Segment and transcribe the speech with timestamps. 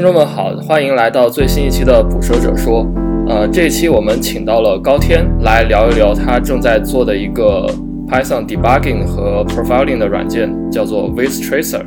[0.00, 2.82] 听众们好，欢迎来到最新一期的《捕蛇者说》。
[3.28, 7.66] 呃，这一期我们请到了高天来聊一聊他正在做的一个
[8.08, 11.82] Python debugging 和 profiling 的软件，叫做 With Tracer。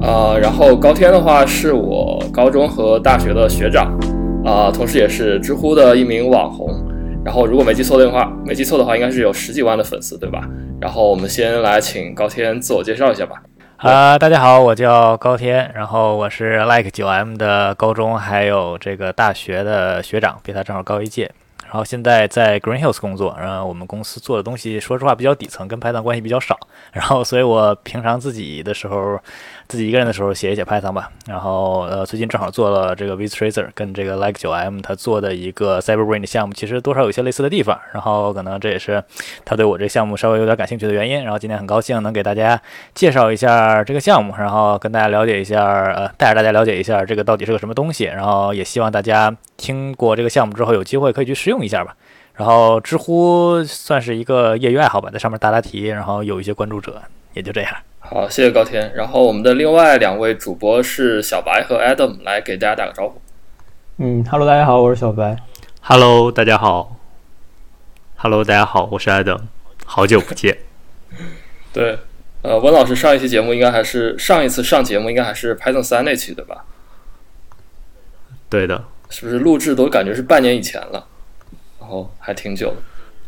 [0.00, 3.92] 呃，然后高天的话是我高中和大学的学长，
[4.42, 6.70] 啊，同时也是知乎的一名网红。
[7.22, 10.40] 然后如果没记错的话，没记错的话，应该是有十几万的粉丝，对吧？
[10.80, 13.42] 然后我们先来请高天自我介绍一下吧。
[13.78, 21.30] 啊，大家好，我叫高天，然后我是 Like 九 M 的高中还有这个大学的学长，比他正好高一届。
[21.64, 26.58] 然后现在在 Green Hills 工作，然后我们公司做的东西，说实话比较底层，跟 Python 关系比较少。
[26.92, 29.18] 然后，所以我平常自己的时候，
[29.68, 31.10] 自己一个人的时候写一写 Python 吧。
[31.26, 37.78] 然后，呃，最近正好做了这个 V-Tracer 跟这个 Like 9M 他做的一个 CyberBrain 的项目，其实多少有些类似的地方。
[37.92, 39.02] 然后，可能这也是
[39.44, 41.22] 他对我这项目稍微有点感兴趣的原因。
[41.22, 42.60] 然后今天很高兴能给大家
[42.94, 48.04] 介绍一下这个项目，然后跟大家了解一下，呃，带着大家了解一下这个到底是个什么东西。
[48.04, 51.94] 然后，也希望大家听过这个项目之后，有机会可以去试用一下吧。
[52.36, 57.74] 然后知乎算是一个业余爱好吧，在上面答答题，然后有一些关注者，也就这样。
[57.98, 58.92] 好，谢谢高天。
[58.94, 63.20] 然后我们的另外两位主播是小白和 Adam，来给大家打个招呼。
[63.96, 65.36] 嗯，Hello，大家好，我是小白。
[65.80, 66.96] Hello，大家好。
[68.16, 69.40] Hello，大家好，我是 Adam，
[69.86, 70.58] 好久不见。
[71.72, 71.98] 对，
[72.42, 76.66] 呃，温老师上一期节目应该还是上一次上节目应该还是 Python 三那期对吧？
[78.50, 78.84] 对的。
[79.08, 81.06] 是不是录制都感觉是半年以前了？
[81.88, 82.76] 哦，还挺久的，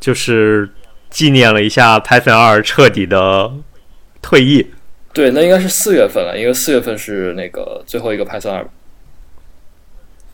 [0.00, 0.70] 就是
[1.10, 3.52] 纪念了一下 Python 二彻底的
[4.20, 4.70] 退役。
[5.12, 8.68] 对，那应该是四月份了，因为四月份是那个最后一个 Python 二。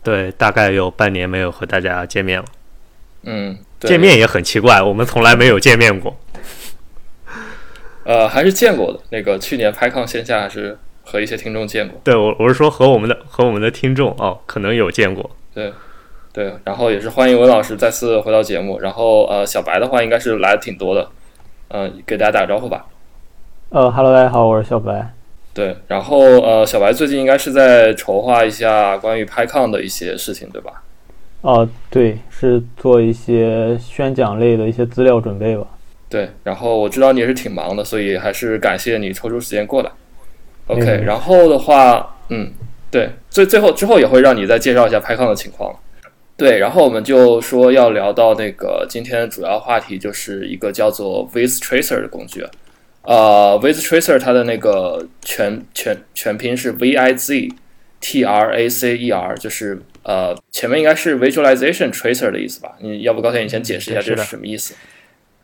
[0.02, 2.44] 对，大概有半年没有和大家见面了。
[3.22, 6.18] 嗯，见面也很奇怪，我们从来没有见面过。
[8.04, 9.00] 呃，还是见过的。
[9.10, 11.98] 那个去年 PyCon 线下还是和一些听众见过。
[12.04, 15.30] 对，我我是说和我们的和我们的听众哦，可能有见过。
[15.54, 15.72] 对。
[16.34, 18.80] 对，然后也是欢迎文老师再次回到节目。
[18.80, 21.08] 然后呃，小白的话应该是来的挺多的，
[21.68, 22.86] 嗯，给大家打个招呼吧。
[23.68, 25.14] 呃哈喽，大家好，我是小白。
[25.52, 30.82] 对，然后呃，小白最近应该是在筹划一下关于 PyCon 的一些事情，对吧？
[31.42, 35.64] 哦，对，是做一些宣讲类的一些资料准备吧。
[36.08, 39.90] 对，然后我知道你也是挺忙的，所以还是感谢你抽出时间过来。
[40.66, 42.50] OK，然后的话，嗯，
[42.90, 45.72] 对，最最后之后也会让你再介绍一下 PyCon 的情况。
[46.36, 52.44] 对，然后我们就说要聊到那个今天主要话题，就是一个叫做 With Tracer 的工具。
[53.02, 57.50] 呃，With Tracer 它的那个全全全拼是 V I Z
[58.00, 62.72] T R A C E R，就是呃前面应该是 Visualization Tracer 的意思吧？
[62.80, 64.74] 你要不高天你先解释一下这是什么意思？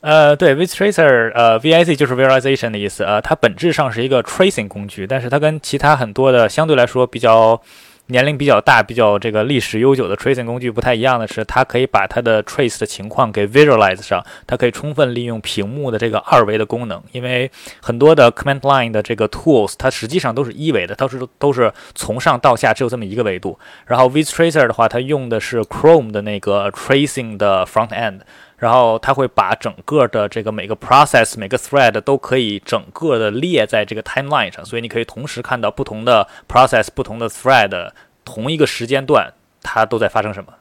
[0.01, 3.05] 呃，对，With Tracer，呃，V I Z 就是 Visualization 的意思。
[3.05, 7.63] 呃，它本质上是一个 tracing 工具，但是它跟其他很多的相对来说比较。
[8.11, 17.03] 年龄比较大、比较这个历史悠久的 tracing 工具不太一样的是，它可以把它的 trace 的情况给 visualize 上，它可以充分利用屏幕的这个二维的功能。
[17.13, 17.51] 因为
[17.81, 23.59] 很多的 command line 的这个 tools，它实际上都是一维的，都是都是从上到下只有这么一个维度。
[23.87, 28.21] 然后 with tracer 的话，它用的是 Chrome 的那个 tracing 的 front end。
[28.61, 37.91] 然后它会把整个的这个每个 process 每个 thread 都可以整个的列在这个 timeline 上，所以你可以同时看到不同的 process 不同的 thread
[38.23, 39.33] 同一个时间段
[39.63, 40.53] 它都在发生什么。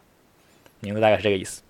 [0.79, 1.61] 明白大概是这个意思。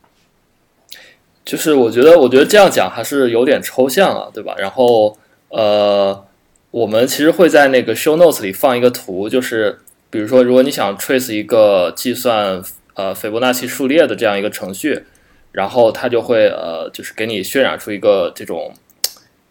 [1.44, 4.53] 就是我觉得，我觉得这样讲还是有点抽象啊，对吧？
[4.59, 6.23] 然后呃，
[6.69, 9.79] 我们其实会在那个 show notes 里放一个图，就是
[10.12, 12.62] 比如说，如果你想 trace 一个计算
[12.94, 15.06] 呃斐波那契数列的这样一个程序。
[15.51, 18.72] 然后它就会呃，就是给你渲染出一个这种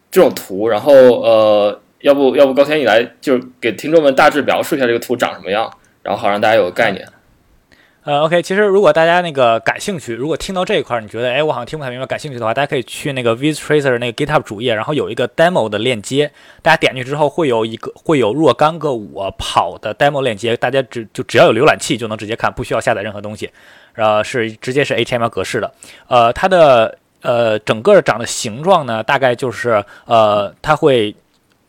[0.09, 5.71] 这种图，然后呃，要不要不高天你来，就是给听众们大致描述一下这个图长什么样，
[6.03, 7.07] 然后好让大家有个概念。
[8.05, 16.31] 呃，OK，其实如果大家那个感兴趣，如果听到这一块儿，你觉得哎，我好像听不太明白，感兴趣的话，大家可以去那个 VizTracer 那个 GitHub 主页，然后有一个 demo 的链接，
[16.63, 23.51] 大家点进去之后会有一个会有若干个我跑的 demo 链接，大家只就只要有浏览器就能直接看，不需要下载任何东西。
[23.95, 25.73] 呃，是直接是 HTML 格式的，
[26.07, 31.15] 呃，它的呃整个长的形状呢，大概就是呃，它会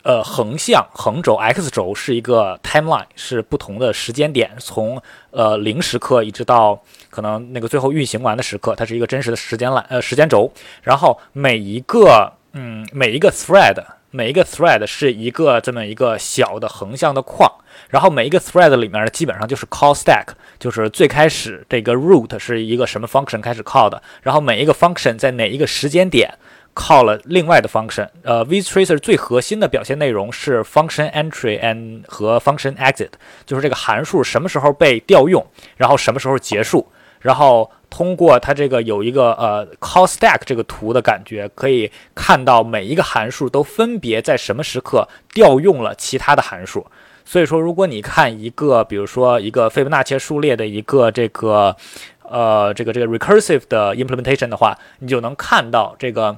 [0.03, 5.01] 呃横向横轴 x 轴是一个 timeline，是不同的时间点，从
[5.31, 6.81] 呃零时刻一直到
[7.11, 10.53] 可能那个最后运行完的时刻，它是一个真实的时间栏呃时间轴，
[10.83, 13.77] 然后每一个嗯每一个 thread
[14.11, 17.51] 每一个 thread 是一个这么一个小的横向的框。
[17.91, 20.29] 然后每一个 thread 里面呢，基本上就是 call stack，
[20.59, 26.33] 就是最开始这个 root 是一个什么 function 开始 call 的，然后每一个 function 在哪一个时间点
[26.73, 28.09] call 了另外的 function。
[28.23, 33.11] 呃，vTracer 最核心的表现内容是 function entry and 和 function exit，
[33.45, 35.45] 就是这个函数什么时候被调用，
[35.77, 36.87] 然后什么时候结束，
[37.19, 46.87] 然后通过它这个有一个呃 call stack 这个图的感觉，可以看到每一个函数都分别在什么时刻调用了其他的函数。
[47.25, 51.77] 所以说，如果你看一个，比如说一个斐波那契数列的一个这个，
[52.23, 56.37] 呃，这个这个 recursive 的 implementation 的话，你就能看到这个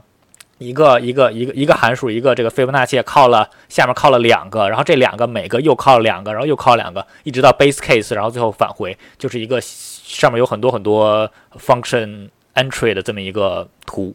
[0.58, 14.14] 一个一个一个一个函数，一个这个斐波那契靠了下面靠了两个，然后这两个每个又靠了两个，然后又靠两个，一直到 base case，然后最后返回，就是一个上面有很多很多 function entry 的这么一个图。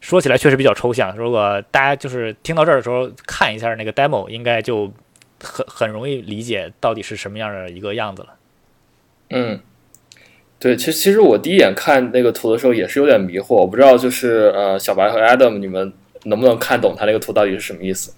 [0.00, 4.92] 说起来确实比较抽象，如果大家就是听到这儿的时候看一下那个 demo，应该就。
[5.42, 8.28] 很很容易理解到底是什么样的一个样子了。
[9.30, 9.60] 嗯，
[10.58, 15.92] 对，其实其实我第一眼看那个图的时候也是有点迷惑，我不知道就是呃小白和 Adam 你们
[16.24, 18.12] 能不能看懂他那个图到底是什么意思？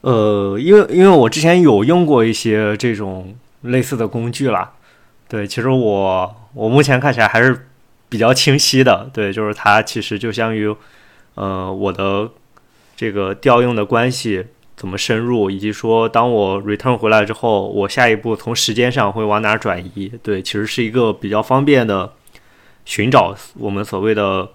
[0.00, 4.74] 呃，因为因为我之前有用过一些这种类似的工具啦，
[5.28, 7.68] 对，其实我我目前看起来还是
[8.08, 10.74] 比较清晰的，对，就是它其实就相当于
[11.34, 12.30] 呃我的
[12.96, 14.46] 这个调用的关系。
[14.76, 20.12] 怎么深入，以及说当我 return 回来之后，我下一步从时间上会往哪转移？
[20.22, 22.12] 对，其实是一个比较方便的
[22.84, 24.50] 寻找我们所谓的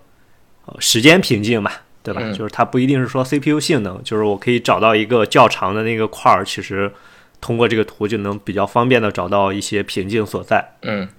[0.65, 1.71] 呃时间瓶颈嘛，
[2.03, 2.21] 对吧？
[2.31, 6.93] 就是它不一定是说 CPU 性能，就是我可以找到一个较长的那个块儿，其实
[7.41, 10.75] 通过这个图就能比较方便的找到一些瓶颈所在。
[10.83, 11.09] 嗯，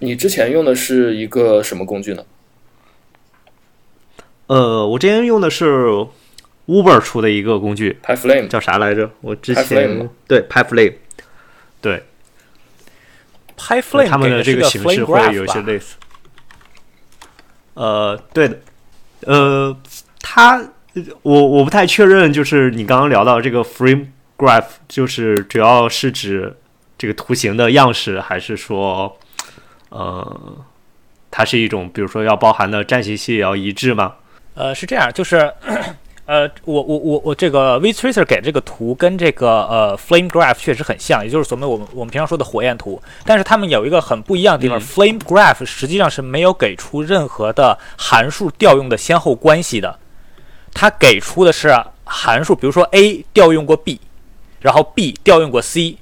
[0.00, 2.24] 你之前用的是一个什么工具呢？
[4.48, 6.04] 呃，我之前用的是。
[6.68, 9.10] Uber 出的一个工具，PyFlame 叫啥来着？
[9.22, 10.92] 我之前对 PyFlame，
[11.80, 12.02] 对
[13.56, 15.96] PyFlame 他们的这个形式会有一些类似。
[17.72, 18.58] 呃，对的，
[19.20, 19.74] 呃，
[20.20, 20.62] 它
[21.22, 26.54] 我我不太确认，就是你刚刚聊到这个 Frame Graph，就是主要是指
[26.98, 29.18] 这个图形的样式，还是说，
[29.88, 30.58] 呃，
[31.30, 34.16] 它是一种比如说要包含的站形系也要一致吗？
[34.52, 35.50] 呃，是这样，就是。
[36.28, 43.00] 呃，我我我我这个 vTracer 给这个图跟这个呃 Flame Graph 确实很像，也就是所谓我们我们平常说的火焰图。
[43.24, 49.98] 但是他们有一个很不一样的地方，Flame Graph 实际上是没有给出任何的函数调用的先后关系的，
[50.74, 53.98] 它给出的是函数，比如说 A 调用过 B，
[54.60, 55.96] 然后 B 调用过 C，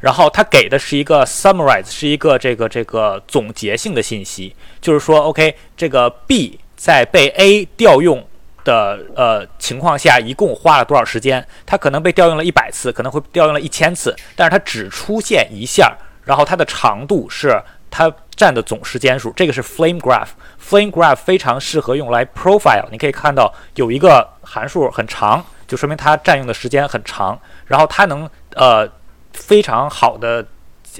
[0.00, 8.26] 然后它给的是一个 summarize，是一个这个这个总结性的信息，就是说 OK，这个 B 在被 A 调用。
[8.66, 11.46] 的呃情况下，一共花了多少时间？
[11.64, 19.32] 它可能被调用了一百次，可能会调用了一千次，但是它只出现一下，然后它的长度是它占的总时间数。
[19.36, 20.30] 这个是 Flame Graph。
[20.60, 22.86] Flame Graph 非常适合用来 profile。
[22.90, 28.86] 你可以看到有一个函数很长，就说明它占用的时间很长，然后它能呃
[29.32, 30.44] 非常好的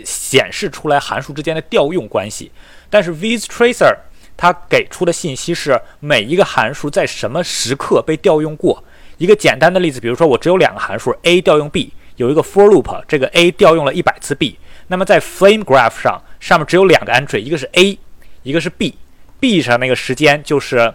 [0.04, 2.52] 显示出来函数之间的调用关系。
[2.88, 3.92] 但是 vs tracer
[4.36, 8.82] 它给出的信息是每一个函数在什么时刻被调用过。
[9.18, 14.58] 一个简单的例子，比如说我只有两个函数 a 调用 b，有一个 for loop，这个 a 调用了一百次 b。
[14.88, 17.98] 那么在 Flame Graph 上，上面只有两个 entry，一个是 a，
[18.42, 18.94] 一个是 b。
[19.40, 20.92] b 上那个时间就是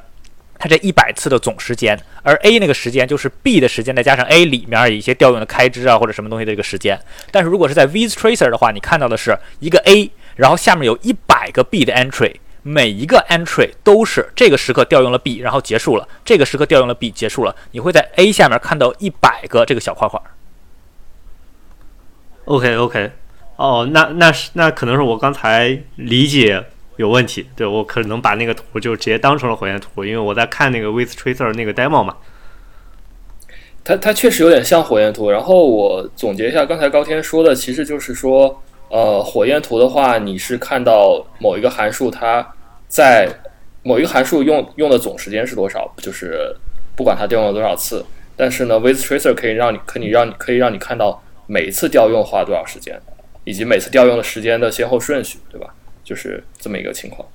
[0.58, 7.00] 它这一百次的总时间，而 a 那个时间就是 b 的时间再加上 a 里面一些调用的开支啊或者什么东西的这个时间。
[7.32, 12.36] 但是如果是在 vs tracer 的话，你看到的是一个 a，然后下面有一百个 b 的 entry。
[12.64, 16.08] 每一个 entry 都是这个时刻调用了 b，然后结束了。
[16.24, 17.56] 这个时刻调用了 b，结束了。
[17.72, 20.22] 你会在 a 下面看到一百个这个小块块。
[22.46, 23.12] OK OK，
[23.56, 26.64] 哦，那那是那可能是我刚才理解
[26.98, 27.48] 有问题。
[27.56, 32.18] 对我可能把那个图就直接当成了火焰图，因为我在看那个 with tracer 那个 demo 嘛。
[33.84, 35.32] 它它确实有点像火焰图。
[35.32, 38.62] 然后我总结一下刚才高天说的，其实就是说。
[38.92, 42.46] 呃，火焰图的话，你是看到某一个函数，它
[42.90, 43.26] 在
[43.84, 46.54] 某一个函数用用的总时间是多少，就是
[46.94, 48.06] 不管它调用了多少次。
[48.36, 53.00] 但是呢，vTracer 可以让你可以让你可以让你看到每一次调用花了多少时间，
[53.46, 55.74] 以及每次调用的时间的先后顺序，对吧？
[56.04, 57.26] 就是这么一个情况。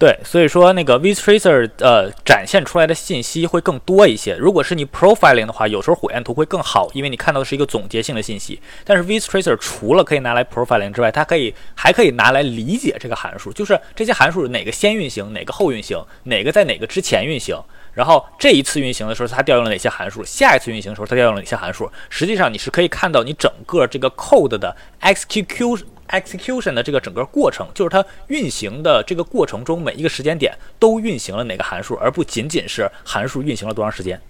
[0.00, 4.34] 对，所以说那个 vTracer 呃展现出来的信息会更多一些。
[4.34, 8.58] 如果是你 profiling 的话，有时候火焰图会更好，因为你看到的是一个总结性的信息。
[8.82, 21.92] 但是 vTracer 除了可以拿来 profiling 之外，它可以还可以拿来理解这个函数，就是这些函数哪个先运行，哪个后运行，哪个在哪个之前运行，然后这一次运行的时候它调用了哪些函数，下一次运行的时候它调用了哪些函数。
[22.08, 34.20] 实际上你是可以看到你整个这个 code 的 execute execution 的这个整个过程，就是它运行的这个过程中每一个时间点都运行了哪个函数，而不仅仅是函数运行了多长时间。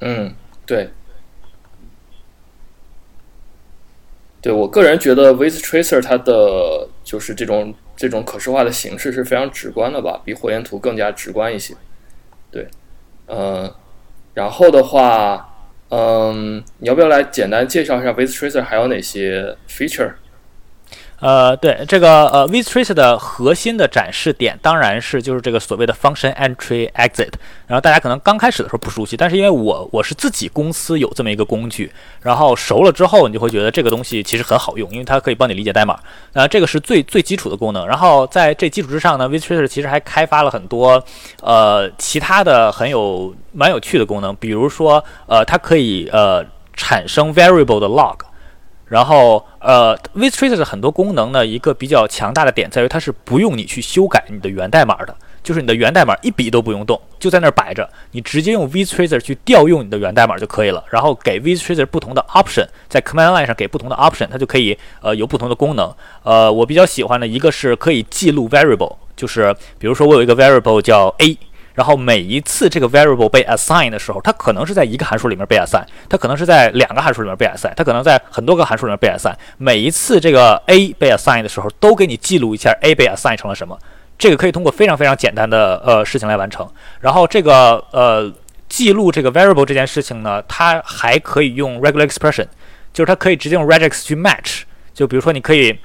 [0.00, 0.90] 嗯，对。
[4.42, 11.74] 对我个人觉得，with tracer 它的就是这种这种可视化的形式是非常直观的吧，比火焰图更加直观一些。
[12.52, 12.68] 对，
[13.26, 13.74] 呃，
[14.34, 15.52] 然后的话，
[15.88, 20.12] 嗯，你要不要来简单介绍一下 with tracer 还有哪些 feature？
[21.18, 27.32] 呃，对这个呃，vTrace 的核心的展示点当然是就是这个所谓的 function entry exit。
[27.66, 35.98] 然后大家可能刚开始的时候不熟悉，但是因为我我是自己公司有这么一个工具，然后熟了之后，你就会觉得这个东西其实很好用，因为它可以帮你理解代码。
[36.34, 37.86] 呃，这个是最最基础的功能。
[37.86, 41.02] 然后在这基础之上呢，vTrace 其实还开发了很多
[41.40, 46.44] 呃其他的很有蛮有趣的功能，比如说呃它可以呃
[46.74, 48.16] 产生 variable 的 log。
[48.88, 55.12] 然后，呃，vTrace 的很多功能呢，一个比较强大的点在于它是不用你去修改你的源代码的，
[55.42, 60.84] 就是你的源代码一笔都不用动，就在那儿摆着，你直接用 vTrace 去调用你的源代码就可以了。
[60.88, 65.92] 然后给 vTrace 不同的 option，在 command line 上给不同的 option，它就可以呃有不同的功能。
[66.22, 71.36] 呃，我比较喜欢的一个是可以记录 variable，就是比如说我有一个 variable 叫 a。
[71.76, 79.34] 然后每一次这个 variable 被 assign 的时候，它可能是在一个函数里面被 assign，它可能是在两个函数里面被 assign，它可能在很多个函数里面被 assign。
[79.58, 83.78] 每一次这个 a 被 assign 的时候，都给你记录一下 a 被 assign 成了什么。
[84.18, 86.66] 这个可以通过非常非常简单的呃事情来完成。
[87.00, 88.32] 然后这个呃
[88.70, 92.46] 记录这个 variable 这件事情呢，它还可以用 regular expression，
[92.94, 94.62] 就是它可以直接用 regex 去 match。
[94.94, 95.78] 就比如说你可以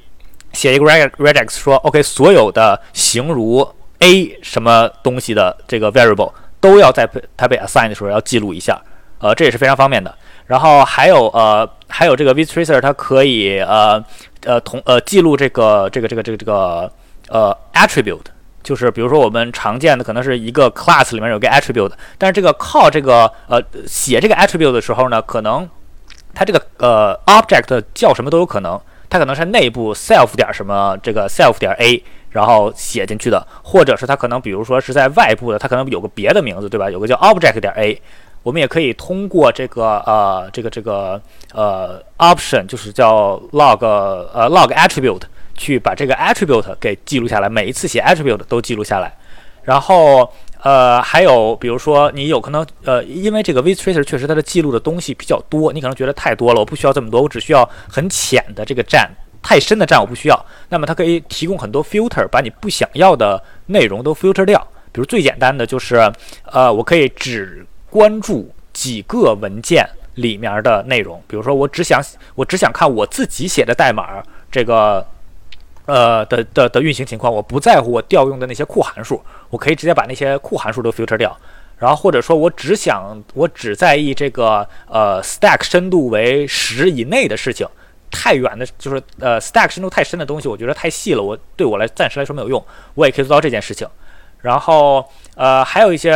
[0.54, 3.68] 写一个 regex 说 OK 所有的形如。
[4.02, 8.80] A 什么东西的这个 variable 都要在它被 assign 的时候要记录一下，
[9.20, 10.14] 呃，这也是非常方便的。
[10.48, 14.04] 然后还有呃，还有这个 vTracer 它可以呃
[14.44, 16.92] 呃同呃记录这个这个这个这个这个
[17.30, 18.26] 呃 attribute，
[18.62, 25.68] 就是比如说我们常见的可能是一个 class 里面有个 attribute，但是这个靠这个呃写这个 attribute 的时候呢，可能
[26.34, 28.80] 它这个呃 object 叫什么都有可能，
[29.10, 32.04] 它可能是内部 self 点什么这个 self 点 a。
[32.32, 36.90] 然后写进去的，或者是它可能，比如说是在外部的，它可能有个别的名字，对吧？
[36.90, 38.02] 有个叫 object 点 a，
[38.42, 41.22] 我们也可以通过这个呃这个这个
[41.54, 45.22] 呃 option，就是叫 log 呃 log attribute，
[45.56, 49.14] 去把这个 attribute 给记录下来，每一次写 attribute 都记录下来。
[49.64, 50.28] 然后
[50.64, 59.12] 呃还有比如说你有可能呃因为这个 vTracer 确实它的记录的东西比较多，你可能觉得太多了，我不需要这么多，我只需要很浅的这个站。
[59.44, 64.66] 太深的站我不需要，那么它可以提供很多 filter，把你不想要的内容都 filter 掉。
[64.92, 66.12] 比如最简单的就是，
[66.46, 71.22] 呃，我可以只关注几个文件里面的内容。
[71.28, 72.02] 比如说我只想
[72.36, 74.22] 我只想看我自己写的代码
[74.52, 75.06] 这个，
[75.86, 81.36] 呃的的的运行情况，我不在乎我调用的那些库函数，我可以直接把那些库函数都 filter 掉。
[81.80, 87.66] 然后或者说我只想我只在意这个呃 stack 深度为十以内的事情。
[88.12, 92.64] 太远的，就是呃，stack 深度太深的东西，我觉得太细了，我对我来暂时来说没有用，
[92.94, 93.88] 我也可以做到这件事情。
[94.42, 96.12] 然后呃，还有一些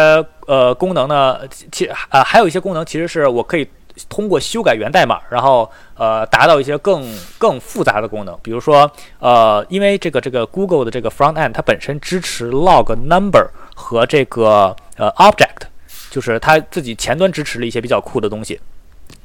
[0.48, 1.40] 呃功能呢，
[1.72, 3.68] 其呃还有一些功能其实是我可以
[4.10, 8.36] 通过修改源代码，然后呃达到一些更更复杂的功能。
[8.42, 15.68] 比如说呃，因为这个这个 Google 的这个 front end 它本身支持 log number 和这个呃 object，
[16.10, 18.60] 就是它自己前端支持了一些比较酷的东西。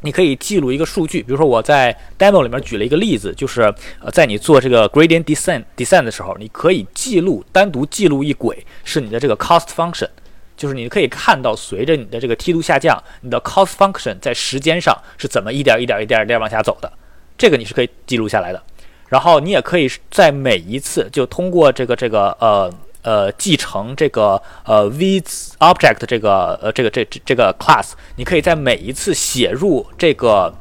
[0.02, 3.62] 你可以记录一个数据，比如说我在 demo 里面举了一个例子，就是
[4.00, 10.08] 呃，在你做这个 gradient descent descent 的时候，你可以记录单独记录一轨是你的这个 cost function，
[10.56, 16.92] 就是你可以看到随着你的这个梯度下降，你的 cost function 在时间上是怎么一点一点一点一点往下走的，
[17.36, 18.62] 这个你是可以记录下来的。
[19.08, 22.72] 然后你也可以在每一次就通过这个这个呃。
[23.02, 25.20] 呃，继承这个呃 v
[25.58, 30.54] object 这个呃这个这这这个 class，你可以在每一次写入这个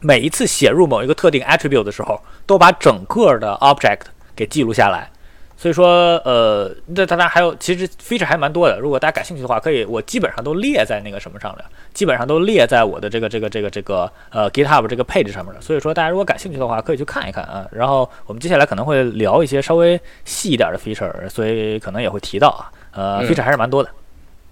[0.00, 4.02] 每一次写入某一个特定 attribute 的时候，都把整个的 object
[4.34, 5.10] 给记录下来。
[5.58, 8.78] 所以说，呃，那当然还有，其实 feature 还蛮多的。
[8.78, 15.60] 如果大家感兴趣的话，可以，我基本上都列在那个什么上面，基本上都列在我的这个这个这个这个呃 GitHub 这个配置上面了。
[15.62, 17.66] 所以说，大家如果感兴趣的话，可以去看一看啊。
[17.72, 22.68] 然后我们接下来可能会聊一些稍微细一点的 feature，所以可能也会提到啊。
[22.92, 23.88] 呃，feature 还是蛮多的。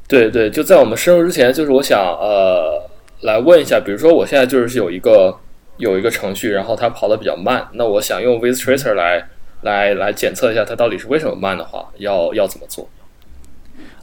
[0.08, 2.82] 对对，就在我们深入之前，就是我想呃
[3.20, 5.37] 来问一下，比如说我现在就是有一个
[5.76, 9.28] 有一个程序，然后它跑得比较慢，那我想用 vTracer 来。
[9.64, 12.88] 来来检测一下它到底是为什么慢的话，要要怎么做？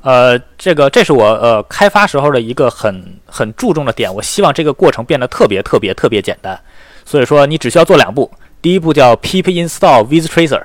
[0.02, 6.60] 呃，这个这是我呃开发时候的一个很很注重的点，我希望这个过程变得特别特别特别简单。
[7.06, 8.30] 所以说你只需要做两步，
[8.62, 10.64] 第一步叫 pip install vtracer，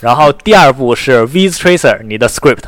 [0.00, 2.64] 然后第二步是 vtracer 你的 script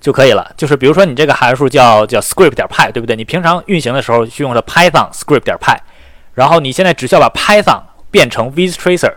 [0.00, 0.52] 就可以了。
[0.56, 3.14] 就是比如说你这个函数叫叫 script 点 py，对不对？
[3.14, 5.76] 你平常运行的时候是用的 python script 点 py，
[6.34, 7.80] 然后你现在只需要把 python
[8.10, 9.12] 变成 vtracer，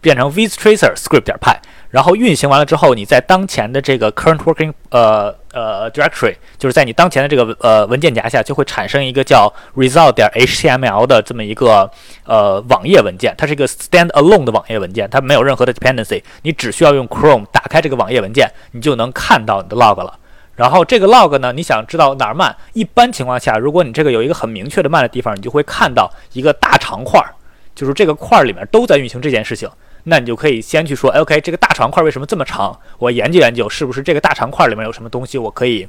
[0.00, 1.56] 变成 vtracer script 点 py。
[1.90, 11.90] 然后运行完了之后，你在当前的这个 current working 呃呃 directory，就是在你当前的这个呃文件夹下，就会产生一个叫 result 点 html 的这么一个
[12.24, 20.18] 呃网页文件，它是一个 stand alone 的网页文件，它没有任何的 dependency，你只需要用 Chrome 打开这个网页文件，你就能看到你的 log 了。
[20.56, 22.54] 然后这个 log 呢，你想知道哪儿慢？
[22.72, 27.32] 一般情况下，如果你这个有一个很明确的慢的地方，你就会看到一个大长块儿，
[27.76, 29.70] 就是这个块儿里面都在运行这件事情。
[30.08, 32.76] 那你就可以先去说，OK，这个大长块为什么这么长？
[32.98, 35.86] 我研究研究，是不是这个大长块里面有什么东西，我可以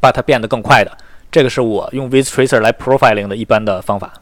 [0.00, 0.96] 把它变得更快的？
[1.30, 4.12] 这个是我用 vtracer 来 profiling 的一般的方法。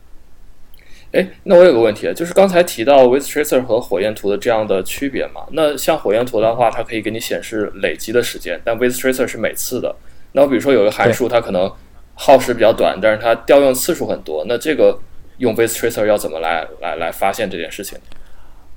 [1.13, 5.41] 哎，那我有个问题，就是刚才提到 vtracer 和火焰图的这样的区别嘛？
[5.53, 9.97] 那像火焰图的话，它可以给你显示累积的时间，但 vtracer 是每次的。
[10.33, 11.73] 那我比如说有个函数，它可能
[12.15, 14.97] 耗时比较短，但是它调用次数很多，那这个
[15.39, 17.99] 用 vtracer 要怎么来来来发现这件事情？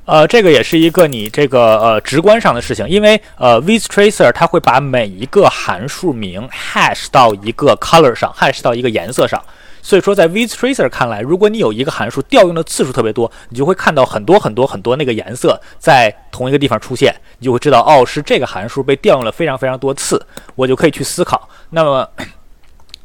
[0.05, 9.41] 呃，这个也是一个你这个呃直观上的事情，因为呃 vtracer 它会把每一个函数名 hash 到一个 color 上，hash 到一个颜色上。
[9.83, 20.23] 所以说，在 vtracer 看来，如果你有一个函数调用的次数特别多，你就会看到很多很多很多那个颜色在同一个地方出现，你就会知道哦，是这个函数被调用了非常非常多次，
[20.55, 22.07] 我就可以去思考，那么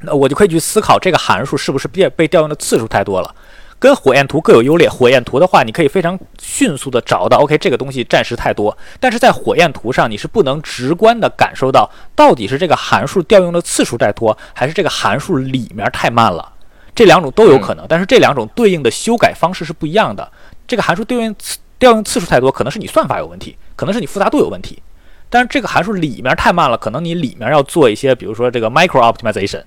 [0.00, 3.34] 那我就可以去思考这个函数是不是被被调用的次数太多了。
[3.78, 4.88] 跟火焰图各有优劣。
[4.88, 8.76] 火焰图的话，你可以非常迅速的找到，OK，这个东西暂时太多。
[8.98, 16.52] 但是在火焰图上，你是不能直观的感受到到底是这个函数调用的次数太多，还是这个函数里面太慢了。
[16.94, 20.30] 这两种都有可能，但是这两种对应的修改方式是不一样的。
[20.66, 24.82] 这个函数对应次调用次数太多，可能是你算法有问题，可能是你复杂度有问题。
[25.28, 29.62] 但是这个函数里面太慢了，可能你里面要做一些，比如说这个 micro optimization。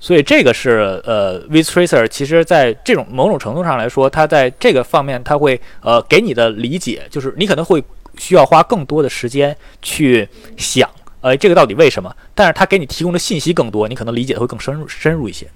[0.00, 7.82] 所以这个是呃，vtracer 其实在这种某种程度上来说，它在这个方面它会呃给你的理解，就是你可能会
[8.16, 10.88] 需要花更多的时间去想，
[11.20, 12.14] 呃，这个到底为什么？
[12.32, 15.48] 但是它给你提供的信息更多，你可能理解的会更深入深入一些。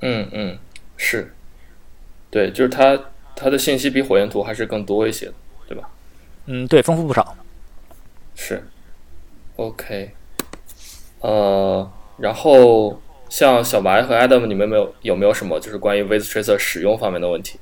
[0.00, 0.58] 嗯嗯，
[0.96, 1.32] 是，
[2.30, 2.98] 对，就是它
[3.36, 5.34] 它的信息比火焰图还是更多一些的，
[5.68, 5.88] 对吧？
[6.46, 7.36] 嗯，对，丰富不少。
[8.34, 8.60] 是
[9.54, 10.10] ，OK，
[11.20, 13.00] 呃，然后。
[13.32, 17.58] 像小白和 Adam，你们没有有没有什么就是关于 vtracer 使用方面的问题？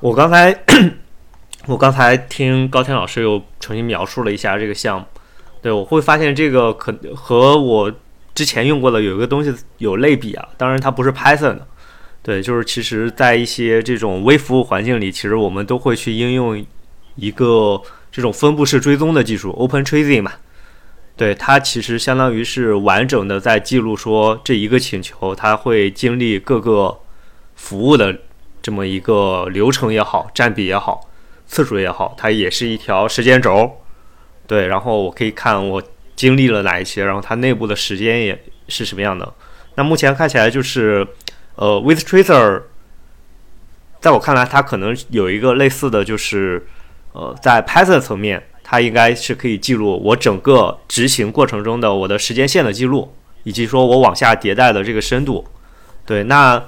[0.00, 0.54] 我刚才
[1.64, 5.06] 我刚才听高天老师又重新描述了一下这个项目，
[5.62, 7.90] 对我会发现这个可和我
[8.34, 10.46] 之前用过的有一个东西有类比啊。
[10.58, 11.66] 当然它不是 Python 的，
[12.22, 16.62] 对，就是其实在一些这种微服务环境里，其实我们都会去应用
[17.14, 17.80] 一个
[18.12, 20.34] 这种分布式追踪的技术，Open Tracing 嘛。
[21.16, 26.98] 对它其实相当于是完整的在记录说这一个请求，它会经历各个
[27.54, 28.18] 服务的
[28.60, 31.08] 这么一个流程也好，占比也好，
[31.46, 33.80] 次数也好，它也是一条时间轴。
[34.46, 35.82] 对，然后我可以看我
[36.14, 39.32] 经历了哪一些，然后它内部的时间也是什么样的。
[39.76, 41.06] 那目前看起来就是，
[41.54, 42.64] 呃，With Tracer，
[44.00, 46.66] 在我看来，它可能有一个类似的就是，
[47.12, 48.46] 呃，在 Python 层面。
[48.68, 55.46] 它应该是可以记录我整个执行过程中的我的时间线的记录，以及说我往下迭代的这个深度。
[56.04, 56.60] 对，那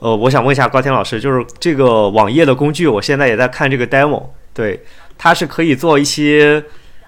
[0.00, 4.22] 呃，我想问一下高天老师，就是这个网页的工具，我现在也在看这个 demo，
[4.52, 4.84] 对，
[5.16, 6.62] 它是可以做一些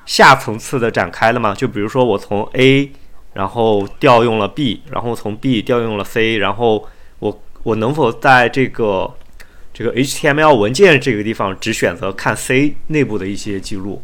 [0.07, 1.55] 下层次的展开的吗？
[1.55, 2.91] 就比如说我从 A，
[3.35, 9.13] 然后调用了 B，然后从 B 调用了 C，然后我我能否在这个
[9.75, 14.03] 这个 HTML 文件这个地方只选择看 C 内部的一些记录？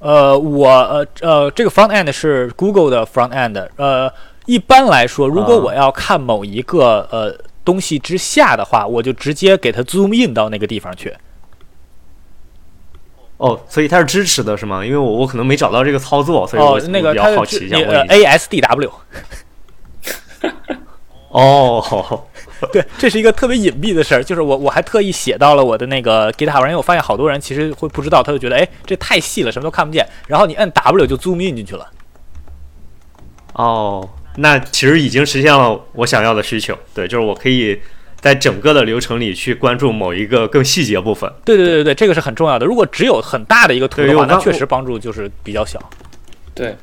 [0.00, 3.68] 呃，我呃呃，这个 front end 是 Google 的 front end。
[3.76, 4.12] 呃，
[4.46, 11.14] 一般来说，如果我要看某一个呃东西之下的话，我就直接给它 zoom in 到那个地方去。
[13.38, 14.84] 哦，所以它是支持的是吗？
[14.84, 18.90] 因为我我可能没找到这个操作，所以我那个比较好奇，想问 ASDW。
[21.30, 22.22] 哦。
[22.72, 30.06] 对，这是一个特别隐蔽的事儿，就是我我还特意写到了我的那个 GitHub 上，因为我发现好多人其实会不知道，他就觉得哎，这太细了，什么都看不见。
[30.26, 31.86] 然后你摁 W 就 zoom in 进去了。
[33.54, 36.76] 哦，那其实已经实现了我想要的需求。
[36.94, 37.80] 对，就是我可以
[38.20, 41.32] 在整个的流程里去关注某一个更细节部分。
[41.44, 42.66] 对对对对，这个是很重要的。
[42.66, 45.78] 如果只有很大的一个图的话，那确实帮助就是比较小。
[46.54, 46.76] 对，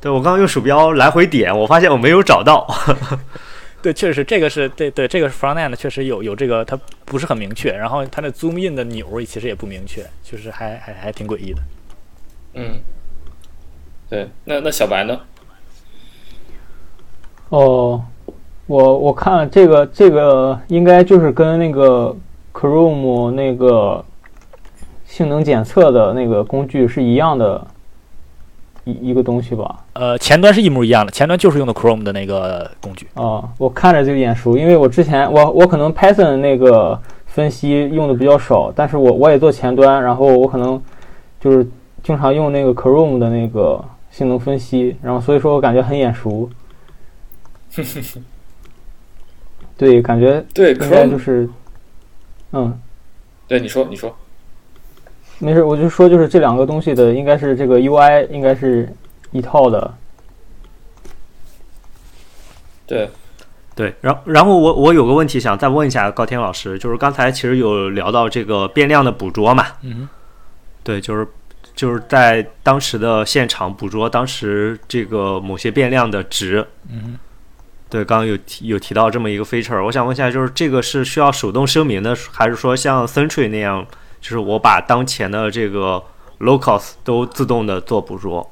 [0.00, 2.66] 对我刚刚用鼠标来回点，我发现我没有找到。
[3.82, 11.62] 对，确实是这个是对对，这个是 front end 确实有有这个，它不是很明确，然后它的 zoom in 的钮其实也不明确，就是还还还挺诡异的。
[12.54, 12.78] 嗯，
[14.08, 15.18] 对，那那小白呢？
[17.48, 18.04] 哦，
[18.66, 22.14] 我我看这个这个应该就是跟那个
[22.52, 24.04] Chrome 那个
[25.06, 27.66] 性能检测的那个工具是一样的。
[28.90, 33.06] 一一个东西吧，呃，前端是一模一样的，前端就是用的 Chrome 的那个工具。
[33.14, 40.82] 啊，我看着就眼熟，因为我之前我我可能 Python 那个分析用的比较少，但是我我也做前端，然后我可能
[41.40, 41.66] 就是
[42.02, 46.50] 经常用那个 Chrome 的那个性能分析，然后所以说我感觉很眼熟。
[49.76, 51.48] 对，感觉对，应该就是，
[52.52, 52.78] 嗯，
[53.48, 54.14] 对，你说，你说。
[55.42, 58.86] 没事，我就说，就是这两个东西的，应该是这个 UI 应该是
[59.32, 59.94] 一套的。
[62.86, 63.08] 对，
[63.74, 69.64] 对，然然后我我有个问题想再问一下高天老师，就是刚才其实有聊到这个变量的捕捉嘛？
[69.80, 70.06] 嗯，
[70.82, 71.26] 对，就是
[71.74, 76.66] 就是在当时的现场捕捉当时这个某些变量的值。
[76.90, 77.18] 嗯，
[77.88, 83.86] 对，刚刚有提有提到这么一个 feature，我想问一下，就是这个是需要手动声明的，还是说像 Sentry 那样？
[84.20, 86.02] 就是我把当前的这个
[86.40, 88.48] locals 都自动的做捕捉。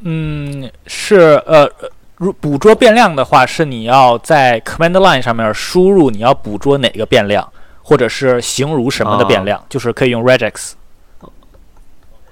[0.00, 1.70] 嗯，是呃，
[2.16, 7.50] 如捕捉变量的话，是你要在 command line 上面输入你要捕捉哪个变量，
[7.82, 10.72] 或者是形如什么的变量，就是可以用 regex。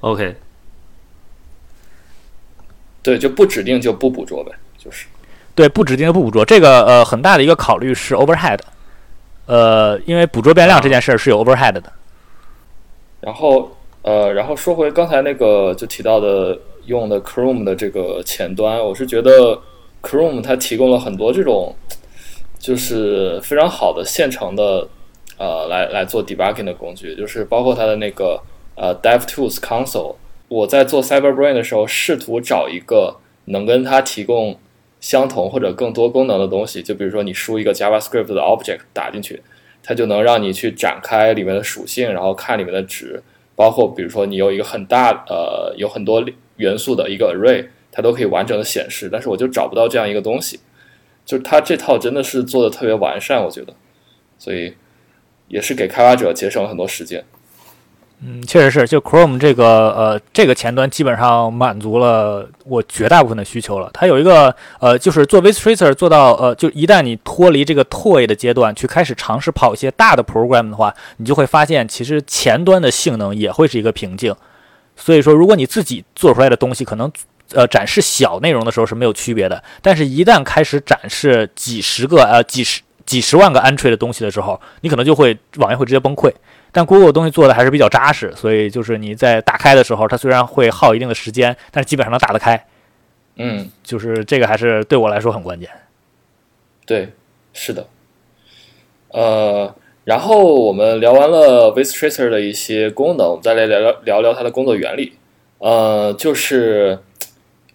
[0.00, 0.36] OK。
[3.02, 5.06] 对，就不指定就不捕捉呗，就是。
[5.54, 6.44] 对，不指定就不捕捉。
[6.44, 8.58] 这个呃，很大的一个考虑是 overhead。
[9.46, 11.82] 呃，因为捕捉变量这件事儿是有 overhead 的。
[13.22, 13.70] 然后，
[14.02, 19.56] 呃，然后说回刚才那个就提到的用的 Chrome 的这个前端，我是觉得
[20.02, 21.72] Chrome 它提供了很多这种
[22.58, 24.88] 就是非常好的现成的
[25.38, 28.42] 呃来来做 debugging 的工具，就是包括它的那个
[28.74, 30.16] 呃 DevTools Console。
[30.48, 34.58] 我在做 CyberBrain 的时候，试图找一个能跟它提供
[35.00, 39.40] 相同或者更多功能的东西，就比如说你输一个 JavaScript 的 object 打进去。
[39.82, 43.22] 它就能让你去展开里面的属性，然后看里面的值，
[43.56, 46.24] 包括比如说你有一个很大呃有很多
[46.56, 49.08] 元素的一个 array，它都可以完整的显示。
[49.10, 50.60] 但是我就找不到这样一个东西，
[51.24, 53.74] 就是它这套真的是做的特别完善，我觉得，
[54.38, 54.74] 所以
[55.48, 57.24] 也是给开发者节省了很多时间。
[58.24, 63.90] 嗯，确实是，就 Chrome 这个呃这个前端基本上满足了我绝大部分的需求了。
[63.92, 74.32] 它有一个呃，就是做 VisTracer 做到呃，就一旦你脱离这个 toy 的阶段，去开始尝试跑一些大的 program 的话，你就会发现其实前端的性能也会是一个瓶颈。
[74.94, 77.10] 所以说，如果你自己做出来的东西可能
[77.54, 86.32] 呃展示小内容的时候是没有区别的，但是一旦开始展示几十个呃几十几十万个 entry 的东西的时候，你可能就会网页会直接崩溃。
[86.74, 92.66] 但 Google 的东西做的还是比较扎实，所以就是你在打开的时候，它虽然会耗一定的时间，但是基本上能打得开。
[93.36, 95.68] 嗯，就是这个还是对我来说很关键。
[96.86, 97.10] 对，
[97.52, 97.86] 是的。
[99.08, 105.12] 呃，然后我们聊完了 VisTracer 的一些功能，我们再来聊聊聊聊它的工作原理。
[105.58, 106.98] 呃，就是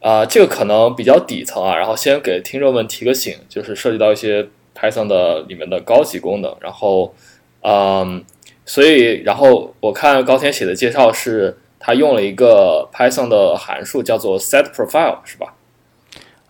[0.02, 7.14] 啊，这个可能比较底层啊，然后先给听众们提个醒，就是涉及到一些 Python 的里面的高级功能，然后
[7.62, 8.26] 嗯。
[8.68, 15.54] 所以，然后我看高天写的介绍是，他用了一个 Python 的函数，叫做 setProfile，是吧？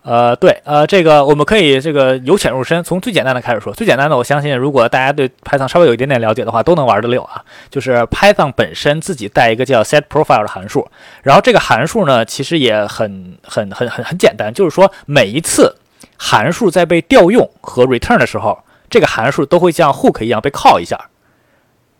[0.02, 3.72] 呃，对，呃，这个我们可以这个由浅入深，从最简单的开始说。
[3.72, 7.44] 最简单的，我相信如果大家对 Python 稍微有一点点了解的话，都能玩得溜啊。
[7.70, 10.88] 就是 Python 本身自己带一个叫 setProfile 的函数，
[11.22, 15.76] 然后这个函数呢，其实也很很很很很简单，就是说每一次
[16.16, 20.98] 函数在被调用和 return 的时候，这个函数都会像 hook 一样被 call 一下。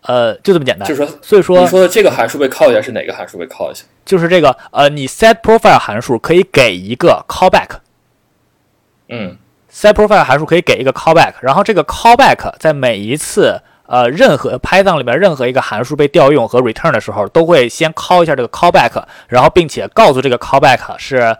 [0.09, 0.89] 呃，就这么简单。
[0.89, 3.83] 就是说，所以说你说的这个函数被 call 一下是哪个函数被 call 一下？
[4.03, 7.77] 就是这个呃，你 set profile 函数可以给一个 callback。
[9.09, 9.37] 嗯
[9.71, 21.37] ，set profile 函数可以给一个 callback，然后这个 callback 在每一次呃任何 Python 里面任何一个函数被调用和 return 的时候，都会先 call 一下这个 callback，然后并且告诉这个 callback 是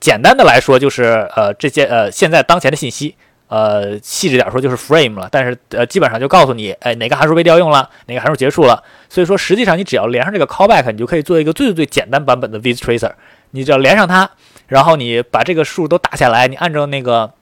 [0.00, 3.16] 简单的来说就是呃这些呃现在当前的信息。
[3.48, 8.82] 呃，细致点说就是 frame 了，但是呃，基本上就告诉你，哎，哪个函数被调用了，哪个函数结束了。
[9.08, 13.12] 所以说，实际上你只要连上这个 callback，你就可以做一个最最最简单版本的 VisTracer。
[13.52, 14.30] 你只要连上它，
[14.66, 17.32] 然后你把这个数都打下来，你按照那个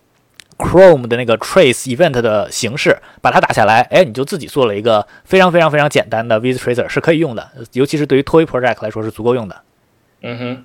[0.57, 9.61] Chrome 的那个 trace event 的形式把它打下来，哎，你就自己做了一个非常非常非常简单的 VisTracer，是可以用的，尤其是对于 Toy project 来说是足够用的。
[10.23, 10.65] 嗯哼。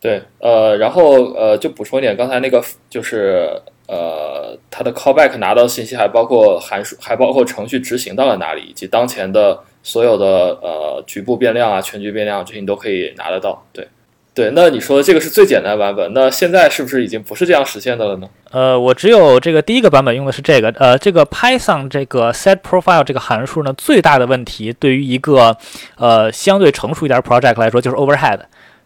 [0.00, 3.50] 对，呃，然后呃，就补充一点，刚才那个就是
[3.88, 10.26] 呃，它的 callback 拿到信息还包括函数，还包括程序执行到了哪里，以及当前的所有的
[10.60, 13.64] 呃局部变量啊、全局变量这些你都可以拿得到。
[13.72, 13.88] 对，
[14.34, 18.28] 对，那你说的这个是最简单版本，那现在是不是已经不是这样实现的了呢？
[18.50, 25.56] 呃，我只有这个第一个版本用的是这个，呃，这个 Python 这个 set profile 这个函数呢，最大的问题对于一个
[25.96, 28.40] 呃相对成熟一点 project 来说就是 overhead。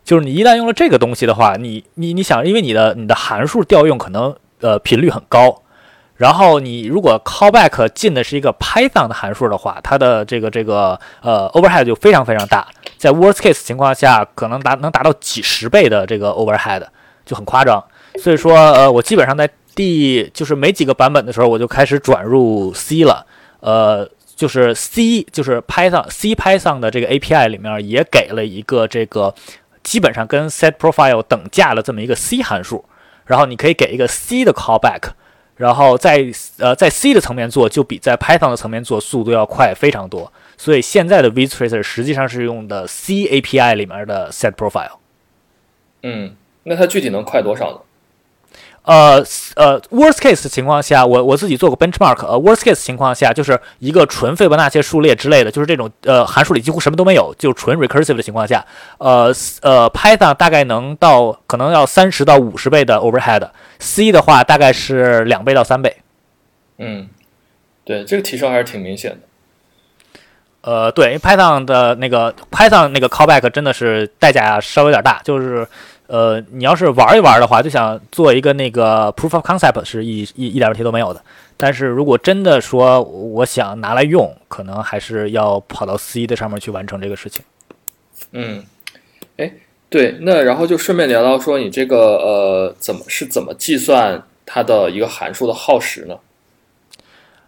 [0.04, 5.62] 就是你一旦用了这个东西的话，你你你想，因为你的你的函数调用可能呃频率很高，
[6.16, 16.82] 然后你如果 callback 进的是一个 Python 的函数的话，它的这个这个呃 overhead 就非常非常大，在 worst case 情况下可能达能达到几十倍的这个 overhead
[17.26, 17.84] 就很夸张。
[18.18, 23.26] 所以说呃我基本上在第就是没几个版本的时候我就开始转入 C 了，
[23.60, 29.34] 呃就是 C 就是 Python C Python 的这个 API 里面也给了一个这个。
[29.84, 32.84] 基本上跟 set profile 等价的这么一个 C 函数，
[33.32, 35.12] 然后你可以给一个 C 的 callback，
[35.56, 36.22] 然后在
[36.58, 40.30] 呃在 C 的层面做，就比在 Python 的层面做速度要快非常多。
[40.58, 44.98] 所以现在的 vTracer 实际上是用的 C API 里面的 set profile。
[46.02, 47.78] 嗯，那它具体能快多少呢？
[48.84, 52.26] 呃呃，worst case 情况下，我我自己做过 benchmark。
[52.26, 58.66] 呃，worst case 情况下，就是一个纯费波那切数列之类的，就是这种呃函数里几乎什么都没有，就纯 recursive 的情况下，
[58.98, 65.98] 呃呃，Python 大概能到可能要三十到五十倍的 overhead，C 的话大概是两倍到三倍。
[66.78, 67.08] 嗯，
[67.84, 69.18] 对，这个提升还是挺明显的。
[70.62, 75.64] 呃，对，因为 Python 的那个 Python 那个 callback 真的是代价稍微有点大，就是。
[76.12, 81.24] 呃，你要是玩一玩的话，就想做一个那个 proof of concept 是一一一点问题都没有的。
[81.56, 87.42] 但是如果真的说我想拿来用，可能还是要跑到 C 的上面去完成这个事情。
[88.32, 88.62] 嗯，
[89.38, 89.54] 哎，
[89.88, 96.14] 对，那然后就顺便聊到说，你这个呃，怎么是怎么计算它的一个函数的耗时呢？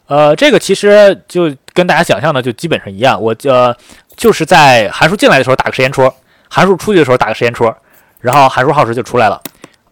[0.06, 3.76] 呃，这个其实就跟大家想象的就基本上一样，我呃
[4.16, 6.10] 就是在函数进来的时候打个时间戳，
[6.48, 7.76] 函数出去的时候打个时间戳。
[8.24, 9.38] 然后函数耗时就出来了，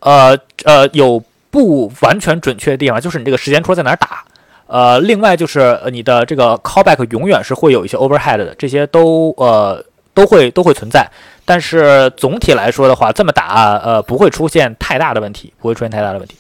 [0.01, 4.25] 呃呃，有不完全准确的地方，就是你这个时间戳在哪儿打，
[4.69, 11.07] 呃，另外就是你的这个 callback 永远是会有一些 overhead 的，这些都呃都会都会存在，
[11.45, 16.35] 但是总体来说的话，这么打呃不会出现太大的问题，不会出现太大的问题。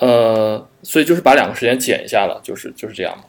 [0.00, 3.24] 呃，所以就是把两个时间减一下了，就是就是这样嘛？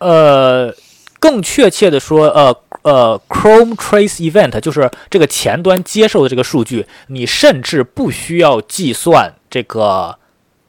[0.00, 0.74] 呃。
[1.18, 10.18] 更确切的说，呃呃，Chrome Trace Event 就是这个前端接受的这个数据，你甚至不需要计算这个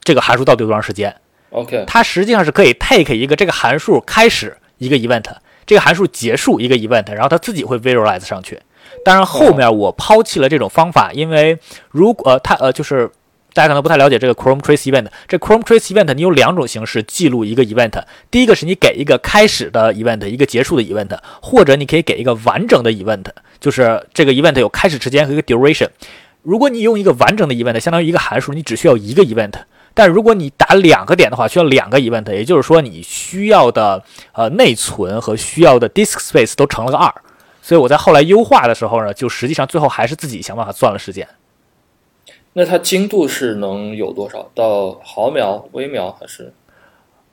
[0.01, 1.15] 这个函数到底有多长时间。
[1.51, 5.25] OK，它实际上是可以 take 一个这个函数开始一个 event，
[5.65, 8.59] 这个函数结束一个 event，然后它自己会 visualize 上去。
[9.03, 11.59] 当然后面我抛弃了这种方法，因为
[11.91, 13.11] 如果呃它呃就是。
[13.57, 15.07] 大家可能不太了解这个 Chrome Trace Event。
[15.27, 18.03] 这 Chrome Trace Event 你有两种形式记录一个 event。
[18.29, 23.25] 第一个是你给一个开始的 event，一个结束的 event，或者你可以给一个完整的 event，
[23.59, 25.87] 就是这个 event 有开始时间和一个 duration。
[26.43, 29.53] 如果你用一个完整的 event，相当于一个函数，你只需要一个 event。
[29.95, 37.11] 但如果你打两个点的话，需要两个 event，也就是说你需要的呃内存和需要的 disk space 都乘了个二。
[37.63, 41.27] 所以我在后来优化的时候呢，就实际上最后还是自己想办法算了时间。
[42.57, 44.49] 那它精度是能有多少？
[44.55, 46.51] 到毫秒、微秒还是？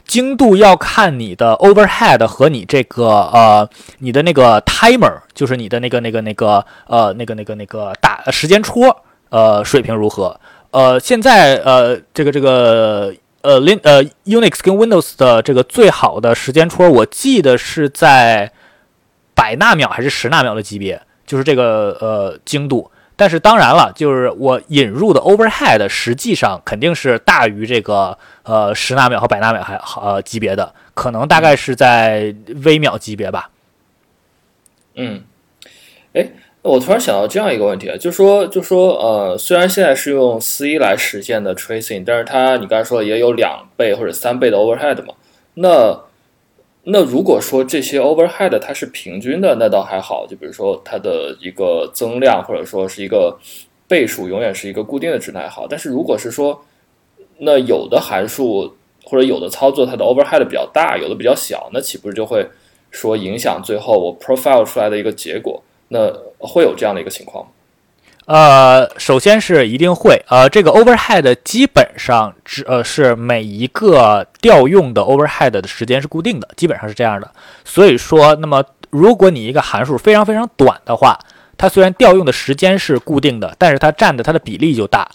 [0.04, 3.66] 精度要看你的 overhead 和你这个呃，
[4.00, 8.94] 你的那个 timer，就是你的那个那个那个呃，那个那个那个打时间戳
[9.30, 10.38] 呃水平如何？
[10.72, 18.52] 呃，现在呃这个这个呃 Lin 呃 Unix 跟 Windows 的这个最好的时间戳，我记得是在
[19.34, 22.90] 百纳秒还是十纳秒的级别，就是这个呃精度。
[23.16, 33.50] 但是当然了，就是我引入的 overhead 实际上肯定是大于这个呃十纳秒和百纳秒还呃级别的，可能大概是在微秒级别吧。
[34.94, 35.22] 嗯，
[36.12, 36.28] 哎，
[36.62, 45.14] 我突然想到这样一个问题啊，就说就说呃，虽然现在是用 C 来实现的 tracing，但是它你刚才说也有两倍或者三倍的 overhead 嘛，
[45.54, 46.00] 那。
[46.86, 50.26] 那如果说这些 overhead 它是平均的，那倒还好。
[50.26, 53.38] 就比如说它的一个增量，或者说是一个
[53.88, 55.66] 倍数，永远是一个固定的值，那还好。
[55.66, 56.62] 但是如果是说，
[57.38, 62.46] 那有的函数或者有的操作它的 overhead 比较大，有的比较小，那岂不是就会
[62.90, 65.62] 说影响最后我 profile 出来的一个结果？
[65.88, 67.50] 那会有这样的一个情况吗？
[68.26, 77.30] 呃，首先是一定会，呃，这个 overhead 基本上只呃是每一个调用的 overhead 的时间是固定的，基本上是这样的。
[77.64, 81.18] 所以说，那么如果你一个函数非常非常短的话，
[81.58, 85.08] 它虽然调用的时间是固定的，但是它占的它的比例就大。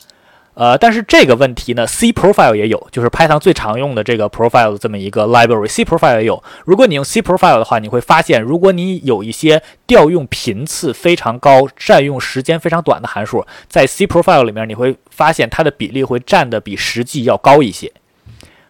[0.60, 6.44] 呃，但是这个问题呢，C profile 也有，就是 Python 最常用的这个 profile 的这么一个 library，C profile 也有。
[6.66, 17.90] 如果你用 C profile 的话，你会发现，如果你有一些调用频次非常高、占用时间非常短的函数，在 C profile 里面，你会发现它的比例会占的比实际要高一些。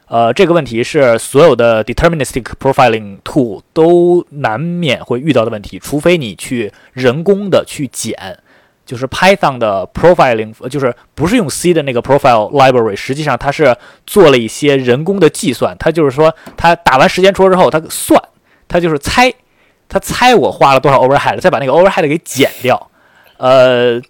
[0.10, 8.38] 呃，这个问题是所有的 deterministic profiling tool 都难免会遇到的问题，除非你去人工的去减。
[8.90, 15.78] 就是 Python 的 profiling，就是不是用 C 的那个 profile library，实际上它是做了一些人工的计算。
[15.78, 18.20] 它就是说，它打完时间戳之后，它算，
[18.68, 19.32] 它就是猜，
[19.88, 22.90] 它猜我花了多少 overhead，再把那个 overhead 给减掉。
[23.38, 24.02] 呃，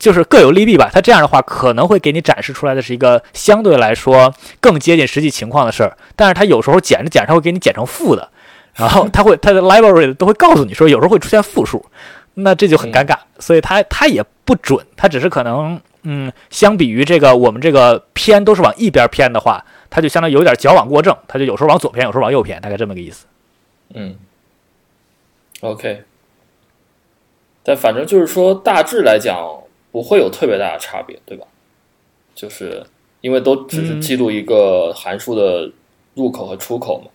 [0.00, 0.90] 就是各有利弊吧。
[0.92, 5.96] 它这样的话，可能会给你展示出来的是一个相对来说更接近实际情况的事儿。
[6.16, 8.28] 但是它有时候减着减着，它会给你减成负的，
[8.74, 11.86] 然后它会它的 library 都会告诉你说，有时候会出现负数。
[12.34, 23.26] 那这就很尴尬，所以它它也不准，它只是可能，嗯，相比于这个我们这个偏都是往一边偏的话，它就相当于有点矫枉过正，它就有时候往左偏，有时候往右偏，大概这么个意思。
[23.94, 24.16] 嗯
[25.60, 26.02] ，OK，
[27.62, 31.46] 但反正就是说大致来讲不会有特别大的差别，对吧？
[32.34, 32.84] 就是
[33.20, 35.70] 因为都只是记录一个函数的
[36.14, 37.10] 入口和出口嘛。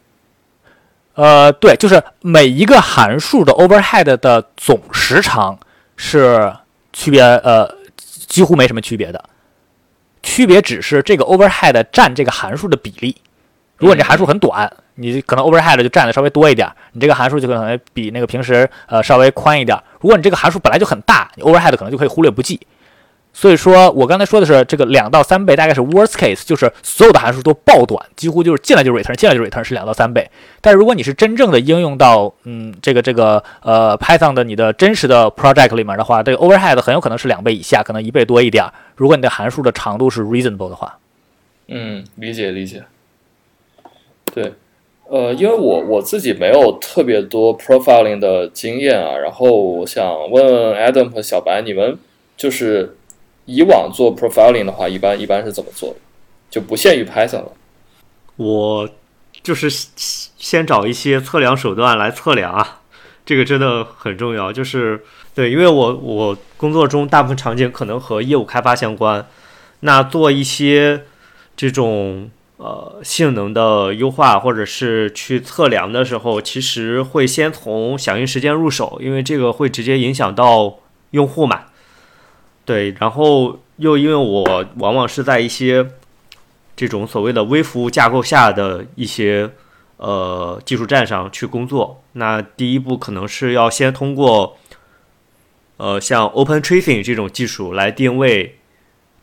[1.19, 5.59] 呃，对，就是每一个函数的 overhead 的总时长
[5.97, 6.49] 是
[6.93, 9.21] 区别，呃，几乎没什么区别的，
[10.23, 13.13] 区别只是这个 overhead 占这个函数的比例。
[13.75, 19.77] 如果你这函数很短，你可能 overhead 就占的稍微多一点，你这个函数就可能比那个平时呃稍微宽一点。
[19.99, 22.57] 如果你这个函数本来就很大，你 overhead 可能就可以忽略不计。
[23.31, 30.29] 所以说我刚才说的是这个两到三倍，大概是 worst case，就是所有的函数都爆短，几乎就是进来就 return，进来就 return 是两到三倍。
[30.59, 38.65] 但如果你是真正的应用到嗯这个这个呃 Python 的你的真实的 project 里面的话，这个 overhead 很有可能是两倍以下，可能一倍多一点。
[38.95, 40.97] 如果你的函数的长度是 reasonable 的话，
[41.67, 42.83] 嗯，理解理解。
[44.33, 44.51] 对，
[45.07, 51.97] 呃，因为我我自己没有特别多 profiling 的经验啊，然后我想问问 Adam 和小白，你们
[52.35, 52.97] 就是。
[53.49, 55.95] 以往做 profiling 的话，一般一般是怎么做的？
[56.51, 57.51] 就不限于 Python 了。
[58.35, 58.89] 我
[59.41, 59.67] 就是
[60.37, 62.81] 先找一些测量手段来测量啊，
[63.25, 64.53] 这个真的很重要。
[64.53, 69.25] 就是对，因为我我工作中大部分场景可能和业务开发相关，
[69.79, 71.05] 那做一些
[71.55, 80.77] 这种呃性能的优化或者是去测量的时候，其实会先从响应时间入手，因为这个会直接影响到
[81.11, 81.65] 用户嘛。
[82.69, 85.89] 对，然后又因为我往往是在一些
[86.75, 89.49] 这种所谓的微服务架构下的一些
[89.97, 94.55] 呃技术站上去工作，那第一步可能是要先通过
[95.77, 98.59] 呃像 Open Tracing 这种技术来定位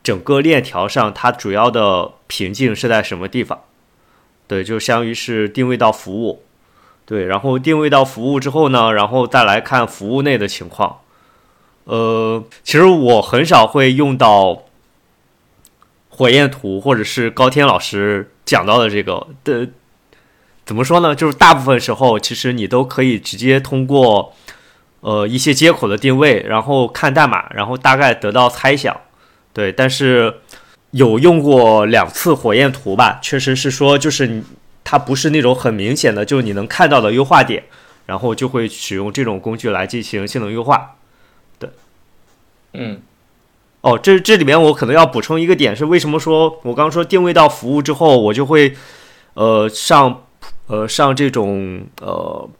[0.02, 3.60] 整个链条上它主要的瓶颈是在什么地方。
[4.48, 6.42] 对，就相当于是定位到服务。
[7.04, 10.98] 对，然后定位到服务之后呢，然后再来看服务内的情况。
[11.86, 14.64] 呃，其实我很少会用到
[16.08, 19.68] 火焰图，或者是高天老师讲到的这个的，
[20.64, 21.14] 怎么说呢？
[21.14, 24.34] 就是大部分时候，其实你都可以直接通过
[25.00, 29.00] 呃一些接口的定位，然后看代码，然后大概得到猜想。
[29.52, 30.40] 对，但是
[30.90, 34.42] 有用过两次火焰图吧，确实是说，就是
[34.82, 37.62] 它不是那种很明显的，就是你能看到的优化点，
[38.06, 40.95] 然后就会使用这种工具来进行性能优化。
[42.78, 43.00] 嗯，
[43.80, 48.74] 哦，这这里面我可能要补充一个点是，为什么说我刚刚说定位到服务之后，我就会
[49.32, 50.24] 呃上
[50.66, 52.50] 呃上这种呃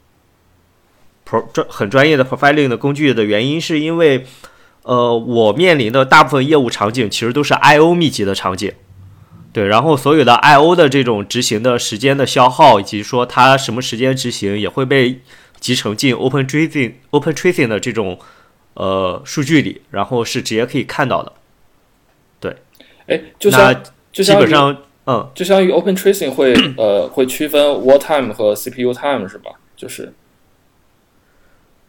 [1.29, 4.25] pro 专很专业的 profiling 的工具的原因，是因为
[4.85, 8.73] 呃我面临的大部分业务场景其实都是 I/O 密集的场景，
[9.53, 15.21] 对，然后所有的 I/O 的这种执行的时间的消耗，以及说它什么时间执行，也会被
[15.61, 18.19] 集成进 Open Tracing Open Tracing 的这种。
[18.77, 21.33] 呃，数据里，然后是直接可以看到的。
[22.39, 22.55] 对，
[23.07, 23.75] 哎，就像
[24.13, 29.53] 就基本上，嗯，就相当于 Open Tracing 会呃会区分 Wall Time 和 CPU Time 是吧？
[29.75, 30.13] 就是，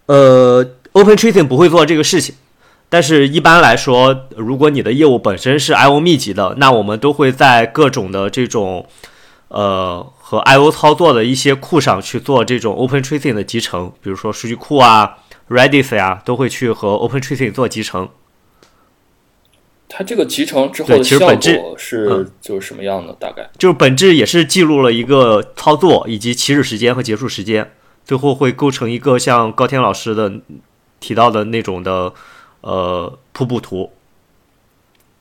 [0.06, 2.36] 呃，Open Tracing 不会做这个事情，
[2.88, 8.88] 但是一般来说，如果你的业务本身是 I/O 密集的，那我们都会在各种的这种
[9.50, 15.18] 呃和 I/O 操作的一些库上去做这种 Open Tracing 的集成，比如说数据库啊。
[15.50, 18.10] Redis 呀，都会去和 Open Tracing 做集成。
[19.90, 23.14] 它这个集成之后的效果是就是什么样的？
[23.14, 27.72] 大概就是本质也是记录了一个操作以及起始时间和结束时间，
[28.04, 30.42] 最后会构成一个像高天老师的
[31.00, 32.14] 提到的那种的
[32.62, 33.92] 呃瀑布图。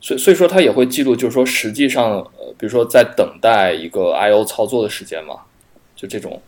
[0.01, 5.35] 所以所以说它也会记录，就是说实际上呃，比如说在等待一个 I/O 操作的时间嘛，
[5.95, 6.41] 就这种。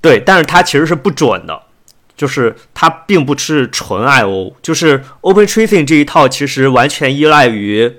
[0.00, 1.60] 对，但是它其实是不准的，
[2.18, 7.90] 就是它并不是纯 I/O，就是 Open Tracing 这一套其实完全依赖于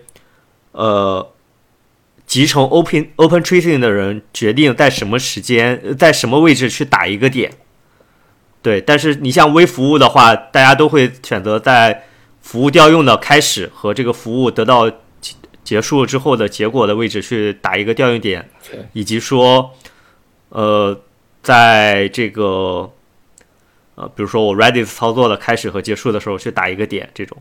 [0.73, 1.31] 呃
[2.27, 7.53] 集成 Open Open Tracing 的人决定在什么时间在什么位置去打一个点。
[8.61, 12.03] 对，但是你像微服务的话，大家都会选择在
[12.41, 14.91] 服务调用的开始和这个服务得到
[15.63, 18.49] 结束之后的结果的位置去打一个调用点，
[18.93, 19.71] 以及说
[20.49, 21.01] 呃。
[21.41, 22.91] 在这个，
[23.99, 27.37] 呃，比如说我 Redis 操作的开始和结束的时候去打一个点，这种，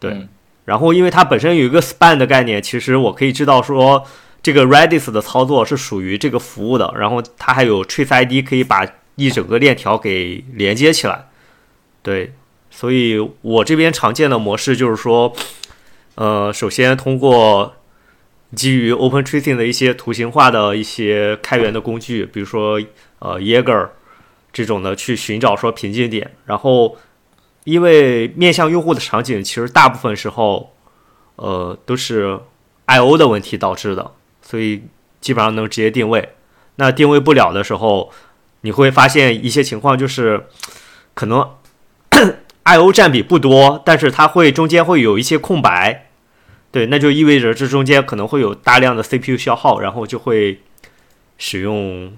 [0.00, 0.26] 对。
[0.64, 4.04] 然后因为它本身有一个 span 的概念，其实我可以知道说
[4.42, 6.92] 这个 Redis 的操作是属于这个服务的。
[6.98, 8.84] 然后它还有 trace ID 可以把
[9.14, 11.28] 一整个链条给连接起来。
[12.02, 12.32] 对，
[12.70, 15.32] 所以我这边常见的模式就是说，
[16.16, 17.74] 呃，首先通过。
[18.54, 22.80] 基于 Open Tracing 的一些图形化的一些开源的工具，比如说
[23.18, 23.88] 呃 Jaeger
[24.64, 26.30] 这种的，去寻找说瓶颈点。
[26.46, 26.96] 然后，
[27.64, 30.72] 因为面向用户的场景，其实大部分时候
[31.36, 32.40] 呃都是
[32.86, 34.84] I/O 的问题导致的，所以
[35.20, 36.30] 基本上能直接定位。
[36.76, 38.10] 那定位不了的时候，
[38.62, 40.46] 你会发现一些情况就是
[41.12, 41.50] 可能
[42.64, 46.06] I/O 占比不多，但是它会中间会有一些空白。
[46.72, 50.60] 对，那就意味着这中间可能会有大量的 CPU 消耗，然后就会
[51.38, 52.16] 使用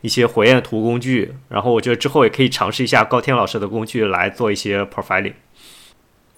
[0.00, 1.34] 一些火焰图工具。
[1.48, 5.34] 然后我觉得之后也可以尝试一下高天老师的工具来做一些 profiling。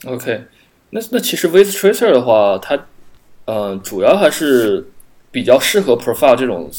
[0.04, 0.44] OK，
[0.90, 2.86] 那那其实 With Tracer 的话，它
[3.44, 4.88] 嗯主要还是
[5.30, 6.70] 比较适合 profile 这种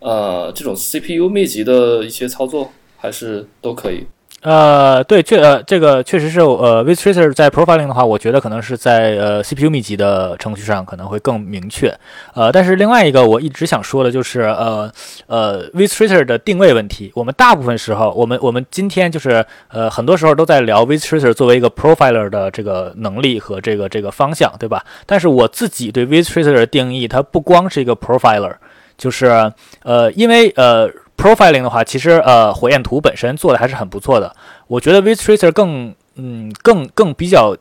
[0.00, 4.06] 呃这种 CPU 密集的一些操作，还是都可以。
[4.48, 11.94] 呃，对，确呃，这个确实是呃，with tracer 在 profiling 的话，我觉得可能是在呃 CPU 密集的程序上可能会更明确。
[12.32, 14.90] 呃，但是另外一个我一直想说的就是呃
[15.26, 17.12] 呃，with tracer 的定位问题。
[17.14, 24.82] 我们大部分时候，我们我们今天就是呃很多时候都在聊 with tracer 作为一个 profiler 的这个能力和这个这个方向，对吧？
[25.04, 28.54] 但是我自己对 with tracer 的定义，它不光是一个 profiler，
[28.96, 30.90] 就是呃，因为呃。
[31.18, 34.34] Profiling 的话，其实呃，火焰图本身做的还是很不错的。
[34.68, 37.56] 我觉得 Vtracer 更嗯更更比较，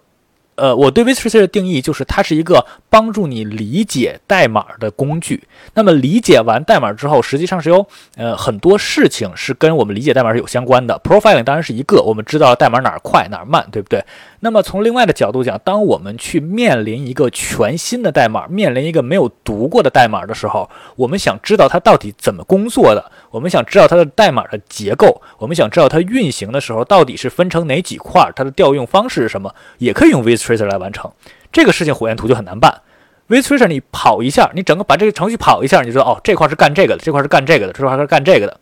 [0.56, 5.44] 呃，我对 Vtracer 的定义就是它是一个帮助你理解代码的工具。
[5.74, 7.86] 那么理解完代码之后，实际上是有
[8.16, 11.00] 呃很多事情是跟我们理解代码是有相关的。
[11.04, 14.04] Profiling 当然是一个，我们知道代码哪儿快哪儿慢，对不对？
[14.40, 31.12] 那么从另外的角度讲，当我们去面临一个全新的代码，面临一个没有读过的代码的时候，我们想知道它到底怎么工作的，我们想知道它的代码的结构，我们想知道它运行的时候到底是分成哪几块，它的调用方式是什么，也可以用 Vtracer 来完成
[31.52, 31.94] 这个事情。
[31.94, 32.82] 火焰图就很难办
[33.28, 38.60] ，Vtracer 你跑一下，你整个把这个程序跑一下，你就知道哦，这块是干这个的，这块是干这个的，这块是干这个的。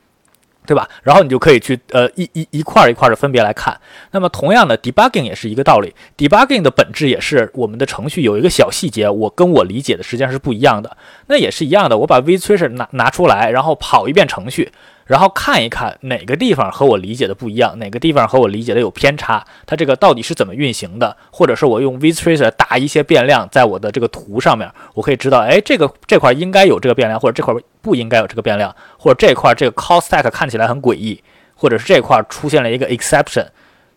[0.66, 0.90] 对吧？
[1.04, 3.80] 然后你就可以去呃一一一块儿一块儿的分别来看。
[4.12, 5.94] 那么同样的，debugging 也是一个道理。
[6.18, 10.98] debugging 的本质也是我们的程序有一个小细节，我跟我理解的实际上是不一样的。
[11.28, 14.72] 那也是一样的，我把 Vtracer 拿拿出来，然后跑一遍程序。
[15.06, 21.16] 然后看一看哪个地方和我理解的不一样，哪个地方和我理解的有偏差，它这个到底是怎么运行的？
[21.32, 31.24] 或者是我用 Vtracer 打一些变量在我的这个图上面，我可以知道，哎，这个这块应该有这个变量，或者这块不应该有这个变量，或者这块这个 call stack 看起来很诡异，
[31.56, 33.46] 或者是这块出现了一个 exception。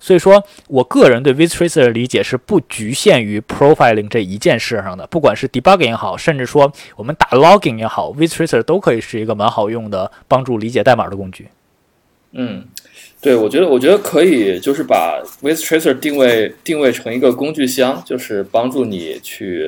[0.00, 11.48] 所以说我个人对 Vtracer 的理解是不局限于 profiling 这一件事上的，不管是 debugging 也好，甚至说我们打 logging 也好，Vtracer 都可以是一个蛮好用的帮助理解代码的工具。
[12.32, 12.64] 嗯，
[13.20, 19.66] 对，我觉得我觉得可以，就是把 Vtracer 定位定位成一个工具箱，就是帮助你去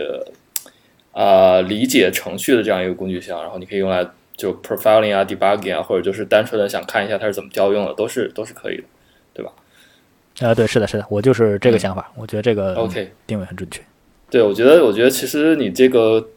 [1.12, 4.06] 啊理解程序的这样一个工具箱，然后你可以用来
[4.36, 8.84] 就 profiling 啊，debugging 啊，或者就是单纯的想看一下它是怎么调用的，都是都是可以的，
[9.34, 9.50] 对吧？
[10.40, 12.10] 啊，对，是的，是的，我就是这个想法。
[12.16, 13.82] 我觉得这个 OK 定位很准确。
[14.30, 16.28] 对，我觉得，我觉得其实你这个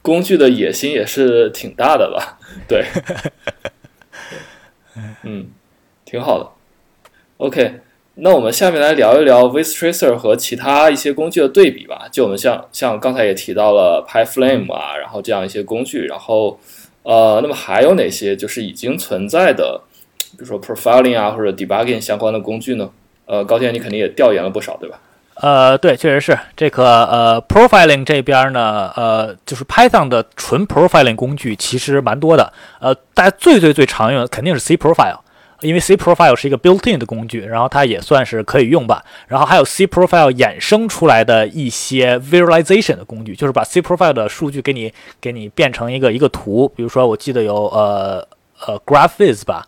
[0.00, 2.38] 工具的野心也是挺大的吧？
[2.66, 2.84] 对，
[5.24, 5.48] 嗯，
[6.04, 6.48] 挺好的。
[7.36, 7.80] OK，
[8.14, 12.08] 那我们下面来聊一聊 Vtracer 和其他一些工具的对比吧。
[12.10, 16.58] 就我们像像刚才也提到了 PyFlame 啊，然后这样一些工具，然后
[17.02, 19.82] 呃，那么还有哪些就是已经存在的，
[20.32, 22.90] 比如说 Profiling 啊或者 Debugging 相关的工具呢？
[23.30, 24.98] 呃，高天，你肯定也调研了不少，对吧？
[25.36, 32.52] 呃，对，确实是这个呃，profiling 这边呢，呃，就是 Python 的纯 profiling 工具其实蛮多的。
[32.80, 35.20] 呃，大家最最最常用的肯定是 C profile。
[35.62, 39.04] 因为 C Profile 是一个 built-in 的工具，然后它也算是可以用吧。
[39.28, 46.66] 然后还有 C Profile 衍生出来的一些 visualization 的工具，就是把 C Profile 的数据给你给你变成一个一个图。
[46.74, 48.26] 比如说，我记得有呃
[48.66, 49.66] 呃 GraphViz 吧，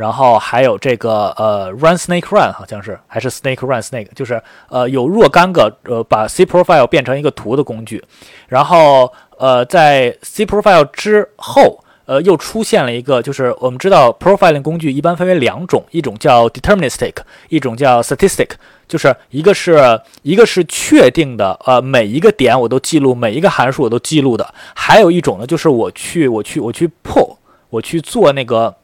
[0.00, 8.02] 然后还有这个呃 Run Snake Run 好像是还是 Snake Run Snake，就是呃有若干个呃把 C Profile 变成一个图的工具。
[8.48, 11.84] 然后呃在 C Profile 之后。
[12.06, 17.14] 呃，又出现了一个，就是我们知道 profiling 工具一般分为两种，一种叫 deterministic，
[17.50, 18.48] 一种叫 statistic，
[18.88, 27.36] 就是一个是一个是确定的，呃，每一个点我都记录，每一个函数我都记录的，还有一种呢，就是我去我去我去 pull，
[27.68, 28.74] 我去做那个，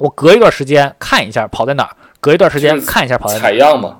[0.00, 3.98] 我隔一段时间看一下跑在哪儿，隔一段时间看一下跑在哪儿，采样嘛。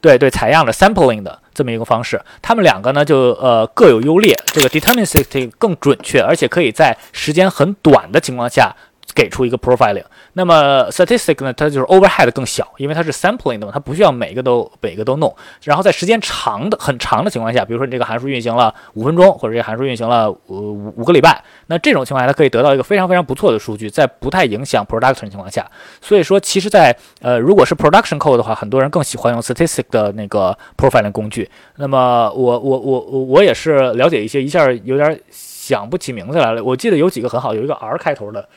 [0.00, 4.36] 对对，采样的 sampling 的这么一个方式，他们两个呢就呃各有优劣。
[4.46, 8.74] 这个 deterministic 更准确，而且可以在时间很短的情况下
[9.14, 10.04] 给出一个 profiling。
[10.34, 15.34] 那么 statistic 呢，它就是 overhead 更小，因为它是 sampling 的嘛，它不需要每个都每个都弄。
[15.64, 25.70] 然后在时间长的很长的情况下，比如说你这个函数运行了五分钟，或者这个函数运行了五五个礼拜，那这种情况下它可以得到一个非常非常不错的数据，在不太影响 production 情况下。
[26.00, 31.50] 所以说，其实，在呃如果是 production code 的话，很多人更喜欢用 statistic 的那个 profiling 工具。
[31.76, 36.64] 那么我我我我我也是了解一些，一下有点想不起名字来了。
[36.64, 38.48] 我记得有几个很好，有一个 R 开头的，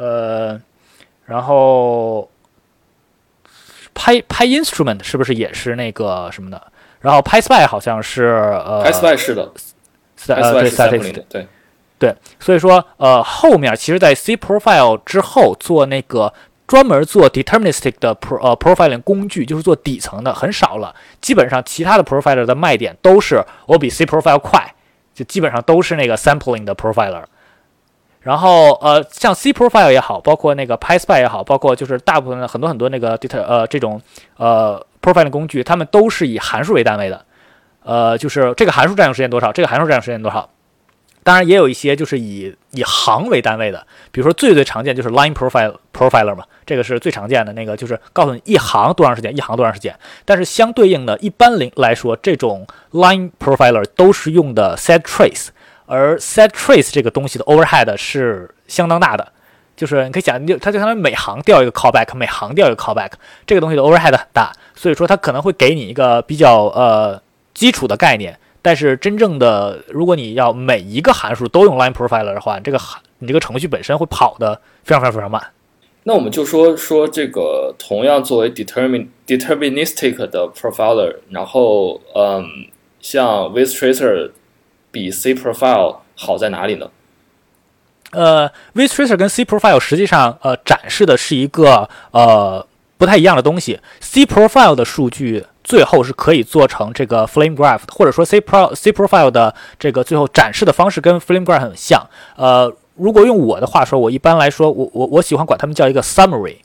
[0.00, 0.60] 呃。
[1.26, 2.28] 然后
[3.94, 6.60] 拍拍 instrument 是不是也是那个什么的？
[7.00, 9.52] 然后 PySpy 好像是呃，PySpy 是的
[10.26, 11.46] 呃对 statistic 对
[12.00, 16.34] 对，所以说呃后面其实，在 C Profile 之后做那个
[16.66, 20.92] 专门做 deterministic 的 pro 呃 profiling 工具，就是做底层的很少了。
[21.20, 24.74] 基本上其他的 profiler 的卖点都是我比 C Profile 快，
[25.14, 27.22] 就基本上都是那个 sampling 的 profiler。
[28.20, 34.00] 然后呃，像 C Profile 也好，包括那个 PySpy 也好，包括就是大部分的很多很多那个 data 呃这种
[34.36, 37.24] 呃 profiling 工具，它们都是以函数为单位的，
[37.82, 40.50] 呃，就是这个函数占用时间多少，这个函数占用时间多少。
[41.22, 49.94] 当然也有一些就是以以行为单位的，比如说最最常见就是 Line Profile Profiler 嘛，这个是最常见的那个，就是告诉你一行多长时间，一行多长时间。
[50.24, 55.48] 但是相对应的，一般来来说，这种 Line Profiler 都是用的 Set Trace。
[55.92, 59.32] 而 set trace 这个东西的 overhead 是相当大的，
[59.76, 63.10] 就是你可以想，就它就相当于每行调一个 callback，每行调一个 callback，
[63.44, 67.20] 这个东西的 overhead 很大，所以说它可能会给你一个比较呃
[67.54, 75.42] 基础的概念，但是真正的如果你要每一个函数都用 line profiler 的话，这个函你这个程序本身会跑的非常非常非常慢。
[76.04, 82.46] 那我们就说说这个同样作为 determin deterministic 的 profiler，然后嗯，
[83.00, 84.30] 像 with tracer。
[84.90, 86.90] 比 C Profile 好在哪里呢？
[88.12, 92.66] 呃，With Tracer 跟 C Profile 实际上呃展示的是一个呃
[92.98, 93.80] 不太一样的东西。
[94.00, 102.04] C Profile 的数据最后是可以做成这个 Flame Graph，或者说 C Pro C Profile 的这个最后展示的方式跟 Flame Graph 很像。
[102.36, 106.56] 呃，如果用我的话说，我一般来说，我我我喜欢管它们叫一个 Summary，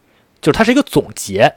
[0.41, 1.53] 就是它是一个总结。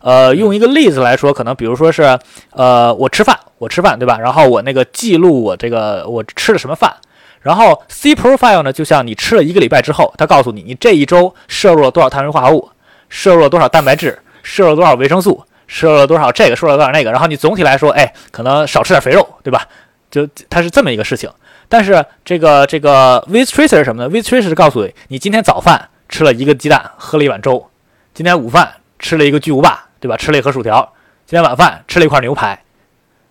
[0.00, 2.18] 呃，用一个例子来说，可能比如说是，
[2.52, 4.18] 呃，我吃饭，我吃饭，对吧？
[4.18, 6.96] 然后我那个记录我这个我吃了什么饭。
[7.42, 12.70] 然后 C Profile 呢，就像你吃了一个礼拜之后，它告诉你你这一周摄入了多少碳水化合物，
[13.10, 17.12] 摄入了多少蛋白质，摄入了多少维生素，摄入了多少这个，摄入了多少那个。
[17.12, 19.68] 然后你总体来说，哎，可能少吃点肥肉，对吧？
[20.10, 21.30] 就它是这么一个事情。
[21.68, 27.68] 但是这个这个 With Tracer 是什么呢？With Tracer 告诉你，你今天早饭吃了一个鸡蛋，喝了一碗粥，
[28.14, 29.84] 今天午饭吃了一个巨无霸。
[30.00, 30.16] 对吧？
[30.16, 30.94] 吃了一盒薯条，
[31.26, 32.58] 今天晚饭吃了一块牛排。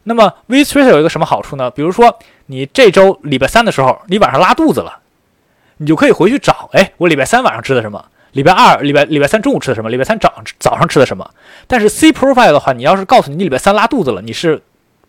[0.10, 1.70] 那么 v t r a c e r 有一个什么好处呢？
[1.70, 4.98] 比如说你这周礼拜三的时候，你晚上拉肚子了，
[5.78, 8.04] 你就可以回去找，哎，我礼拜三晚上吃的什么？
[8.32, 9.90] 礼拜二、礼拜礼拜三中午吃的什么？
[9.92, 11.30] 礼拜三早上早上吃的什么？
[11.68, 14.60] 但是 C Profile 的话，你要是告诉你你礼拜三拉肚子了，你是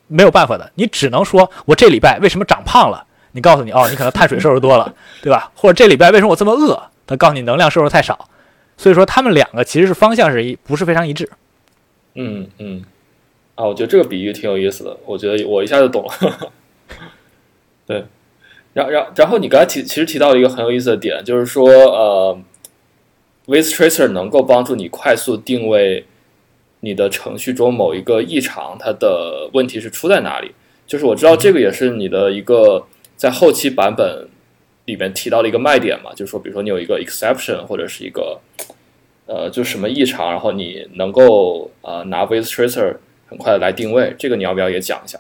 [0.06, 3.06] 没有办法的，你只能说我这礼拜为什么长胖了？
[3.32, 4.92] 你告诉你哦，你可能碳水摄入多了，
[5.22, 5.50] 对吧？
[5.54, 6.78] 或者这礼拜为什么我这么饿？
[7.06, 8.28] 他告诉你能量摄入太少。
[8.76, 11.30] 所以说他们两个其实是方向是一不是非常一致。
[12.14, 12.82] 嗯嗯，
[13.60, 16.52] 啊，我觉得这个比喻挺有意思的，我觉得我一下就懂了。
[17.86, 18.04] 对，
[18.72, 22.40] 然然然后你刚才提其实提到了一个很有意思的点，就是说呃
[23.44, 26.06] ，with tracer 能够帮助你快速定位
[26.80, 30.52] 你的程序中某一个异常，它的问题是出在哪里。
[30.86, 32.86] 就是我知道这个也是你的一个
[33.16, 34.26] 在后期版本
[34.86, 38.40] 里面提到的一个卖点嘛，就是说比如说你有一个 exception 或者是一个。
[39.26, 42.96] 呃，就什么异常，然后你能够呃拿 With Tracer
[43.30, 45.18] 很快的来定位，这个你要不要也讲一下？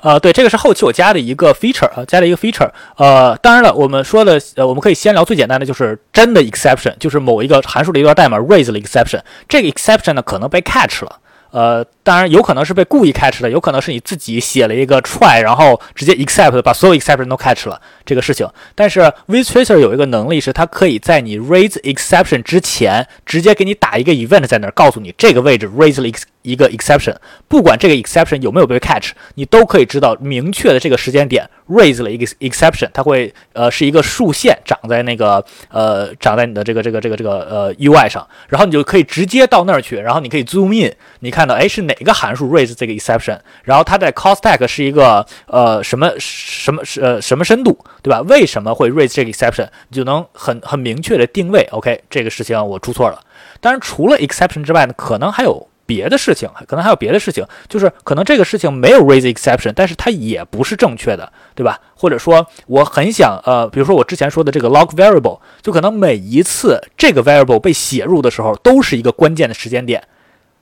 [0.00, 2.68] 呃，对，这个是后期我加的一个 feature 啊，加了一个 feature。
[2.96, 11.20] 呃，当然了，我们说的，呃，我们可以先聊最简单的，就是真的 exception，就是某一个函数的一段代码 raise 了 exception，这个 exception 呢可能被 catch 了。
[11.52, 18.46] 呃，当然有可能是被故意 catch 的，有可能是你自己写了一个 try，然后直接 except 把所有 exception 都 catch 了这个事情。
[18.74, 27.14] 但是 vtracer 有一个能力是，它可以在你 raise exception 之前，直接给你打一个 event 在那儿，告诉你这个位置 raise 了 ex 一个 exception，
[27.48, 44.64] 不管这个 exception 有没有被 catch，你都可以知道明确的这个时间点 raise 了一个 exception，它会呃是一个竖线长在那个呃长在你的这个这个这个这个呃 UI 上，然后你就可以直接到那儿去，然后你可以 zoom in，你看到哎是哪个函数 raise 这个 exception，然后它在 call stack
[44.66, 48.20] 是一个呃什么什么呃什么深度，对吧？
[48.22, 53.20] 为什么会 raise 这个 exception，你就能很很明确的定位，OK 这个事情我出错了。
[53.60, 55.68] 当然除了 exception 之外呢，可能还有。
[55.86, 61.80] 别的事情可能还有别的事情，就是可能这个事情没有 raise exception，但是它也不是正确的，对吧？
[61.94, 70.02] 或者说我很想呃，比如说我之前说的这个 log variable，就可能每一次这个 variable 被写入的时候都是一个关键的时间点。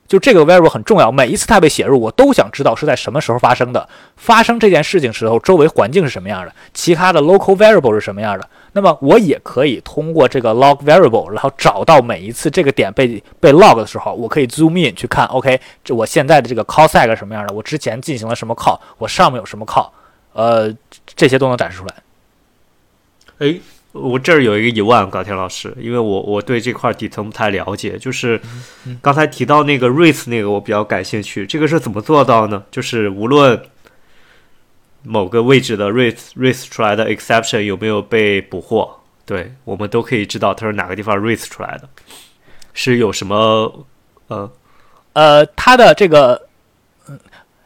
[0.07, 3.89] 就这个 variable 很重要，每一次它被写入，我都想知道是在什么时候发生的。
[4.15, 8.47] 发生这件事情时候，周围环境是什么样的，其他的 local variable 是什么样的。
[8.73, 19.89] 那么我也可以通过这个 log variable，然后找到每一次这个点被被 log 的时候，我可以 zoom in 去看，OK，这我现在的这个 call stack 是什么样的，我之前进行了什么 call，我上面有什么 call，
[20.33, 20.71] 呃，
[21.15, 21.95] 这些都能展示出来。
[23.39, 23.59] 哎。
[23.95, 28.39] 我这儿有一个疑问，高天老师，因为我我对这块底层不太了解，就是
[29.01, 31.45] 刚才提到那个 raise 那个，我比较感兴趣。
[31.47, 32.61] 这个是怎么做到呢？
[32.69, 33.59] 就是无论
[35.03, 41.87] 某个位置的 raise raise 出来的 exception 有没有被捕获，对我们都可以知道它是哪个地方 raise 出来的，
[42.73, 43.85] 是有什么
[44.27, 44.51] 呃
[45.13, 46.49] 呃，它的这个。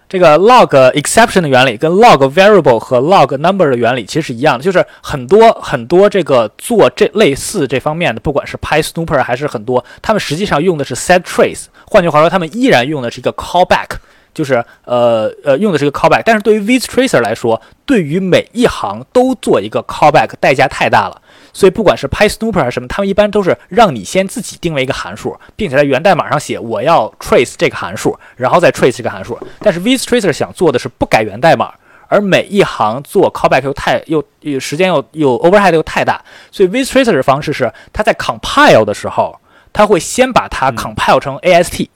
[0.10, 13.90] 这个 log exception 的原理跟 log variable 和 log number 的原理其实是一样的，就是很多很多这个做这类似这方面的，不管是 PySnooper 还是很多，他们实际上用的是 setTrace，换句话说，他们依然用的是一个 callback，
[14.34, 21.22] 就是呃呃用的是一个 callback，但是对于 vtracer 来说，对于每一行都做一个 callback 代价太大了。
[21.60, 29.38] 所以不管是 PySnooper 还是什么，他们一般都是让你先自己定位一个函数，并且在源代码上写我要 trace 这个函数，然后再 trace 这个函数。
[29.60, 31.74] 但是 vtracer 想做的是不改源代码，
[32.08, 39.38] 而每一行做 callback 又太又又时间又又 overhead 又太大，所以 vtracer 的方式是它在 compile 的时候，
[39.74, 41.90] 它会先把它 compile 成 AST。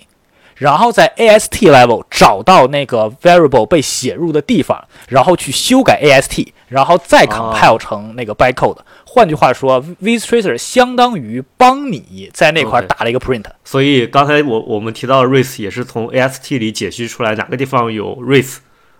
[0.55, 8.77] 然后在 AST level 找到那个 variable 被写入的地方，然后去修改 AST，然后再 compile 成那个 bytecode。
[9.05, 13.45] 换句话说，vtracer 相当于帮你在那块打了一个 print。
[13.63, 18.57] 所以刚才我我们提到的 race 也是从 AST 里解析出来哪个地方有 race，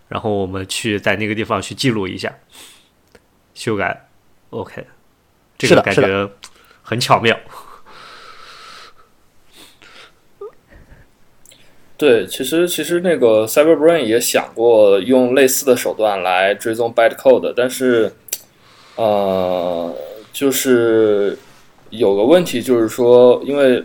[0.08, 2.32] 然后我们去在那个地方去记录一下，
[3.56, 4.08] 修改。
[4.52, 4.86] OK，
[5.58, 6.30] 这个感觉
[6.84, 7.36] 很巧妙。
[11.96, 18.12] 对，其实其实那个 CyberBrain 也想过用类似的手段来追踪 bytecode，但是，
[18.96, 19.96] 呃，
[20.34, 21.38] 就是
[21.92, 23.82] 有个问题，就是说，因为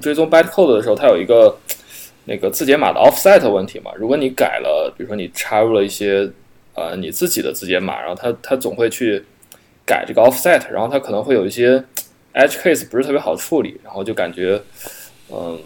[0.00, 1.56] 追踪 bytecode 的时候，它有一个
[2.26, 3.90] 那个字节码的 offset 问题嘛。
[3.96, 6.30] 如果你改了，比如说你插入了一些
[6.74, 9.24] 呃你自己的字节码，然后它它总会去
[9.86, 11.82] 改这个 offset，然后它可能会有一些
[12.34, 14.60] edge case 不是特别好处理，然后就感觉
[15.32, 15.58] 嗯。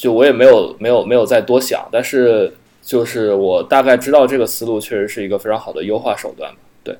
[0.00, 6.50] 就我也没有没有没有再多想，但是就是我大概知道这个思路确实是一个非常好的优化手段
[6.82, 6.96] 对，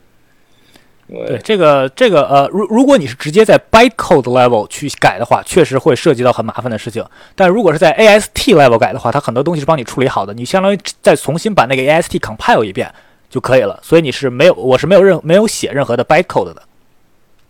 [1.08, 7.02] 对这个这个呃，如如果你是直接在 bytecode level 去改的话，确实会涉及到很麻烦的事情。
[7.34, 12.92] 但如果是在 AST level 改的话，它很多东西是帮你处理好的，你相当于再重新把那个 AST compile 一遍
[13.30, 13.80] 就可以了。
[13.82, 16.62] 所以你是没有，我是没有任没有写任何的 bytecode 的。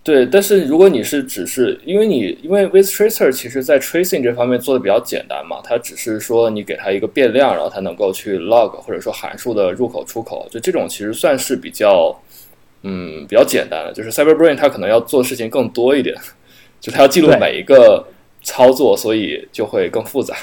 [0.02, 12.18] 对，但是如果你是只是因为你因为 with tracer 其实在 tracing 这方面做的比较简单嘛，它只是说你给它一个变量，然后它能够去 log 或者说函数的入口出口，就这种其实算是比较
[12.82, 13.92] 嗯比较简单的。
[13.92, 16.16] 就是 CyberBrain 它可能要做事情更多一点，
[16.80, 18.06] 就它要记录每一个
[18.42, 20.34] 操作，所以就会更复杂。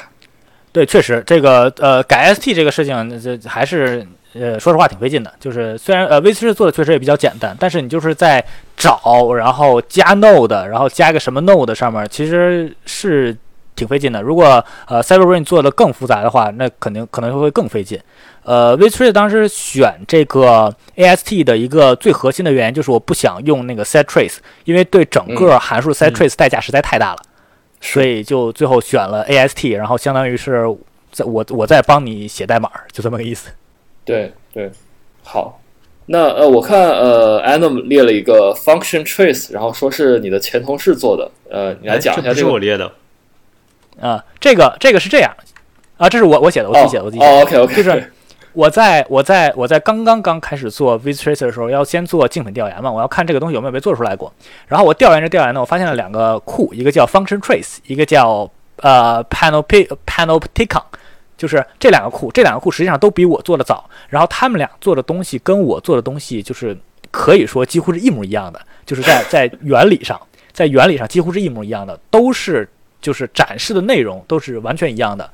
[0.71, 4.05] 对，确实这个呃改 ST 这个事情这还是。
[4.33, 8.43] 呃，说实话挺费劲的，就是虽然呃 v 四 c 做的确实也比较简单，但是你就是在
[8.75, 13.35] 找，然后加 node，然后加个什么 node 上面，其实是
[13.75, 14.21] 挺费劲的。
[14.21, 17.99] 如果呃 CyberBrain 做的更复杂的话，那肯定可能会更费劲。
[18.43, 27.17] 呃 v 四 c 当时选这个 AST 的一个最核心的原因就是我不想用那个 setTrace，因为对整个函数 setTrace 代价实在太大了，
[27.81, 30.63] 所以就最后选了 AST，然后相当于是
[31.11, 33.49] 在我我在帮你写代码，就这么个意思。
[34.07, 34.71] 对对，
[35.23, 35.59] 好。
[36.09, 42.39] 那呃，我看呃，Adam 列了一个 function trace，然后说是你的前同事做的，呃，你来讲一下这不这。
[42.39, 42.89] 是我列的，
[43.99, 45.29] 啊、这个这个是这样
[45.97, 47.37] 啊，这是我我写的，我自己写的，我自己写的。
[47.37, 48.13] 哦，OK OK，就是
[48.53, 54.31] 我在我在我在刚刚刚开始做 Vis Tracer 的时候，要先做竞品调研嘛，我要看这个东西有没有被做出来过。
[54.67, 60.83] 然后我调研着调研呢，我发现了两个库，一个叫 Function Trace，一个叫呃 Panopti Panopticon。
[61.37, 66.75] 就是这两个库，这两个库实际上都比我做的早，然后他们俩做的东西跟我做的东西就是
[67.11, 70.19] 可以说几乎是一模一样的，就是在 在原理上，
[70.51, 72.67] 在原理上几乎是一模一样的，都是
[72.99, 75.29] 就是展示的内容都是完全一样的。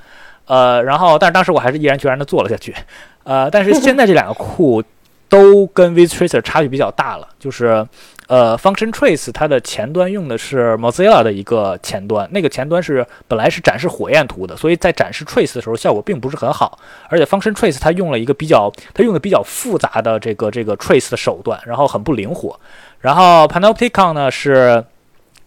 [0.45, 2.75] 呃，然后但是当时我还是毅然决然的做了下去，
[3.23, 4.83] 呃，但是现在这两个库
[5.29, 7.87] 都跟 Viz Tracer 差距比较大了，就是
[8.27, 22.59] 呃，Function Trace 它的前端用的是 Mozilla 的一个前端，那个前端是本来是展示火焰图的，所以在展示 Trace 的时候效果并不是很好，而且 Function Trace 它用了一个比较它用的比较复杂的这个这个 Trace 的手段，然后很不灵活，
[22.99, 24.83] 然后 Panopticon 呢是。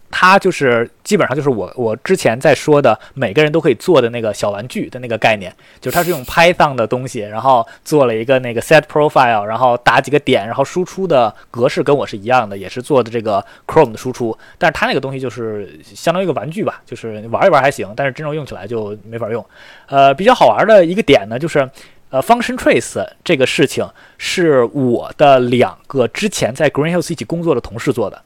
[0.09, 19.45] 它就是基本上就是我我之前在说的每个人都可以做的那个小玩具的那个概念，就是它是用 Python 的东西，然后做了一个那个 set profile，然后打几个点，然后输出的格式跟我是一样的，也是做的这个 Chrome 的输出，但是它那个东西就是相当于一个玩具吧，就是玩一玩还行，但是真正用起来就没法用。
[19.87, 21.69] 呃，比较好玩的一个点呢，就是
[22.09, 23.85] 呃 Function Trace 这个事情
[24.17, 28.23] 是我的两个之前在 Green Hills 一起工作的同事做的。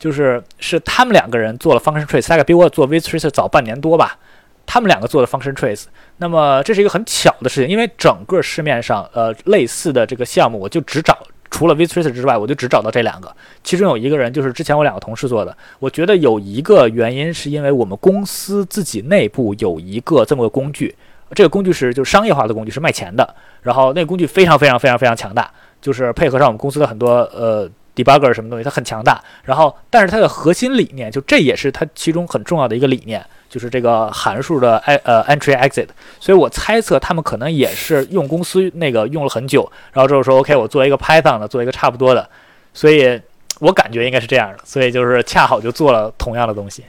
[0.00, 4.18] 就是是他们两个人做了 function trace，大概比我做 v t r a c e 早半年多吧。
[4.66, 5.84] 他们两个做的 function trace，
[6.18, 11.18] 那么这是一个很巧的事情，因为整个市面上呃类似的这个项目，我就只找
[11.50, 13.34] 除了 v t r a c e 之外，我就只找到这两个。
[13.64, 15.54] 其中有一个人就是之前我两个同事做的。
[15.80, 20.96] 我觉得有一个原因是因为我们公司自己内部有一个这么个工具，
[21.34, 23.34] 这个工具是就是商业化的工具，是卖钱的。
[23.62, 25.50] 然后那个工具非常非常非常非常强大，
[25.82, 27.68] 就是配合上我们公司的很多呃。
[28.02, 29.22] Debugger 什么东西，它很强大。
[29.44, 35.88] 然后，但是它的核心理念，就这也是它其中很重要的一个理念，就是这个函数的 i 呃 entry exit。
[36.18, 42.28] 所以我猜测他们可能也是用公司那个用了很久，然后之后说 OK，我做一个 Python 的，做一个差不多的。
[42.72, 43.20] 所以
[43.58, 44.58] 我感觉应该是这样的。
[44.64, 46.84] 所以就是恰好就做了同样的东西。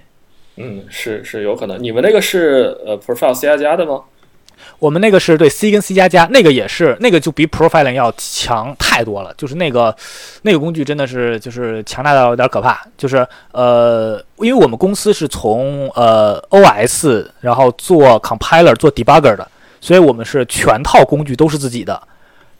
[0.58, 1.82] 嗯，是是有可能。
[1.82, 4.02] 你们那个是呃 Profile C 加加的吗？
[4.82, 9.32] 我们那个是对 C 跟 C 加加，那个也是那个就比 Profiling 要强太多了。
[9.38, 9.96] 就是那个
[10.42, 12.82] 那个工具真的是就是强大到有点可怕。
[12.98, 19.48] 就是呃，因为我们公司是从呃 OS 然后做 Compiler 做 Debugger 的，
[19.80, 22.02] 所以我们是全套工具都是自己的。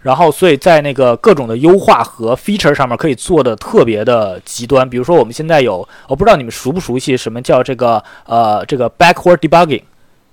[0.02, 4.88] 然后所以在那个各种的优化和 feature 上面可以做的特别的极端。
[4.88, 9.82] 比如说我们现在有，我不知道你们熟不熟悉什么叫这个呃这个 backward debugging。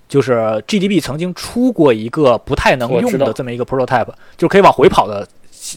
[0.09, 0.33] 就是
[0.67, 4.07] GDB 曾经出过一个不太能用的这么一个 prototype，
[4.37, 5.27] 就是可以往回跑的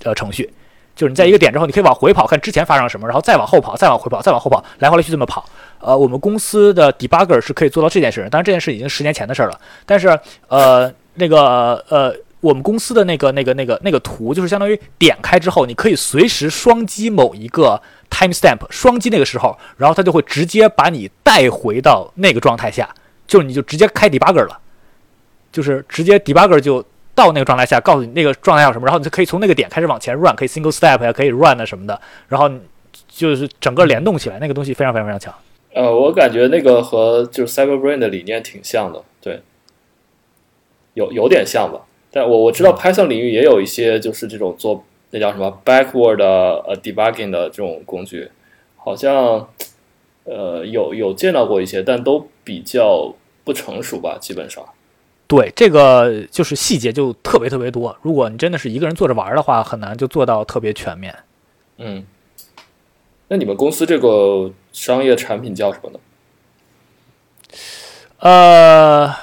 [0.06, 0.50] 呃程序，
[0.96, 5.46] 就是你在一个点之后，你可以往回跑，看之前发生了什么，然后再往后跑，再往回跑，再往后跑，来回来去这么跑。
[5.80, 9.60] 呃，我们公司的 debugger 是可以做到这件事，当然这件事已经十年前的事了。
[9.86, 10.18] 但是
[10.48, 22.88] 呃，那个呃，我们公司的那个那个那个那个图，就是相当于点开之后，你可以随时双击某一个 timestamp，双击那个时候，然后它就会直接把你带回到那个状态下。
[23.32, 24.60] 就是你就直接开 debugger 了，
[25.54, 26.84] 就是直接 debugger 就
[27.16, 32.52] 到那个状态下，告诉你那个状态有什么，然后你就可以从那个点开始往前 run，可以 single step 呀，可以 run 啊什么的，然后
[33.08, 35.34] 就是整个联动起来，那个东西非常非常非常强。
[35.74, 39.42] 呃，我感觉那个和就是 Cyberbrain 的理念挺像的，对，
[40.96, 41.86] 有有点像吧。
[42.12, 48.30] 但我我知道 Python 领域也有一些就是这种做那叫什么 backward 呃 debugging 的这种工具，
[48.76, 49.48] 好像
[50.26, 53.16] 呃有有见到过一些，但都比较。
[53.44, 54.64] 不成熟吧，基本上。
[55.28, 57.98] 对，这个就是细节就特别特别多。
[58.02, 61.16] 如果你真的是一个人做着玩的话，很难就做到特别全面。
[61.78, 62.06] 嗯，
[63.30, 66.00] 那你们公司这个商业产品叫什么呢？
[68.20, 69.16] 呃，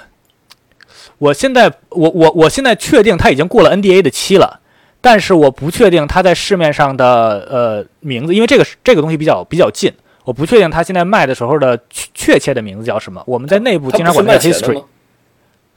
[1.18, 4.60] 我现在我我我现在确定它已经过了 NDA 的期了，
[5.02, 9.92] 但是我不确定它在市面上的呃名字，因为这个这个东西比较比较近。
[10.28, 13.22] 我不确定他现在卖的时候的确切的名字叫什么。
[13.26, 14.84] 我们在内部经常管它叫 history。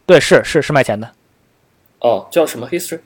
[0.06, 1.10] 对，是是是卖钱的。
[1.99, 2.99] 哦，叫什么 history？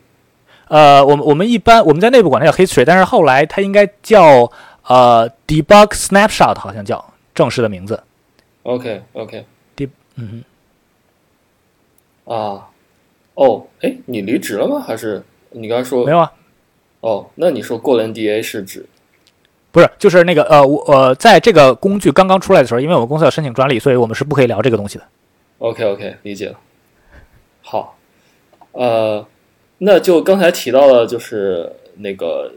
[0.70, 4.52] 呃，我们我们一般我们在内部管它叫 history，但是后来它应该叫
[4.88, 8.02] 呃 debug snapshot，好像叫正式的名字。
[8.64, 9.46] OK OK。
[9.78, 10.44] deb 嗯
[12.26, 12.34] 哼。
[12.34, 12.70] 啊，
[13.36, 14.80] 哦，哎，你离职了吗？
[14.80, 16.34] 还是你刚才说没有啊？
[17.02, 18.84] 哦，那你说过了 NDA 是指？
[19.76, 25.04] 不是，就是那个呃，我呃，在这个工具刚刚出来的时候，因为我们公司要申请专利，所以我们是不可以聊这个东西的。
[25.58, 26.56] OK OK，理解了。
[27.62, 27.98] 好，
[28.72, 29.28] 呃，
[29.80, 32.54] 那就刚才提到了，就是那个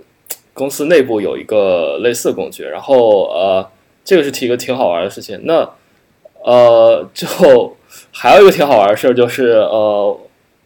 [0.55, 3.69] 公司内部有一个类似的工具，然后呃，
[4.05, 5.41] 这个是提一个挺好玩的事情。
[5.43, 5.69] 那
[6.45, 7.77] 呃，就
[8.13, 10.17] 还有一个挺好玩的事儿，就是呃，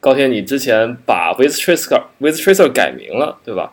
[0.00, 3.72] 高天，你之前把 With Tracer With Tracer 改名了，对吧？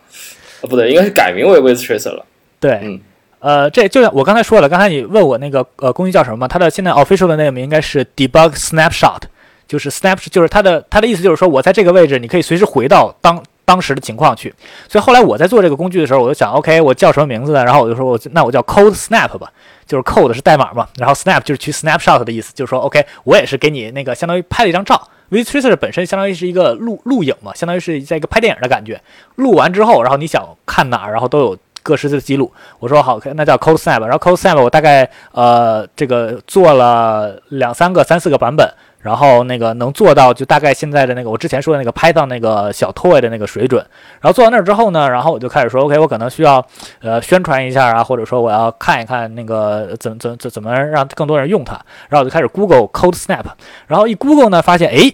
[0.61, 2.25] 啊，不对，应该是改名为 With Tracer 了。
[2.59, 2.99] 对，嗯
[3.39, 6.47] 呃，这就像我刚才说了，刚才你问我那个呃工具叫什么嘛？
[6.47, 9.21] 它的现在 official 的 name 应该是 Debug Snapshot，
[9.65, 14.53] 就是 snap，就是它的它的意思就是说我在这个位置，你可以随时回到当当时的情况去。
[14.89, 17.63] 所以后来我在做这个工具的时候，我就想，OK，我叫什么名字呢？
[17.63, 19.49] 然后我就说我那我叫 Code Snap 吧，
[19.85, 25.07] 就是 code 是代码嘛，然后 snap 就是去 snapshot 的意思，就是说 OK，我也是给你那个相当于拍了一张照。
[25.29, 28.99] V Tracer 本身相当于是一个录录影嘛，相当于是在一个拍电影的感觉。
[29.35, 32.51] 录完之后，然后你想看哪儿，然后都有各式的记录。
[32.79, 34.01] 我说好，那叫 Code Snap。
[34.01, 38.69] 然后 Code Snap 我大概呃这个做了两三个、三四个版本，
[39.01, 43.85] 然后那个能做到就大概现在的那个我之前说的那个 Python 那个小 toy 的那个水准。
[44.21, 46.65] 然后做到那儿之后呢，然后我就开始说 OK，我可能需要
[47.01, 51.73] 呃宣传一下啊，或者说我要看一看那个怎怎怎怎么让更多人用它。
[52.09, 53.45] 然后我就开始 Google Code Snap，
[53.87, 55.13] 然后一 Google 呢发现哎。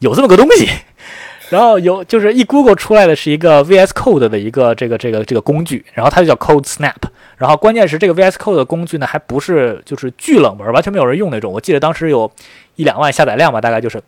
[0.00, 0.68] 有这么个东西，
[1.48, 6.94] 然后有就是一 Google 出来的是一个 VS Code 的一个这个这个这个工具，然后它就叫 Code Snap。
[7.36, 11.52] 然后关键是这个 VS Code 的工具呢，还不是就是巨冷门，完全没有人用那种。
[11.52, 12.30] 我记得当时有
[12.76, 14.02] 一两万下载量吧，大概就是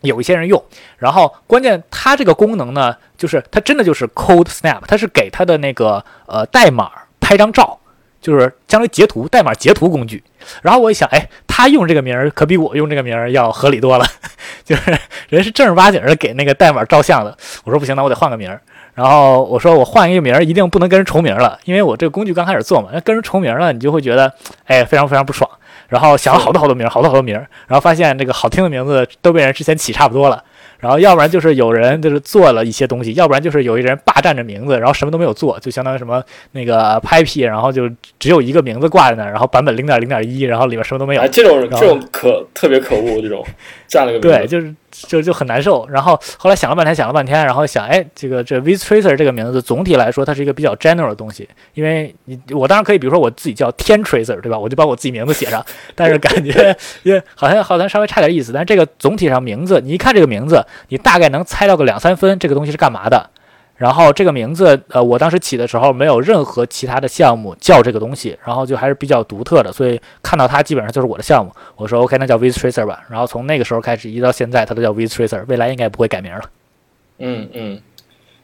[0.00, 0.62] 有一些人用。
[0.98, 7.79] 然后关键它这个功能呢，就是它真的就是 Code Snap，它是给它的那个呃代码拍张照。
[8.20, 10.22] 就是相当于截图代码截图工具，
[10.62, 14.04] 然后我一想，哎，他用这个名儿可比我用这个名儿要合理多了，
[14.64, 14.98] 就是
[15.28, 17.36] 人是正儿八经的给那个代码照相的。
[17.64, 18.60] 我说不行，那我得换个名儿。
[18.92, 24.30] 然后我说我换一个名儿，一定不能跟人重名了，因为我这个工具刚开始做嘛，那跟人重名了，你就会觉得，
[24.66, 25.48] 哎，非常非常不爽。
[25.88, 30.44] 然后想了好多好多名儿，好多好多名儿，然后发现这个好听的名字都被人之前起差不多了。
[30.80, 36.22] 然后要不然就是有人就是做了一些东西，要不然就是有一人霸占着名字，然后什么都没有做，就相当于什么
[36.52, 41.20] 那个拍 P，然后就只有一个名字挂在那儿，然后版本零点零点一，然后里面什么都没有。
[41.20, 43.44] 哎，这种这种可特别可恶，这种
[43.86, 45.86] 占了个对，就是就就很难受。
[45.88, 54.58] 然后后来想了半天，想了半天，然后想，哎，这个这 With Tracer 这个名字总体来说它是一个比较 general 的东西，因为你我当然可以，比如说我自己叫天 Tracer，对吧？
[54.58, 55.64] 我就把我自己名字写上，
[55.94, 58.52] 但是感觉因 为好像好像稍微差点意思。
[58.52, 61.44] 但是这个总体上名字，你一看这个名字，你大概能。
[61.50, 63.28] 猜到个两三分，这个东西是干嘛的？
[63.76, 71.50] 然后这个名字，呃，我当时起的时候没有任何其他的项目叫这个东西，然后就还是比较独特的，所以看到它基本上就是我的项目。
[71.74, 73.02] 我说 OK，那叫 Viz Tracer 吧。
[73.10, 76.42] 然后从那个时候开始，一直到现在，它都叫 Viz Tracer，未来应该不会改名了。
[77.18, 77.80] 嗯嗯，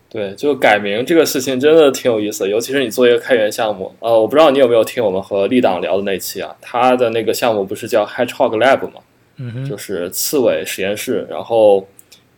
[0.08, 3.94] 对，就改名这个事情真的挺有意思，尤其是你做一个开源项目。
[4.00, 6.56] 呃，我不知道你有没有听我们和立党聊的那期啊？
[6.60, 9.00] 他的那个项目不是叫 Hedgehog Lab 吗？
[9.36, 11.86] 嗯哼，就是刺猬实验室，然后。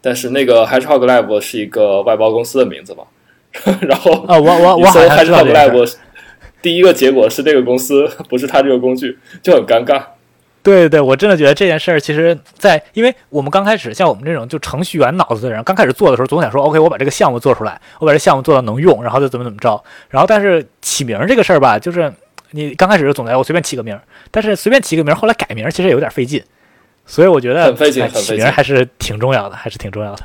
[0.01, 3.05] 但是那个 Hedgehog Lab 是一个外包公司的名字嘛，
[3.83, 5.95] 然后啊，我我我搜 Hedgehog Lab，
[6.63, 10.03] 第一个结果是这个公司 不是他这个工具， 就很尴尬。
[10.61, 19.83] 对对对，我真的觉得这件事儿，其实，在因为我们刚开始像我们这种就程序员脑子的人，刚开始做的时候，总想说 OK，我把这个项目做出来，我把这项目做到能用，然后就怎么怎么着。
[20.11, 22.13] 然后但是起名这个事儿吧，就是
[22.51, 23.99] 你刚开始就总在我随便起个名，
[24.31, 26.43] 但是随便起个名，后来改名其实也有点费劲。
[27.09, 30.23] 所以我觉得很费劲，很费劲，还是挺重要的，还是挺重要的。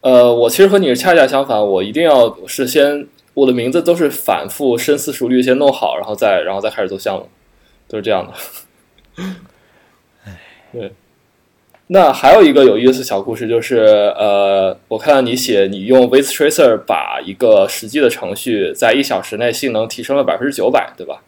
[0.00, 7.28] 呃，我其实和你是恰恰相反，我一定要是先我的名字都是反复深思熟虑先弄好，然后再然后再开始做项目，
[7.88, 9.24] 都是这样的。
[10.24, 10.40] 哎，
[10.72, 10.92] 对。
[11.88, 13.78] 那还有一个有意思小故事，就是
[14.16, 21.22] 呃，我看到你写你用 With Tracer 把一个实际的程序在一小时内性能提升了百分之九百，对吧？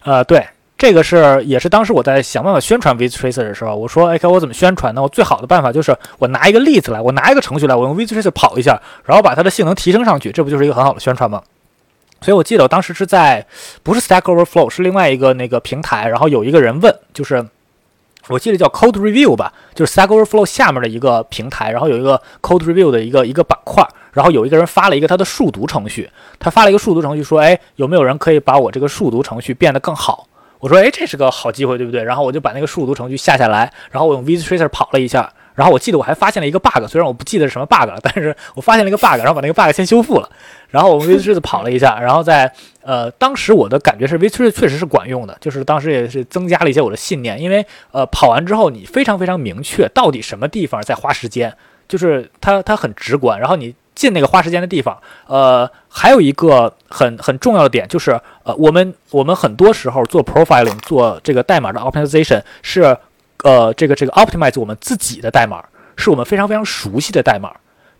[0.00, 0.44] 啊，对。
[0.78, 5.02] 这个是也是当时我在想办法宣传 V tracer 的时候，我说，哎，看我怎么宣传呢？
[5.02, 11.42] 我最好的办法就是我拿一个例子来，我拿一个程序来，我用 Viz Tracer 跑一下，然后把它的性能提升上去，这不就是一个很好的宣传吗？
[12.20, 13.44] 所以我记得我当时是在
[13.82, 17.44] 不是 Stack Overflow，是另外一个那个平台，然后有一个人问，就是
[18.28, 26.08] 我记得叫 Code Review 吧，就是 Stack Overflow 下面的一个平台，然后有一个 Code Review 的一个一个板块，然后有一个人发了一个他的数独程序，
[26.38, 30.28] 他发了一个数独程序，说，哎，有没有人可以把我这个数独程序变得更好？
[30.60, 32.02] 我说，哎，这是个好机会，对不对？
[32.02, 40.28] 然后我就把那个数独程序下下来，然后我用 VisTracer 跑了一下，然后我记得我还发现了一个 bug，虽然我不记得是什么 bug 了，但是我发现了一个 bug，然后把那个 bug 先修复了。
[40.68, 42.52] 然后我 VisTracer 跑了一下，然后在
[42.82, 51.54] 呃，当时我的感觉是 VisTracer 确实是管用的，就是当时也是增加了一些我的信念，因为呃，跑完之后你非常非常明确到底什么地方在花时间，
[51.86, 53.74] 就是它它很直观，然后你。
[53.98, 54.96] 进那个花时间的地方，
[55.26, 58.12] 呃，还有一个很很重要的点就是，
[58.44, 62.96] 呃，我们我们很多时候做 profiling 做这个代码的 optimization 是，
[63.42, 65.60] 呃，这个这个 optimize 我们自己的代码，
[65.96, 67.50] 是我们非常非常熟悉的代码。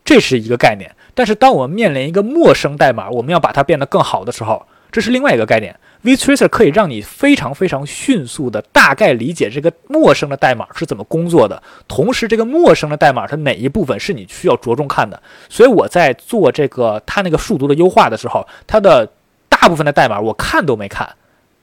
[0.05, 0.89] 这是一个概念。
[1.13, 4.65] 但是当我们面临一个陌生代码，我们要把它变得更好的时候，
[4.99, 5.79] 这是另外一个概念。
[6.03, 15.23] vTracer 可以让你非常非常迅速的大概理解这个陌生的代码是怎么工作的，同时这个陌生的代码它哪一部分是你需要着重看的。
[15.49, 19.09] 所以我在做这个它那个数独的优化的时候，它的
[19.49, 21.09] 大部分的代码我看都没看，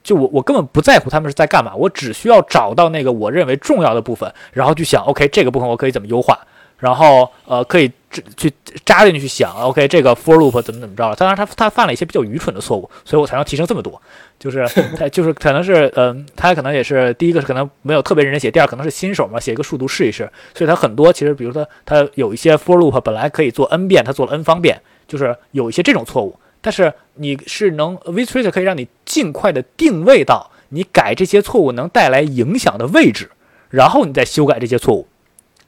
[0.01, 6.39] 就我我根本不在乎他们是在干嘛，我只需要找到那个我认为重要的部分，然后去想，OK 这个部分我可以怎么优化。
[6.77, 7.89] 然后，呃，可以
[8.35, 8.51] 去
[8.85, 11.15] 扎进去去想，OK，这个 for loop 怎么怎么着了？
[11.15, 14.01] 当然，他他犯了一些比较愚蠢的错误，所以我才能提升这么多。
[14.37, 14.67] 就是
[14.97, 20.29] 他就是可能是，嗯，他可能也是第一个是可能没有特别认真写，第二可能是新手嘛，写一个数独试一试。
[20.53, 26.37] 所以他很多其实，比如说他有一些 for loop 本来可以做 n 遍，他做了 n 方遍，就是有一些这种错误。
[26.61, 33.31] 但是你是能 vTracer 可以让你尽快的定位到你改这些错误能带来影响的位置，
[33.69, 35.07] 然后你再修改这些错误。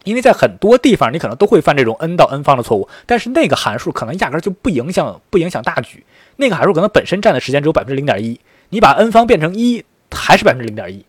[0.08, 6.04] 因为在很多地方，你可能都会犯这种 n 到 n 方的错误，但是那个函数可能压根就不影响不影响大局，
[6.38, 8.40] 那个函数可能本身占的时间只有百分之零点一，
[8.70, 11.06] 你把 n 方变成一还是百分之零点一。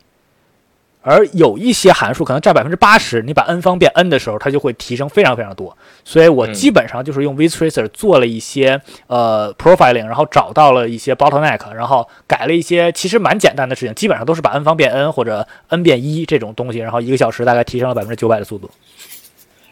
[1.08, 5.74] 而有一些函数可能占百分之八十，你把 n 方变 n 的时候，它就会提升非常非常多。
[6.04, 18.70] 所以我基本上就是用 vTracer 做了一些呃 profiling，然后找到了一些 bottleneck，然后改了一些其实蛮简单的事情，基本上都是把 n 方变 n 或者 n 变一这种东西，然后一个小时大概提升了百分之九百的速度。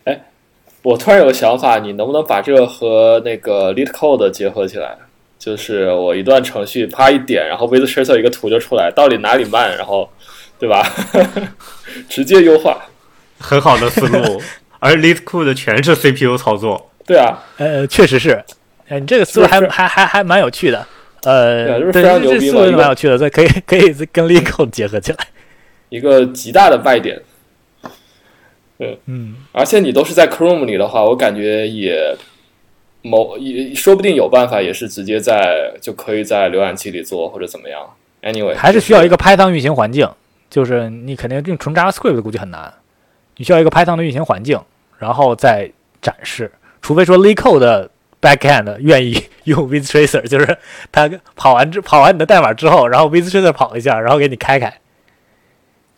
[0.05, 0.18] 哎，
[0.80, 4.97] 我突然有个想法，你能不能把这个和那个 LeetCode 结合起来？
[5.39, 10.09] 就是我一段程序啪一点，然后 vTracer 一个图就出来，到底哪里慢，然后。
[10.59, 10.83] 对吧？
[12.09, 12.79] 直接优化，
[13.39, 14.41] 很好的思路。
[14.79, 16.91] 而 LeetCode 全是 CPU 操作。
[17.07, 18.43] 对啊，呃，确实是。
[18.89, 20.87] 哎，你这个思路还还还还蛮有趣的。
[21.25, 25.19] 呃，对，这思路蛮有趣的，这可以可以跟 LeetCode 结合起来。
[25.89, 27.21] 一个极大的卖点。
[28.79, 32.15] 对嗯，而且你都是在 Chrome 里的话，我感觉也
[33.03, 37.81] 某也说不定有办法，也是直接在就可以在浏览器里做或者怎么样。
[38.23, 40.07] Anyway，还是需要一个 Python 运行环境。
[40.49, 42.73] 就是你肯定用纯 JavaScript 估计很难，
[43.37, 44.61] 你需要一个 Python 的运行环境，
[44.99, 45.71] 然后再
[46.01, 46.51] 展示。
[46.81, 47.91] 除非说 LeetCode 的
[48.21, 50.57] backend 愿意用 vTracer， 就是
[50.93, 54.73] 他跑完之跑完你的代码之后，然后 vTracer 跑一下，然后给你开开。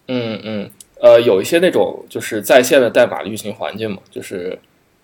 [0.06, 0.70] 嗯嗯，
[1.02, 4.58] 呃，有一些那种就是在线的代码的运行环境嘛，就是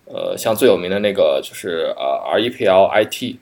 [0.05, 3.37] 呃，像最有名的那个就是呃 REPL-IT，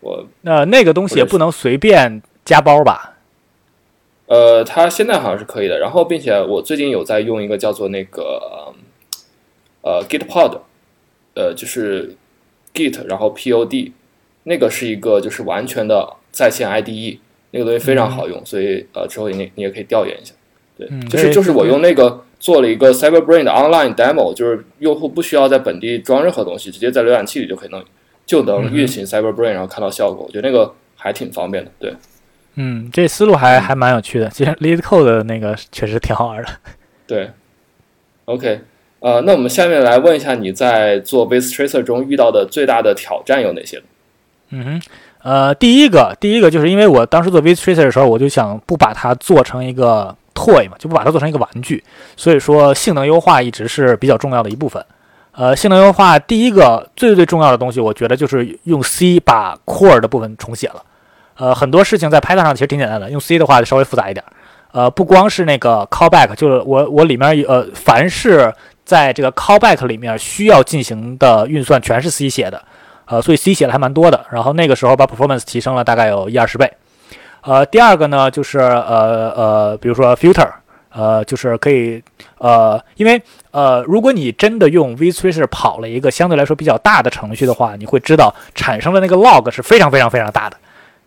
[0.00, 3.11] 我那那个东西也不能随便加包吧？
[4.32, 5.78] 呃，它现在好像是可以的。
[5.78, 8.72] 然后，并且我最近有在用一个叫做那个
[9.82, 10.60] 呃 Gitpod，
[11.34, 12.16] 呃，就是
[12.72, 13.92] Git，然后 Pod，
[14.44, 17.18] 那个是一个就是完全的在线 IDE，
[17.50, 20.32] 那个东西非常好用，所以呃，之后你你也可以调研一下。
[20.78, 27.84] 对，就是就是我用那个做了一个 CyberBrain 的 online demo，就是用户不需要在本地装任何东西，直接在浏览器里就可以能
[28.24, 30.24] 就能运行 CyberBrain，然后看到效果。
[30.26, 31.70] 我觉得那个还挺方便的。
[31.78, 31.92] 对。
[32.54, 34.28] 嗯，这思路还还蛮有趣的。
[34.28, 36.48] 其实 lead code 的那个确实挺好玩的。
[37.06, 37.30] 对
[38.26, 38.60] ，OK，
[39.00, 43.82] 呃，那我们下面来问一下，你在做 Base Tracer 中遇到的最大的挑战有哪些？
[44.50, 44.82] 嗯哼，
[45.22, 51.82] 呃，第一个，第一个就是因为我当时做 Base Tracer 的时候，我就想不把它做成一个 toy 嘛，就不把它做成一个玩具，
[52.16, 54.84] 所以说性能优化一直是比较重要的一部分。
[55.32, 60.82] 呃，性能优化第一个最最重要的东西，我觉得就是用 C 把 core 的部分重写了。
[61.42, 64.24] 呃，很多事情在 Python 上其实挺简单的，用 C 的话就稍微复杂一点。
[64.70, 72.62] 呃，不光是那个 callback，就是我我里面呃，凡是在这个 callback 里面需要进行的运算，全是 C 写的。
[73.06, 74.24] 呃，所以 C 写的还蛮多的。
[74.30, 76.72] 然后那个时候把 performance 提升了大概有一二十倍。
[77.40, 80.48] 呃，第二个呢，就是呃呃，比如说 filter，
[80.90, 82.00] 呃，就是可以
[82.38, 83.20] 呃，因为
[83.50, 90.56] 呃，如果你真的用 vTracer 跑了一个相对来说比较大的程序的话，你会知道产生的那个 log 是非常非常非常大的。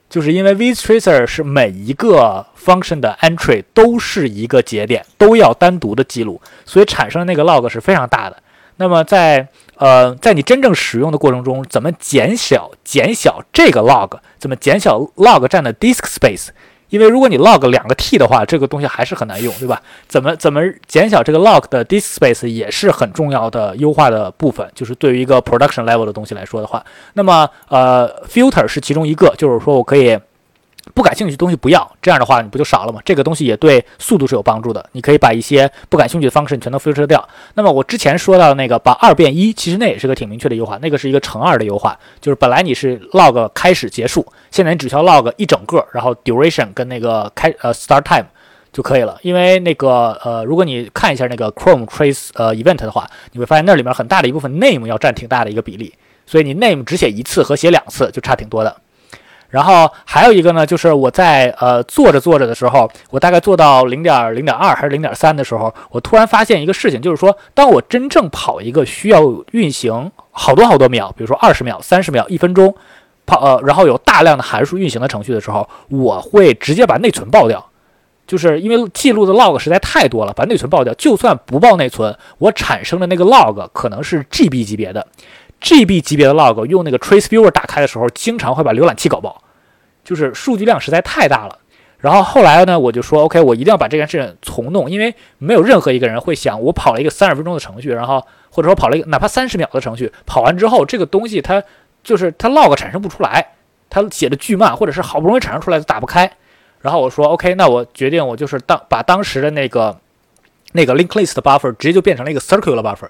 [0.10, 8.38] 就是因为 vTracer 是每一个 function 的 entry 都是一个节点，都要单独的记录，所以产生的那个 log 是非常大的。
[8.78, 9.48] 那么在
[9.78, 14.20] 呃在你真正使用的过程中，怎么减小减小这个 log？
[14.38, 16.50] 怎么减小 log 占的 disk space？
[16.90, 19.82] 因为如果你 log 两个 t 的话，这个东西还是很难用，对吧？
[20.08, 24.70] 怎么怎么减小这个 log 的 disk space 也是很重要的优化的部分。
[24.76, 26.84] 就是对于一个 production level 的东西来说的话，
[27.14, 30.18] 那么呃 filter 是其中一个，就是说我可以。
[30.94, 33.02] 不感兴趣的东西不要，这样的话你不就少了吗？
[33.04, 34.88] 这个东西也对速度是有帮助的。
[34.92, 37.28] 你可以把一些不感兴趣的方式你全都 filter 掉。
[37.56, 48.28] 那么我之前说到的那个把二变一，其实那也是个挺明确的优化，那个是一个乘二的优化，就是本来你是 log 开始结束，现在你只需要 log 一整个，然后 duration 跟那个开呃 start time，
[48.72, 49.18] 就可以了。
[49.24, 55.94] 因为那个呃，如果你看一下那个 Chrome Trace 呃 Event 的话，你会发现那里面很大的一部分 name 要占挺大的一个比例，
[56.28, 58.76] 所以你 name 只写一次和写两次就差挺多的。
[59.50, 69.22] 然后还有一个呢，就是我在呃做着做着的时候，我大概做到零点零点二还是零点三的时候，我突然发现一个事情，就是说，当我真正跑一个需要
[69.52, 72.76] 运行好多好多秒，比如说二十秒、三十秒、一分钟，
[73.26, 77.66] 跑呃，然后有大量的函数运行的程序的时候，我会直接把内存爆掉，
[78.28, 80.94] 就是因为记录的 log 实在太多了，把内存爆掉。
[80.96, 85.06] 就算不爆内存，我产生的那个 log 可能是 GB 级别的
[85.62, 89.42] ，GB 级别的 log 用那个 Trace Viewer 打开的时候，经常会把浏览器搞爆。
[90.04, 91.58] 就是数据量实在太大了，
[91.98, 101.64] 然后后来呢，我就说，OK，我一定要把这件事情重弄，因为没有任何一个人会想，我跑了一个三十分钟的程序，然后或者说跑了一个哪怕三十秒的程序，跑完之后这个东西它
[102.04, 103.54] 就是它 log 产生不出来，
[103.90, 106.32] 它写的巨慢，或者是好不容易产生出来都打不开。
[106.82, 109.98] 然后我说，OK，那我决定我就是当把当时的那个
[110.74, 113.10] 那个 linked list buffer 直接就变成了一个 circular buffer，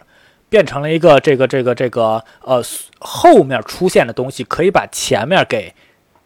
[0.50, 2.64] 变成了一个这个这个这个呃
[3.00, 5.74] 后面出现的东西可以把前面给。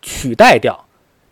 [0.01, 0.85] 取代掉，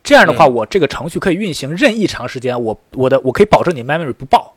[0.03, 2.61] 这样的话，我这个程序可以运行任意长时间。
[2.61, 4.55] 我我的我可以保证你 memory 不爆，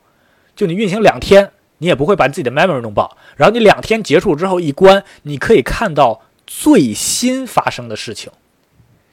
[0.53, 3.15] 就你运行两天，你也不会把自己的 memory 弄爆。
[3.37, 8.29] 然后你两天结束之后一关，你可以看到最新发生的事情，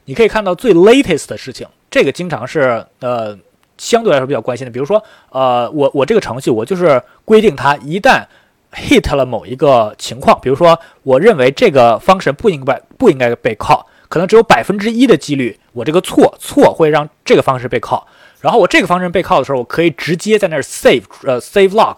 [0.03, 1.65] 你可以看到最 latest 的事情。
[1.89, 3.39] 这个经常是呃
[3.77, 4.71] 相对来说比较关心的。
[4.71, 8.25] 比如说呃我我这个程序我就是规定它一旦
[8.73, 13.85] hit 了某一个情况，比如说我认为这个 function 不应该不应该被 call。
[14.07, 18.01] 可能只有百分之一的几率，我这个错错会让这个方式被 call，
[18.41, 21.95] 然后我这个方式被 call 的时候，我可以直接在那儿 save 呃 save log，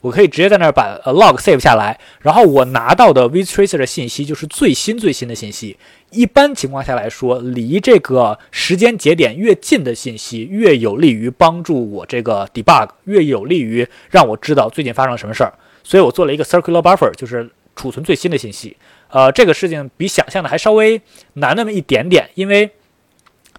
[0.00, 5.76] 我可以直接在那儿把 log save 下来，然后我拿到的 vtracer 的信息就是最新最新的信息。
[6.10, 15.54] 一般情况下来说，离这个时间节点越近的信息，越有利于帮助我这个 debug，越有利于让我知道最近发生了什么事儿。
[15.84, 18.76] 所以我做了一个 circular buffer，就是储存最新的信息。
[19.10, 21.00] 呃，这个事情比想象的还稍微
[21.34, 22.74] 难那么一点点，因为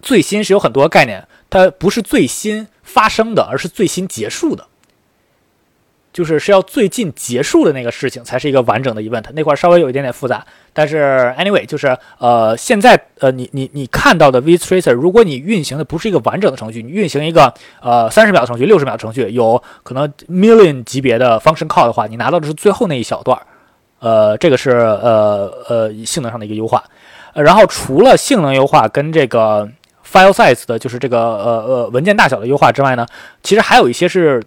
[0.01, 4.67] 最新是有很多概念，它不是最新发生的，而是最新结束的，
[6.15, 10.41] 就是是要最近结束的那个事情才是一个完整的 event，那块稍微有一点点复杂。
[10.71, 23.37] 但是 anyway，就是呃，现在呃，你你你看到的 vtracer，如果你运行的不是一个完整的程序，你运行一个呃三十秒程序、六十秒程序，有可能 million 级别的 function call 的话，你拿到的是最后那一小段。
[23.99, 26.81] 呃，这个是呃呃性能上的一个优化，
[27.33, 29.67] 然后除了性能优化跟这个
[30.09, 33.05] file size 的，就是这个呃呃文件大小的优化之外呢，
[33.43, 34.41] 其实还有一些是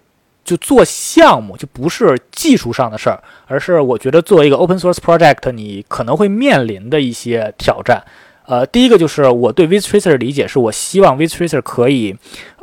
[0.48, 8.02] 就做项目就不是技术上的事儿，而是我觉得作为一个 open source project，你可能会面临的一些挑战。
[8.46, 12.16] 呃，第一个就是我对 vtracer 的理解是我希望 vtracer 可以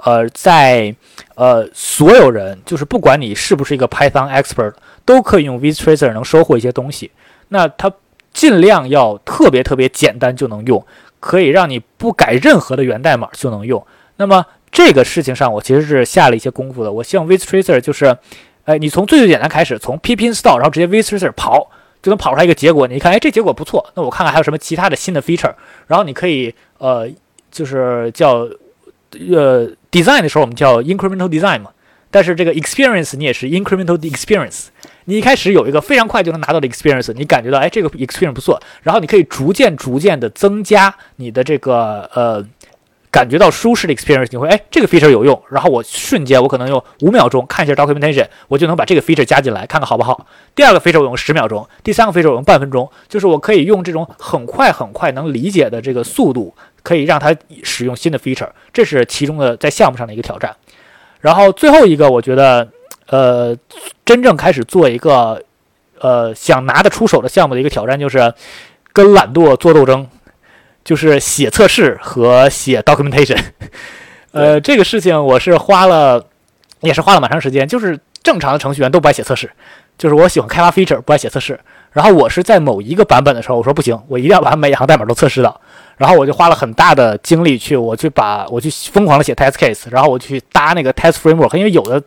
[0.03, 0.95] 呃在
[1.35, 4.73] 呃所有人就是不管你是不是一个 Python expert。
[5.05, 7.11] 都可以用 vtracer 能收获一些东西，
[7.49, 7.93] 那它
[8.33, 10.83] 尽量要特别特别简单就能用，
[11.19, 13.85] 可以让你不改任何的源代码就能用。
[14.17, 14.43] 那么
[14.75, 16.91] 这个事情上，我其实是下了一些功夫的。
[16.91, 18.17] 我希望 vtracer 就是，
[18.65, 21.71] 哎，你从最最简单开始，从 P P install，然后直接 vtracer 跑，
[22.03, 22.85] 就能跑出来一个结果。
[22.85, 25.53] 你看，哎，这结果不错，那我看看还有什么其他的新的 feature。
[25.87, 27.09] 然后你可以，呃，
[27.49, 28.49] 就是叫，
[29.31, 31.71] 呃，design 的时候我们叫 incremental design 嘛。
[32.11, 34.67] 但是这个 experience 你也是 incremental experience，
[35.05, 42.45] 你一开始有一个非常快就能拿到的 experience，你感觉到哎这个 experience 不错，然后你可以逐渐逐渐的增加你的这个呃
[43.15, 50.27] 感觉到舒适的 experience，你会哎这个 feature 有用，然后我瞬间我可能用五秒钟看一下 documentation，我就能把这个 feature 加进来看看好不好。
[50.53, 57.33] 第二个 feature 我用十秒钟，第三个 feature 我用半分钟，就是我可以用这种很快很快能理解的这个速度，可以让它
[57.63, 60.53] 使用新的 feature，这是其中的在项目上的一个挑战。
[61.21, 62.67] 然后最后一个，我觉得，
[63.07, 63.55] 呃，
[64.03, 65.41] 真正开始做一个，
[66.01, 68.33] 呃，想拿得出手的项目的一个挑战，就是
[68.91, 70.05] 跟懒惰做斗争，
[70.85, 73.37] 就是写测试和写 documentation。
[74.31, 76.25] 呃，这个事情我是花了，
[76.81, 77.67] 也是花了蛮长时间。
[77.67, 79.49] 就是正常的程序员都不爱写测试，
[79.97, 81.59] 就是我喜欢开发 feature，不爱写测试。
[81.91, 85.59] 然后我是在某一个版本的时候，我说不行，我一定要把每一行代码都测试到。
[85.97, 92.03] 然后我就花了很大的精力去，我去把我去疯狂的写 test case，然后我去搭那个 test framework，因为有的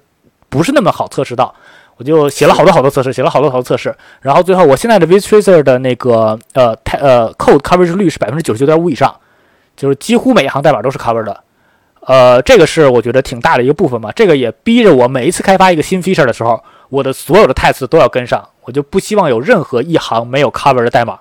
[0.50, 1.54] 不是那么好测试到，
[1.98, 9.14] 我就写了好多好多测试，写了好多好多测试，然后最后我现在的 vitracer 的那个呃太呃 code coverage 率是百分之九十九点五以上，
[9.76, 11.42] 就是几乎每一行代码都是 cover 的，
[12.00, 21.18] 呃，这个是我觉得挺大的一个部分吧，这个也逼着我每一次开发一个新 feature 的时候，我的所有的 test 都要跟上，我就不希望有任何一行没有 cover 的代码，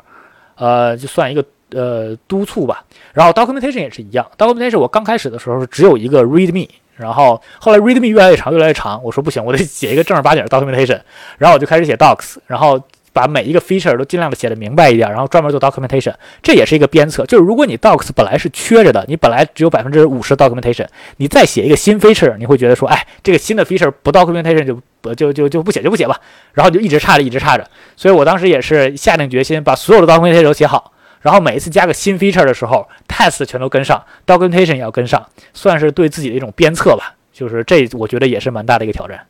[0.55, 1.43] 呃，就算一个。
[1.71, 2.85] 呃，督促吧。
[3.11, 6.65] 然后 documentation 也是一样，documentation 我刚开始的时候只有一个 readme，
[6.97, 10.99] 然后后来 readme 越来越长，越来越长，我说不行，我得写一个正儿八经的 documentation，
[11.37, 12.81] 然后我就开始写 docs，然后
[13.13, 17.25] 把每一个 feature 都尽量的写的明白一点，然后专门做 documentation，这也是一个鞭策。
[17.25, 20.87] 就是如果你 docs 本来是缺着的，你本来只有百分之五十 documentation，
[21.17, 26.19] 你再写一个新 feature，你会觉得说，哎，这个新的 feature 不 documentation 就不就就就不写就不写吧，
[26.53, 27.67] 然后就一直差着一直差着。
[27.95, 30.93] 所以我当时也是下定决心把所有的 documentation 都写好。
[31.21, 37.15] 然后每一次加个新 feature 的时候，test 全都跟上，documentation 也要跟上，算是对自己的一种鞭策吧。
[37.33, 39.27] 就是这，我觉得也是蛮大的一个挑战。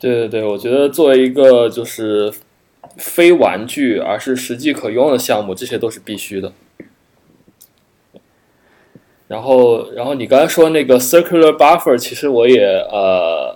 [0.00, 2.32] 对对对，我觉得作为一个就是
[2.96, 6.52] 非玩具而是实际可用的项目，这些都是必须的。
[9.28, 13.54] 然后，然后你刚才说那个 circular buffer，其实我也呃，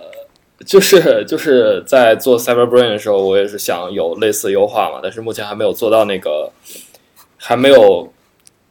[0.65, 6.51] 就是就是在做 CyberBrain 的时候，我也是想有类似优化嘛，但是目前还没有做到那个。
[7.45, 8.07] 还没有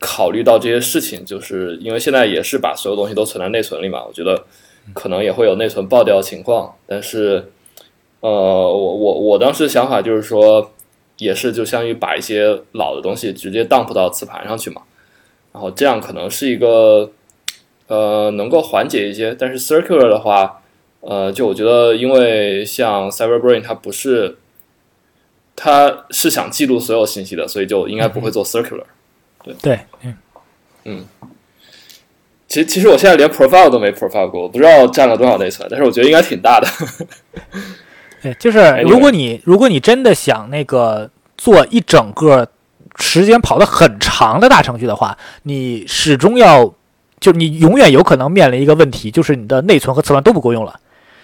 [0.01, 4.44] 考虑到这些事情，就是因为现在也是把所有东西都存在内存里嘛，我觉得
[4.94, 6.74] 可能也会有内存爆掉的情况。
[6.86, 7.53] 但是，
[8.20, 10.73] 呃，我我我当时想法就是说，
[11.19, 14.81] 也是就相当于把一些老的东西直接 dump 到磁盘上去嘛，
[15.53, 17.12] 然后这样可能是一个
[17.89, 19.36] 呃能够缓解一些。
[19.39, 20.62] 但是 circular 的话，
[21.01, 24.39] 呃，就我觉得，因为像 CyberBrain 它不是。
[25.65, 28.83] 他是想记录所有信息的，所以就应该不会做 circular。
[29.45, 30.17] 对对，嗯
[30.87, 31.07] 嗯。
[32.49, 36.67] 其实其实我现在连 profile 都没 profile 过，我不知道占了多少内存，但是我觉得应该挺大的。
[38.21, 42.49] 对，就是 如果你如果你真的想那个做一整个
[42.97, 46.75] 时间跑得很长的大程序的话，你始终要
[47.21, 50.81] 就你永远有可能面临一个问题，就是你的内存和磁盘都不够用了。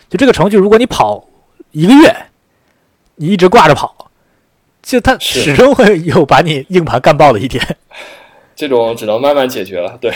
[0.09, 1.29] 就这个程序，如果你跑
[1.73, 2.17] 一个月，
[3.17, 4.08] 你一直挂着跑。
[4.89, 7.63] 就它始终会有把你硬盘干爆的一天，
[8.57, 9.99] 这种只能慢慢解决了。
[10.01, 10.11] 对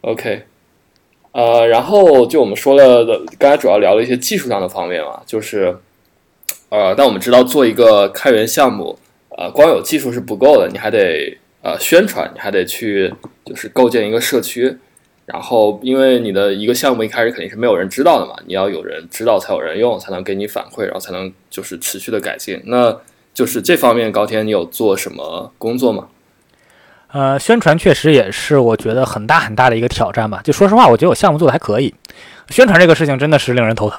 [0.00, 0.44] ，OK，
[1.32, 5.76] 呃，然后就我们说了的，刚才主要聊了一些技术上的方面嘛，就是
[6.70, 8.98] 呃，但我们知道做一个开源项目，
[9.36, 13.12] 呃，光有技术是不够的，你还得呃宣传，你还得去
[13.44, 14.78] 就是构建一个社区。
[15.24, 22.60] 然后，因为你的一个项目一开始肯定是没有人知道的嘛，你要有人知道才有人用，才能给你反馈，然后才能就是持续的改进。
[22.66, 22.96] 那
[23.32, 26.08] 就是这方面，高天你有做什么工作吗？
[27.12, 30.40] 呃，宣传确实也是我觉得很大很大的一个挑战吧。
[30.42, 31.94] 就说实话，我觉得我项目做的还可以，
[32.48, 33.98] 宣传这个事情真的是令人头疼。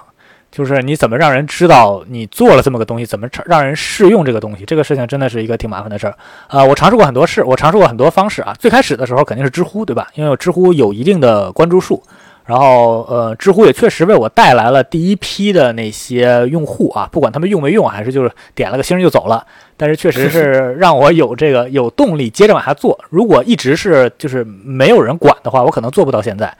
[0.53, 6.15] 就是你怎么让人知道你做了这么个东西，怎么让人试用这个东西，这个事情真的是一个挺麻烦的事儿。
[6.47, 8.53] 呃，我尝试过很多事，我尝试过很多方式啊。
[8.59, 10.09] 最开始的时候肯定是知乎，对吧？
[10.13, 12.03] 因为知乎有一定的关注数，
[12.45, 19.43] 然后呃，知乎也确实为我带来了第一批的那些用户啊，不管他们用没用，还是就是点了个星就走了，
[19.75, 23.03] 但是确实是让我有这个有动力接着往下做。
[23.09, 26.55] 如果一直是就是没有人管的话，我可能做不到现在。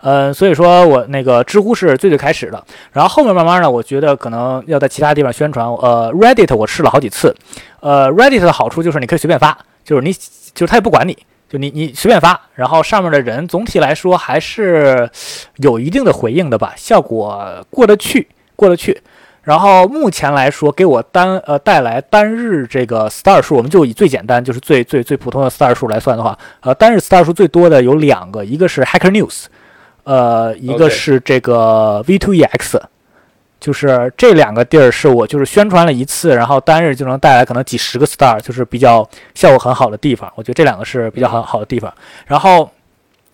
[0.00, 5.66] 呃，所以说我那个知乎是最最开始的，然后后面慢慢呢，我觉得可能要在其他地方宣传。
[5.66, 7.34] 呃，Reddit 我试了好几次，
[7.80, 10.12] 呃，Reddit 的好处就是你可以随便发，就是你
[10.54, 11.18] 就是他也不管你，
[11.48, 15.10] 就你你随便发，然后上面的人总体来说还是
[15.56, 19.02] 有一定的回应的吧，效果过得去，过得去。
[19.42, 29.46] 然后目前来说，给我单呃带来单日这个 star 数，我们就以最简单就是最最最普通的 star 数来算的话，呃，单日 star 数最多的有两个，一个是 Hacker News。
[30.04, 32.80] 呃，一个是这个 V2EX，
[33.60, 40.32] 就是这两个地儿是我就是宣传了一次，然后单日就能带来可能几十个 star，就是比较效果很好的地方。
[40.36, 41.92] 我觉得这两个是比较好好的地方。
[42.26, 42.70] 然后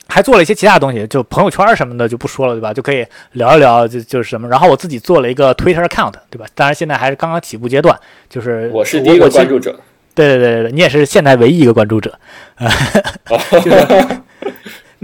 [0.09, 2.73] 还做了一些其他东西，就朋友圈什么的就不说了，对吧？
[2.73, 4.49] 就可以聊一聊，就就是什么。
[4.49, 6.47] 然后我自己做了一个 Twitter account，对吧？
[6.55, 9.79] 当然现在还是刚刚起步阶段，就是我是第一个关注者。
[10.15, 12.19] 对对对对对，你也是现在唯一一个关注者。
[13.51, 14.07] 就是。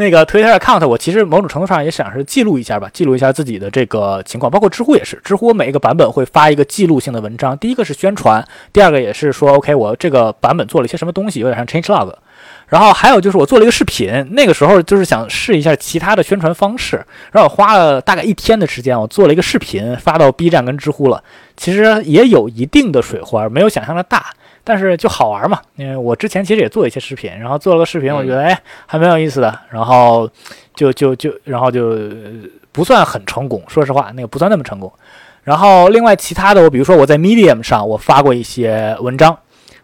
[0.01, 4.51] 那个 Twitter account，我其实某种程度上也想是记录一下吧，记录一下自己的这个情况。
[4.51, 7.57] 包括知乎也是，知乎我每一个版本会发一个记录性的文章。
[7.59, 12.13] 第一个是宣传，第二个也是说，OK，我这个版本做了一些什么东西，有点像 change log。
[12.69, 21.23] 然后还有就是我做了一个视频，那个时候就是想试一下其他的宣传方式，然后我花了大概一天的时间，我做了一个视频发到 B 站跟知乎了。
[21.57, 24.33] 其实也有一定的水花，没有想象的大。
[24.63, 30.31] 但是就好玩嘛，因为我之前其实也做一些视频，然后做了个视频，我觉得哎还蛮有意思的，然后
[30.75, 31.99] 就就就然后就
[32.71, 34.93] 不算很成功，说实话那个不算那么成功。
[35.43, 39.37] 然后另外其他的，我比如说我在 Medium 上我发过一些文章，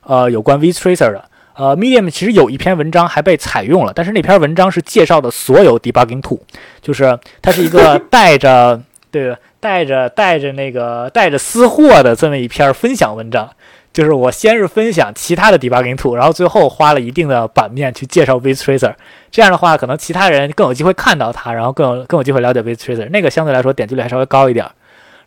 [0.03, 1.25] 呃有关 Vtracer 的，
[1.55, 6.39] 呃 Medium 其实有一篇文章还被采用了，但是那篇文章是介绍的所有 debugging tool，
[6.83, 8.81] 就是它是一个带着
[9.11, 13.51] 对带着带着那个带着私货的这么一篇分享文章。
[13.97, 18.95] 就是我先是分享其他的 debugging tool，然后最后花了一定的版面去介绍 Viz Tracer。
[19.31, 23.09] 这样的话，可能其他人更有机会看到它，然后更有更有机会了解 Viz Tracer。
[23.09, 24.67] 那个相对来说点击率还稍微高一点。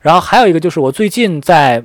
[0.01, 1.83] 然后还有一个就是我最近在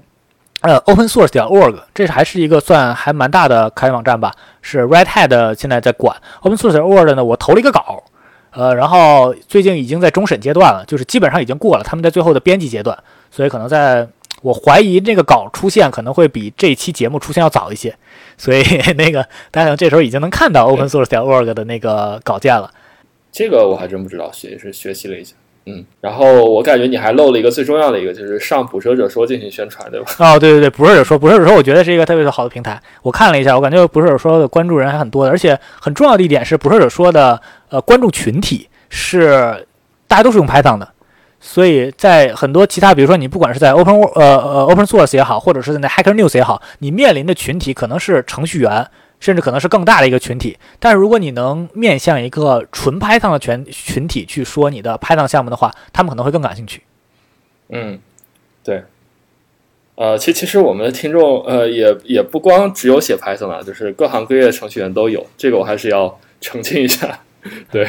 [0.60, 4.30] 呃 Open Source 点 org，这是还是一个算还蛮大的开源网站吧，
[4.60, 7.24] 是 Red Hat 现在在管 Open Source org 呢。
[7.24, 8.04] 我投了一个稿，
[8.50, 12.98] 呃，然后最近已经在终审阶段了，就是基本上已经过了，他们在最后的编辑阶段，
[13.30, 14.06] 所以可能在。
[14.44, 17.96] 我怀疑那个稿出现可能会比这期节目出现要早一些，
[18.36, 18.62] 所以
[18.98, 22.70] 那个大家可能这时候已经能看到 open source 点 org 的那个稿件了。
[23.32, 25.34] 这个我还真不知道，学是学习了一下。
[25.66, 30.06] 嗯，然后我感觉你还漏了一个最重要的一个，就是上捕蛇者说进行宣传，对吧？
[30.18, 32.78] 哦，对对对，捕蛇者说，捕蛇者说，我觉得是一个特别好的平台。
[33.00, 37.40] 我看了一下，我感觉捕蛇者说的关注人还很多的，而且很重要的一点是，捕蛇者说的
[37.70, 39.66] 呃关注群体是
[40.06, 40.86] 大家都是用 Python 的。
[41.46, 48.88] 所以在很多其他，比如说你不管是在 Open 呃呃 Open Source 也好，或者是在那 Hacker News 也好，你面临的群体可能是程序员，
[49.20, 50.56] 甚至可能是更大的一个群体。
[50.80, 56.82] 但是如果你能面向一个纯 Python 的群群体去说你的 Python 项目的话，他们可能会更感兴趣。
[57.68, 57.98] 嗯，
[58.64, 58.82] 对。
[59.96, 67.20] 呃，其其实我们的听众呃也也不光只有写 Python 啊，就是各行各业的程序员都有，这个我还是要澄清一下。
[67.70, 67.86] 对。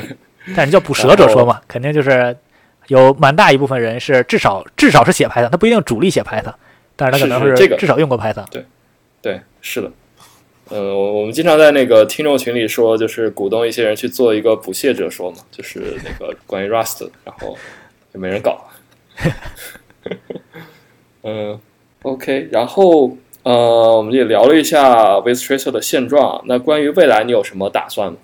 [0.54, 2.36] 但是叫捕蛇者说嘛，肯定就是。
[2.88, 6.54] 有蛮大一部分人是至少至少是写 Python，他不一定主力写 Python，
[6.96, 8.46] 但是他可能是这个至少用过 Python。
[8.50, 8.66] 对，
[9.22, 9.92] 对，是的。
[10.70, 17.56] 呃，我我们经常在那个听众群里说，就是鼓动一些人去做一个捕蟹者说嘛，就是那个关于 Rust，然后
[18.12, 18.66] 就没人搞。
[21.22, 21.60] 嗯
[22.02, 26.44] ，OK，然后呃，我们也聊了一下 With Tracer 的现状。
[26.46, 28.18] 那关于未来，你有什么打算吗？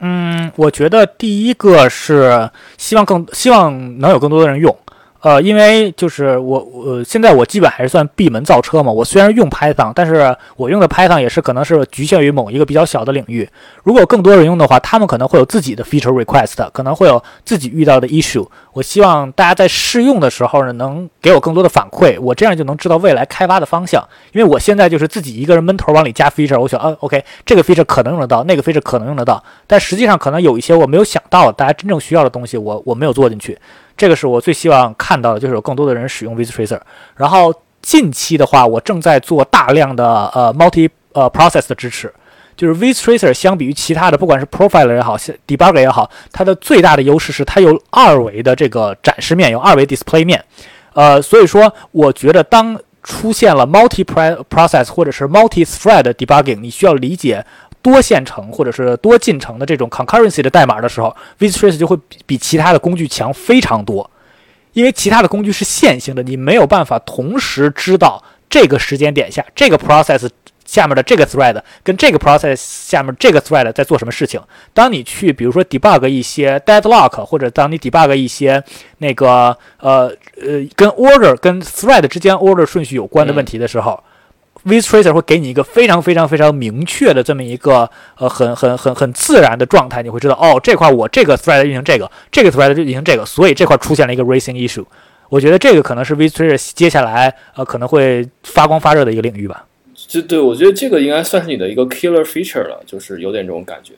[0.00, 4.76] 嗯，我觉得第一个是希望更希望能有更多的人用。
[5.24, 8.92] 呃，因为就是我，我现在我基本还是算闭门造车嘛。
[8.92, 13.48] 我虽然用 Python，但是我用的 Python 也是可能是局限于某一个比较小的领域。
[13.84, 18.46] 如果更多人用的话，他们可能会有自己的 feature request，可能会有自己遇到的 issue。
[18.74, 24.06] 我希望大家在试用的时候呢，能给我更多的反馈，我这样就能知道未来开发的方向。
[24.34, 33.58] 因为我现在就是自己一个人闷头往里加 feature，我想，啊，OK，这个 feature 可能用得到，那个 feature 可能用得到，但实际上可能有一些我没有想到，大家真正需要的东西，我我没有做进去。
[33.96, 36.80] 这个是我最希望看到的，就是有更多的人使用 Viz Tracer。
[37.16, 42.12] 然后近期的话，我正在做大量的呃 multi 呃 process 的支持。
[42.56, 50.44] 就是 Viz Tracer 相比于其他的，不管是 profiler 也好，debugger 也好，它的最大的优势是它有二维的这个展示面，有二维 display 面。
[50.92, 54.04] 呃，所以说我觉得当出现了 multi
[54.48, 57.44] process 或者是 multi thread debugging，你需要理解。
[57.84, 61.94] 多线程或者是多进程的这种 concurrency 的代码的时候，Vtrace 就会
[62.24, 64.10] 比其他的工具强非常多，
[64.72, 70.30] 因为其他的工具是线性的，你没有办法同时知道这个时间点下这个 process
[70.64, 74.40] 下面的这个 thread 跟这个 process 下面这个 thread 在做什么事情。
[74.72, 78.64] 当你去比如说 debug 一些 deadlock，或者当你 debug 一些
[78.98, 84.02] 那个呃呃跟 order 跟 thread 之间 order 顺序有关的问题的时候。
[84.64, 94.84] Tracer 会给你一个非常非常非常明确的这么一个呃很很很很自然的状态，你会知道哦这块我这个 thread 运行这个，这个 thread 运行这个，所以这块出现了一个 racing issue。
[95.28, 99.64] 我觉得这个可能是 Viz Tracer 接下来呃可能会发光发热的一个领域吧。
[99.94, 103.92] 就对我觉得这个应该算是你的一个 killer feature 了，就是有点这种感觉。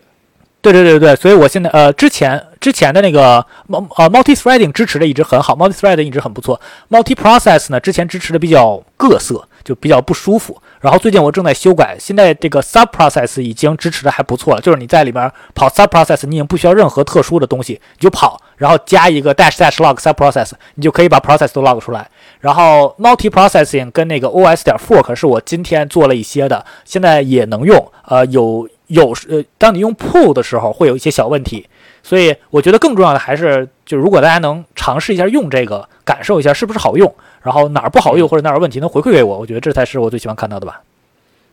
[0.62, 6.60] 对对对对，所以我现在呃之前之前的那个呃 multi threading 支持的一直很好，multi threading 一直很不错
[6.90, 9.46] ，multi process 呢之前支持的比较各色。
[9.66, 22.08] 就比较不舒服，然后最近我正在修改，现在这个 sub process 已经支持的还不错了，就是你在里面跑 sub process，你已经不需要任何特殊的东西，你就跑，然后加一个 dash dash log sub process，你就可以把 process 都 log 出来。
[22.38, 31.68] 然后 multi processing 跟那个 os 点 fork 是我今天做了一些的，现在也能用，呃，有有呃，当你用 pull 的时候会有一些小问题，
[32.06, 37.12] 所以我觉得更重要的还是，就如果大家能尝试一下用这个，感受一下是不是好用。
[37.42, 40.82] 然后哪儿不好用或者哪儿有问题能回馈给我，我觉得这才是我最喜欢看到的吧。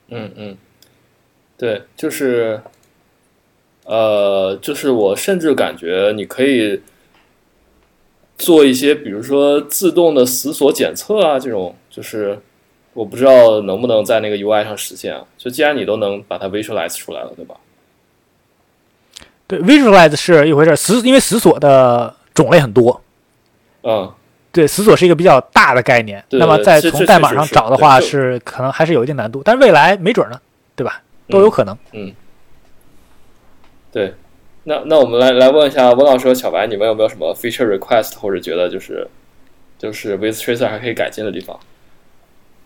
[0.09, 0.55] 嗯嗯，
[1.57, 2.61] 对，就是，
[3.85, 6.79] 呃，就是我甚至感觉你可以
[8.37, 12.37] 做一些，比如说自动的死锁检测啊，这种，就是
[12.93, 15.25] 我不知道能不能在那个 UI 上实现啊。
[15.35, 17.55] 就既然你都能把它 visualize 出来了，对吧？
[19.47, 23.01] 对，visualize 是一回事，死因为死锁的种类很多。
[23.83, 24.11] 嗯。
[24.51, 30.39] 对，死锁是一个比较大的概念，那么在从代码上找的话，是可能还是有一定难度，但是未来没准呢，
[30.75, 31.01] 对吧？
[31.27, 31.75] 都有可能。
[31.91, 32.13] 嗯，
[33.91, 34.13] 对，
[34.65, 39.07] 那那我们来来问一下温老师和小白，你们有没有什么 feature request 或者觉得就是
[39.79, 41.59] 就是 with tracer 还可以改进的地方？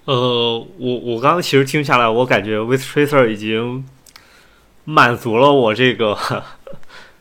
[0.04, 3.86] 呃，我我刚刚其实听下来，我感觉 With Tracer 已经
[4.84, 6.18] 满足了我这个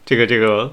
[0.06, 0.72] 这个这个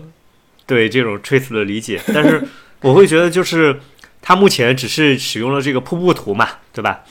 [0.66, 2.42] 对这种 trace 的理解，但是
[2.80, 3.78] 我会觉得就是
[4.22, 7.04] 它目前只是使用了这个瀑布图嘛，对吧？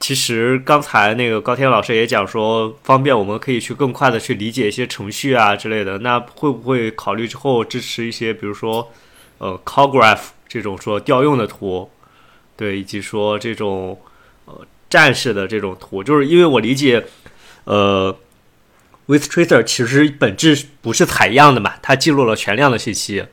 [0.00, 5.98] 其实刚才那个高天老师也讲说，方便我们可以去更快的去理解一些程序啊之类的。
[5.98, 8.90] 那会不会考虑之后支持一些，比如说
[9.38, 11.88] 呃 call graph 这种说调用的图，
[12.56, 13.96] 对，以及说这种。
[14.50, 17.04] 呃，战士的这种图，就是因为我理解，
[17.64, 18.16] 呃
[19.08, 23.24] ，with tracer 其实本质不是采样的嘛，它记录了全量的信息，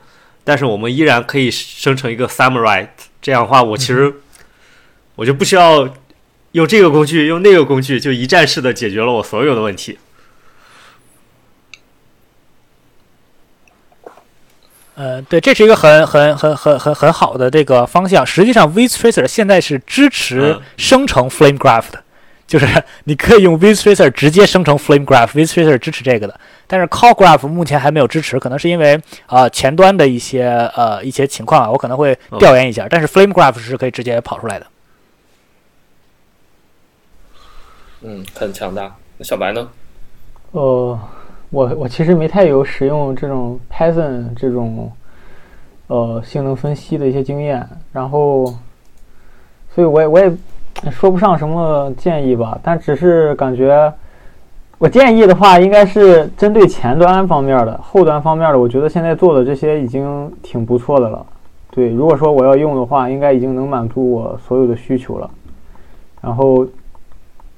[0.42, 2.88] 但是我们依然可以生成一个 summary，
[3.22, 4.12] 这样的话，我其实
[5.14, 5.88] 我就不需要
[6.52, 9.98] 用这个工具，用那个工具，就一站式的解决了我所有的问题。
[14.94, 18.24] 呃，对，这是一个很很很很很很好的这个方向。
[18.24, 22.02] 实际上，Vtracer 现在是支持生成 Flame Graph 的，
[22.46, 22.66] 就是
[23.04, 26.40] 你可以用 Vtracer 直接生成 Flame Graph，Vtracer 支持这个的。
[26.66, 30.46] 但是 Call Graph 目前还没有支持，可能是因为啊前端的一些
[30.76, 32.86] 呃一些情况啊，我可能会调研一下。
[32.88, 34.66] 但是 Flame Graph 是可以直接跑出来的。
[38.02, 38.94] 嗯，很强大。
[39.18, 39.68] 那小白呢？
[40.52, 40.98] 呃。
[41.50, 44.92] 我我其实没太有使用这种 Python 这种
[45.86, 48.46] 呃性能分析的一些经验，然后，
[49.72, 50.28] 所以我也我也
[50.90, 53.92] 说不上什么建议吧，但只是感觉
[54.78, 61.24] 我建议的话，应该是针对前端方面的，后端方面的，我觉得现在做的这些已经挺不错的了。
[61.70, 65.30] 对，如果说我要用的话，应该已经能满足我所有的需求了。
[66.20, 66.66] 然后，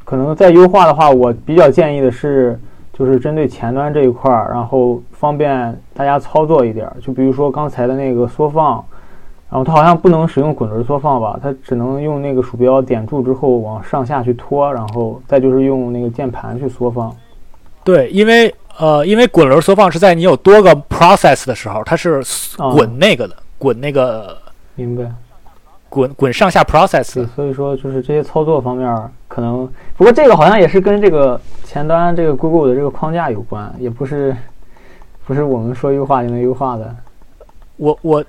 [0.05, 2.59] 可能再优化的话，我比较建议的是。
[2.90, 6.90] 就是针对前端这一块儿，然后方便大家操作一点。
[7.01, 8.85] 就比如说刚才的那个缩放，
[9.51, 11.39] 然后它好像不能使用滚轮缩放吧？
[11.43, 17.15] 它只能用那个鼠标点住之后往上下去拖，然后再就是用那个键盘去缩放。
[17.83, 22.23] 对，因为呃，因为滚轮缩放是在你有多个 process 的时候，它是
[22.73, 24.37] 滚那个的，滚那个。
[24.75, 25.11] 明白。
[25.91, 29.66] 滚滚上下 process，所以说就是这些操作方面可能，
[29.97, 34.37] 不过这个好像也是跟这个前端这个 Google 的这个框架有关，也不是
[35.25, 36.95] 不是我们说优化就能优化的。
[37.79, 38.23] 我我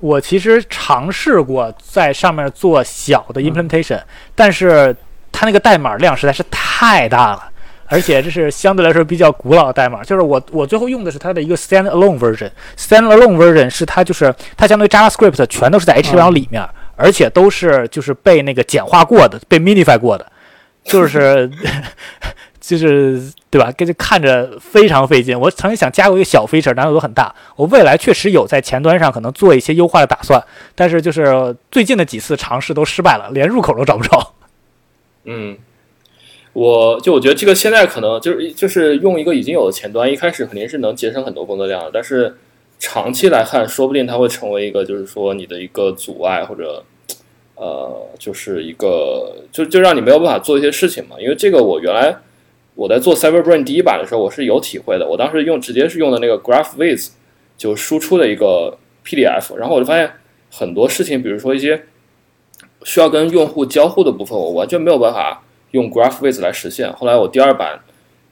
[0.00, 4.00] 我其实尝试过在上面做小的 implementation，
[4.34, 4.94] 但是
[5.32, 7.50] 它那个代码量实在是太大了，
[7.86, 10.02] 而且这是相对来说比较古老的代码。
[10.02, 16.66] 就是我我最后用的是它的一个 standalone version，standalone version 是它就是它相当于 JavaScript 全都是在 HTML 里面。
[17.00, 20.26] 而且都是就是被那个简化过的，被 minify 过的，
[20.82, 21.48] 就是
[22.76, 23.20] 就是
[23.50, 23.72] 对吧？
[23.76, 25.38] 跟着看着非常费劲。
[25.38, 27.34] 我曾经想加过一个小 feature，难度都很大。
[27.56, 30.42] 我未来确实有在前端上可能做一些优化的打算，
[30.74, 34.34] 但是就是最近的几次尝试都失败了，连入口都找不着。
[35.24, 35.56] 嗯，
[36.52, 42.36] 我就我觉得这个现在可能就是就是用一个已经有的前端，一开始肯定是能节省很多工作量的，但是。
[42.80, 46.84] 长期来看，说不定它会成为一个，就是说你的一个阻碍，或者，
[47.56, 51.16] 呃，就是一个，就就让你没有办法做一些事情嘛。
[51.18, 52.16] 因为这个，我原来
[52.78, 55.04] 我在做 CyberBrain 第一版的时候，我是有体会的。
[55.04, 57.08] 我当时用直接是用的那个 GraphViz，
[57.56, 60.12] 就输出的一个 PDF，然后我就发现
[60.48, 61.82] 很多事情，比如说一些
[62.84, 65.42] 需要跟用户交互的部分，我完全没有办法
[65.72, 66.92] 用 GraphViz 来实现。
[66.92, 67.80] 后来我第二版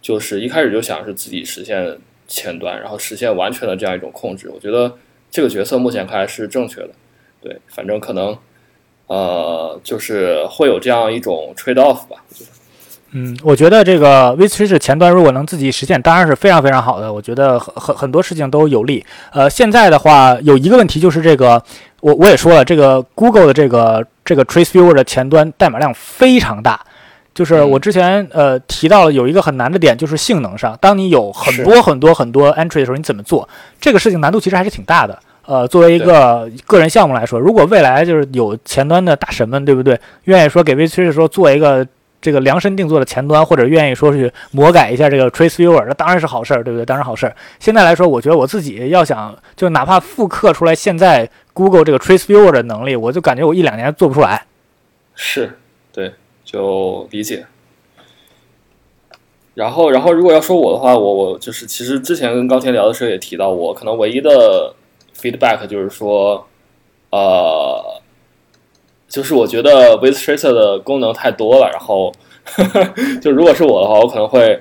[0.01, 1.99] 就是一开始就想是自己实现。
[2.29, 4.93] 前端，然后实现完全的这样一种控制，我觉得
[5.31, 6.91] 这个角色目前看来是正确的。
[7.41, 8.37] 对，反正可能，
[9.07, 12.25] 呃，就是会有这样一种 trade off 吧。
[13.19, 17.11] 嗯，我觉得这个 v s t r a 前端如果能自己实现，当然是非常非常好的。
[17.11, 19.03] 我觉得很很很多事情都有利。
[19.33, 21.63] 呃，现在的话有一个问题就是这个，
[22.01, 26.79] 我我也说了，这个 Google 的这个这个 Trace Viewer 的前端代码量非常大。
[27.35, 30.77] 就是我之前呃提到了有一个很难的点，就是性能上。
[30.79, 33.49] 当你有很多很多很多 entry 的时候，你怎么做
[33.81, 35.19] 这个事情难度其实还是挺大的。
[35.47, 39.99] 呃，作为一个个人项目来说，如果未来就是有前端的大神们，对不对？
[40.25, 41.87] 愿意说给 v t r a c e 说做一个
[42.21, 46.85] 这个量身定做的前端，或者愿意说去魔改一下这个 Trace Viewer，那当然是好事儿，对不对？
[46.85, 47.37] 当然好事儿。
[47.59, 54.47] 现在来说，我觉得我自己要想就哪怕复刻出来现在 Google 这个 Trace Viewer 的能力，我就感觉我一两年做不出来。
[55.15, 55.59] 是，
[55.93, 56.13] 对。
[56.47, 57.45] 就理解，
[59.55, 64.73] 然后，然后如果要说我的话，我我就是其实之前跟高天聊的时候也提到，我可能唯一的
[65.21, 66.47] feedback 就是说，
[67.11, 67.96] 呃，
[69.17, 72.13] 就是我觉得 with tracer 的功能太多了，然后
[73.23, 74.61] 就如果是我的话，我可能会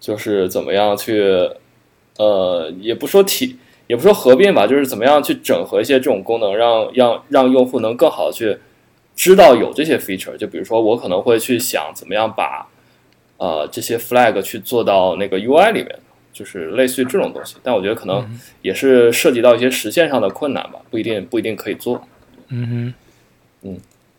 [0.00, 1.50] 就是怎么样去，
[2.16, 3.58] 呃，也不说提，
[3.88, 8.56] 也不说合并吧，就是怎么样去整合一些这种功能，让让让用户能更好的去。
[9.14, 12.66] 知道有这些 feature，就比如说我可能会去想怎么样把
[13.36, 15.98] 呃这些 flag 去做到那个 UI 里面，
[16.32, 17.56] 就是类似于这种东西。
[17.62, 18.26] 但我觉得可能
[18.62, 22.02] 也是涉及到一些实现上的困难吧，不一定不一定可以做。
[22.48, 22.94] 嗯哼，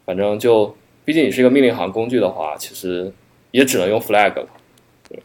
[0.06, 0.76] 反正就
[1.06, 3.12] 毕竟你是一个命令行工具的话，其实
[3.52, 4.46] 也只能用 flag 了。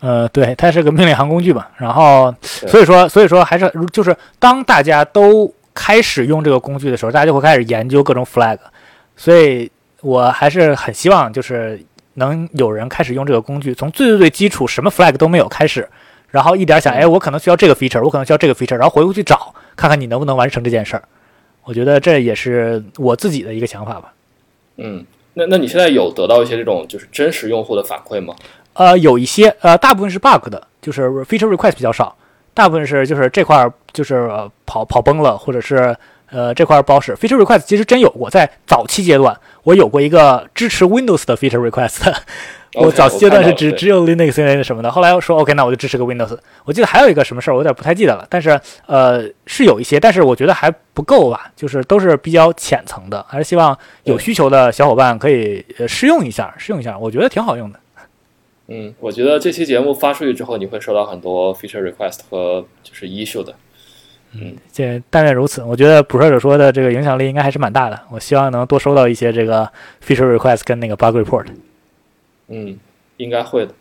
[0.01, 1.67] 呃，对，它是个命令行工具嘛。
[1.77, 8.59] 然后，所以说，所以说还是就是当大家都开始用这个工具的时候，大家就会开始研究各种 flag。
[9.17, 9.71] 所以
[10.01, 11.81] 我还是很希望就是
[12.15, 15.89] 能有人开始用这个工具，从最最最基础什么 flag 都没有开始，
[16.29, 21.03] 然后一点想，哎，我可能需要这个 feature，我可能需要这个 feature，然后回过去找，看看你能不能完成这件事儿。
[21.69, 24.15] 我觉得这也是我自己的一个想法吧。
[24.79, 25.05] 嗯，
[25.35, 28.35] 那那你现在有得到一些这种就是真实用户的反馈吗？
[28.73, 32.17] 呃，有一些呃，大部分是 bug 的，就是 feature request 比较少，
[32.55, 35.95] 大部分是就是这块儿就是、呃跑跑崩了，或者是
[36.31, 37.15] 呃这块儿不好使。
[37.15, 42.17] feature request 其实真有过，在早期阶段我有过一个支持 Windows 的 feature request，
[42.75, 46.37] 我早期阶段是只只有 Linux 那什么的，后来我说 OK，那我就支持个 Windows。
[46.65, 57.81] 我记得还有一个什么事儿，我有点不太记得了，但是呃是有一些，但是我觉得还不够吧，就是都是比较浅层的，还是希望有需求的小伙伴可以呃试用一下，试用一下，我觉得挺好用的。
[58.69, 63.55] 嗯，我觉得这期节目发出去之后，你会收到很多 feature request 和就是 issue 的。
[64.71, 67.99] 这但愿如此，我觉得捕蛇者说的这个影响力应该还是蛮大的。
[68.11, 69.67] 我希望能多收到一些这个
[70.07, 71.47] feature request 跟那个 bug report。
[72.49, 72.79] 嗯，
[73.19, 73.75] 应该会的。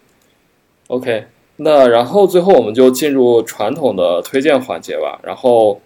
[0.88, 1.26] OK，
[1.58, 5.20] 那然后最后我们就进入传统的推荐环节吧。
[5.24, 5.82] 然后，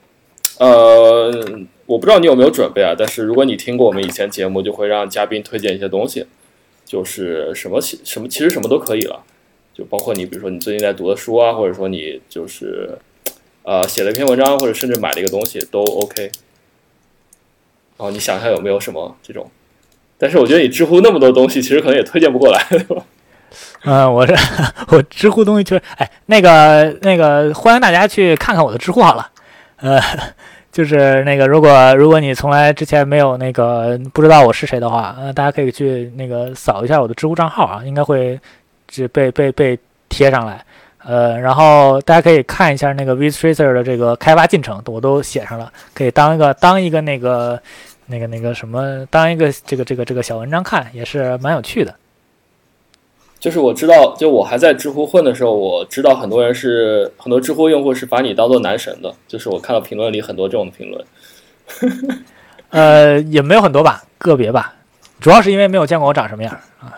[0.60, 1.32] 呃，
[1.86, 6.26] 我不知道你有没有准备啊，但是如果你听过我们以前节目，就会让嘉宾推荐一些东西，
[6.86, 9.24] 就是什么什么其实什么都可以了，
[9.74, 12.98] 就包括你比如说你最近在读的书啊，或者说你就是
[13.64, 16.32] 呃写了一篇文章，或者甚至买了一个东西都 OK。
[17.98, 19.50] 哦，你想一下有没有什么这种？
[20.22, 23.04] 但是我觉得你知乎那么多东西，其实可能也推荐不过来，对吧？
[23.86, 24.36] 嗯、我是
[24.90, 29.28] 我知乎东西确实，哎，那个那个，欢迎大家去看看我的知乎好了。
[29.78, 30.00] 呃，
[30.72, 38.40] 就是那个，如果如果你从来之前没有那个不知道我是谁的话，呃，大家可以去那个扫一下我的知乎账号啊，应该会
[38.88, 40.64] 只被被被贴上来。
[41.04, 47.60] 呃，然后大家可以看一下那个 vTracer 的这个开发进程，我都写上了，可以当一个当一个那个
[48.12, 51.96] 那个那个什么，当一个这个这个这个小文章看，也是蛮有趣的。
[53.40, 61.06] 就是我知道，就我还在知乎混的时候，我知道很多人是很多知乎用户是把你当做男神的，就是我看到评论里很多这种评论。
[62.70, 64.76] 呃，也没有很多吧，个别吧，
[65.20, 66.94] 主要是因为没有见过我长什么样啊。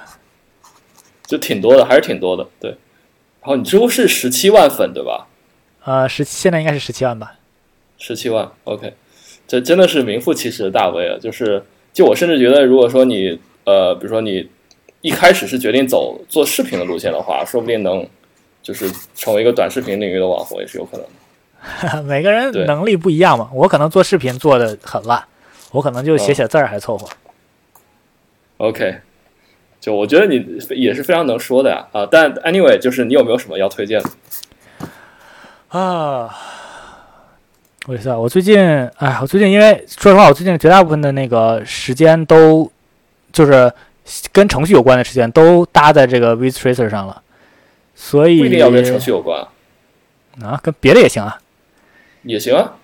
[1.26, 2.72] 就挺多的，还是挺多的，对。
[2.72, 5.28] 然后你知乎是十七万粉对吧？
[5.86, 7.36] 呃，十现在应该是十七万吧。
[7.98, 8.94] 十七万，OK，
[9.48, 11.18] 这真的是名副其实的大 V 啊！
[11.20, 14.50] 就是，就我甚至觉得，如果说你呃，比如说你
[15.02, 18.06] 一开始是决定走做视频的路线的话，说不定能
[18.62, 22.04] 就是成为一个短视频领域的网红也是有可能的。
[22.04, 25.24] 每个人能力不一样嘛，我可能做视频做的很烂，
[25.72, 27.08] 我可能就写写字儿还凑合。
[28.58, 28.96] OK，
[29.80, 32.08] 就我觉得你也是非常能说的呀啊！
[32.10, 34.10] 但 anyway，就是你有没有什么要推荐的？
[35.80, 36.38] 啊，
[37.86, 38.58] 我知道，我最近，
[38.98, 42.72] 哎，我最近因为说实话，我最近绝大部分的那个时间都
[43.34, 43.70] 就是
[44.32, 47.22] 跟程序有关的时间都搭在这个 vTracer 上了，
[47.94, 49.46] 所以不一定要跟程序有关，
[50.42, 51.38] 啊，跟别的也行啊。
[52.22, 52.76] 也行啊。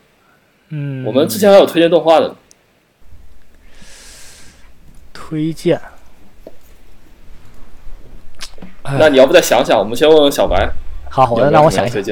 [0.68, 2.36] 嗯，我们之前还有推荐动画的，
[5.14, 5.80] 推荐，
[8.84, 9.80] 哎那你要不再想想？
[9.80, 10.70] 我们先问问小白，
[11.10, 12.04] 好，我让我想一想。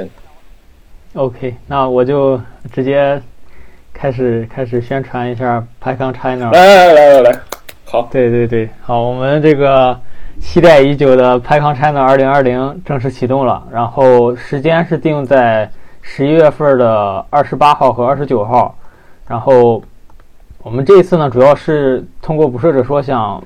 [1.18, 2.40] OK，那我就
[2.72, 3.20] 直接
[3.92, 6.52] 开始开始宣传一下 PyCon China。
[6.52, 7.40] 来来来来来来，
[7.86, 10.00] 好，对对对，好，我们这个
[10.40, 15.68] 期待已久的 PyCon China 2020正式启动了，然后时间是定在
[16.04, 18.78] 十一月份的二十八号和二十九号，
[19.28, 19.82] 然后
[20.62, 23.44] 我们这一次呢，主要是通过捕摄者说想，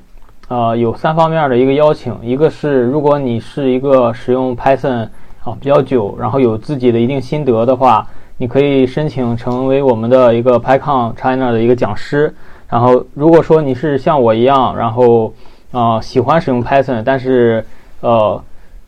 [0.50, 5.08] 呃，有三方面的一个邀请，一个是如果你是一个使用 Python
[5.44, 8.08] 啊比较久，然后有自己的一定心得的话，
[8.38, 12.34] 你可以申请成为我们的一个 PyCon China 的一个讲师。
[12.70, 15.34] 然后，如果说你是像我一样，然后
[15.72, 17.66] 啊、喜欢使用 Python，但是
[18.02, 18.42] 呃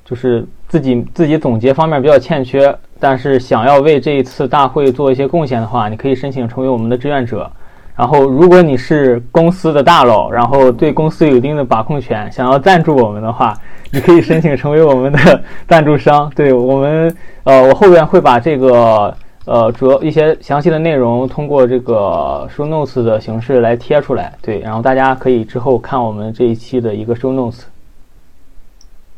[0.05, 7.51] 就是自己自己总结方面比较欠缺，但是想要为这一次大会做一些贡献的话，你可以申请成为我们的志愿者。
[7.95, 13.53] 然后，如果你是公司的大佬，然后对公司有一定的把控权，想要赞助我们的话，
[13.91, 16.27] 你可以申请成为我们的赞助商。
[16.35, 19.15] 对我们，呃，我后边会把这个
[19.45, 27.61] 呃，主要一些详细的内容通过这个 show notes 的形式来贴出来，对，然后大家可以之后看我们这一期的一个 show notes。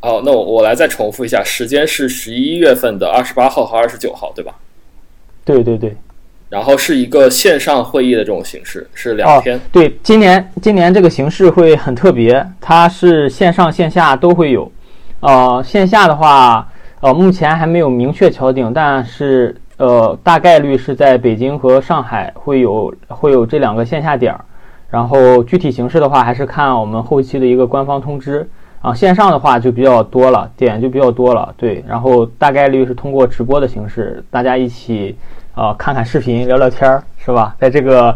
[0.01, 4.53] 好，那我我来再重复一下，时间是十一月份的二十八号和二十九号，对吧？
[5.45, 5.95] 对对对。
[6.55, 9.59] 然后是一个线上会议的这种形式，是两天。
[9.73, 14.71] 对，今年今年这个形式会很特别，它是线上线下都会有。
[15.19, 16.65] 呃，线下的话，
[17.01, 24.39] 呃，目前还没有明确敲定，但是呃，大概率是在北京和上海会有会有这两个线下点儿。
[24.89, 28.49] 然后具体形式的话，还是看我们后期的一个官方通知。
[28.79, 31.83] 啊，线上的话就比较多了，点就比较多了，对。
[31.85, 35.17] 然后大概率是通过直播的形式，大家一起
[35.55, 37.55] 啊看看视频，聊聊天儿，是吧？
[37.59, 38.15] 在这个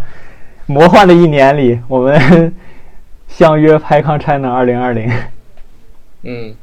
[0.66, 2.54] 魔幻的一年里，我们
[3.28, 5.12] 相约拍康 China 二零二零。
[6.24, 6.54] 嗯，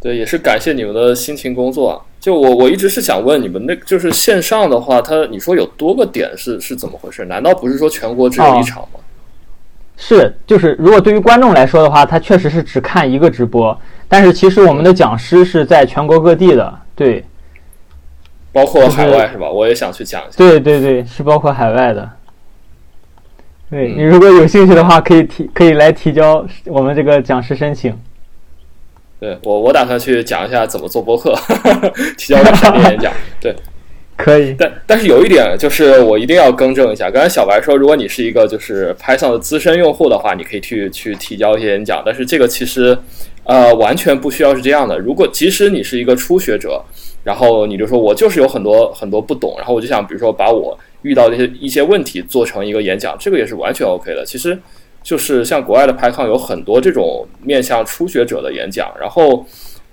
[0.00, 2.04] 对，也是感谢你们的辛勤工作。
[2.18, 7.24] 就我我一直是想问你们，那就是线上的话，它你说有多个点是是怎么回事？
[7.26, 8.98] 难道不是说全国只有一场吗？
[9.96, 13.78] 是，就是如果对于观众来说的话，他确实是只看一个直播。
[14.08, 17.24] 但是其实我们的讲师是在全国各地的，对，
[18.58, 19.48] 包括海外是吧？
[19.48, 20.36] 我也想去讲一下。
[20.36, 22.10] 对对对，是包括海外的。
[23.70, 27.96] 对你如果有兴趣的话，可以提可以来提交我们这个讲师申请。
[29.20, 31.34] 对我我打算去讲一下怎么做播客，
[32.18, 33.12] 提交闪电演讲。
[33.40, 33.54] 对。
[34.16, 37.08] 可以，但但是有一点就是我一定要更正一下。
[37.08, 42.02] 刚才小白说，如果你是一个就是 Python 的资深用户的话，你可以去去提交一些演讲。
[42.04, 42.98] 但是这个其实，
[43.44, 44.98] 呃，完全不需要是这样的。
[44.98, 46.84] 如果即使你是一个初学者，
[47.28, 54.24] 然后你就说我就是有很多很多不懂，然后我就想比如说把我遇到的一些一些问题做成一个演讲，这个也是完全 OK 的。
[54.24, 54.58] 其实
[55.02, 59.44] 就是像国外的 Python 有很多这种面向初学者的演讲，然后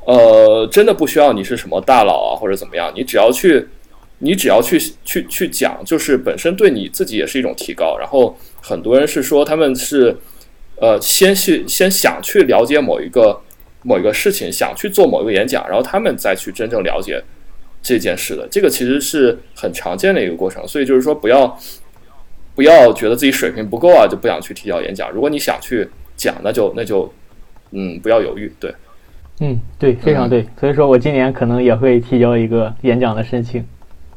[0.06, 3.68] 呃，真的不需要你是什么大佬啊或者怎么样，你只要去。
[4.20, 7.98] 你只要去去去讲，就是本身对你自己也是一种提高。
[8.00, 10.16] 然后很多人是说他们是，
[10.78, 13.38] 呃，先去先想去了解某一个
[13.86, 17.24] 某一个事情，想去做某一个演讲，然后他们再去真正了解
[17.84, 18.48] 这件事的。
[18.50, 20.68] 这个其实是很常见的一个过程。
[20.68, 21.56] 所以就是说，不要
[22.56, 25.12] 不要觉得自己水平不够啊，就不想去提交演讲。
[25.12, 27.14] 如果你想去讲，那就那就
[27.72, 28.52] 嗯，不要犹豫。
[28.60, 28.74] 对，
[29.42, 30.48] 嗯，对，非常对。
[30.60, 33.64] 所以说我今年可能也会提交一个演讲的申请。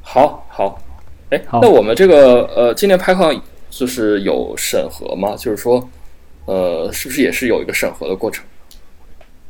[0.01, 0.81] 好好，
[1.28, 3.39] 哎，那我们这个呃，今年拍抗
[3.69, 5.36] 就是有审核吗？
[5.36, 5.86] 就是说，
[6.47, 8.43] 呃，是不是也是有一个审核的过程？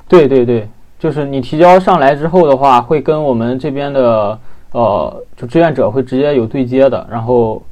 [0.09, 0.67] 对对对，
[0.99, 4.39] 就是你提交上来之后的话，会跟我们这边的
[4.73, 7.07] 呃，就志愿者会直接有对接的。
[7.11, 7.63] 然后，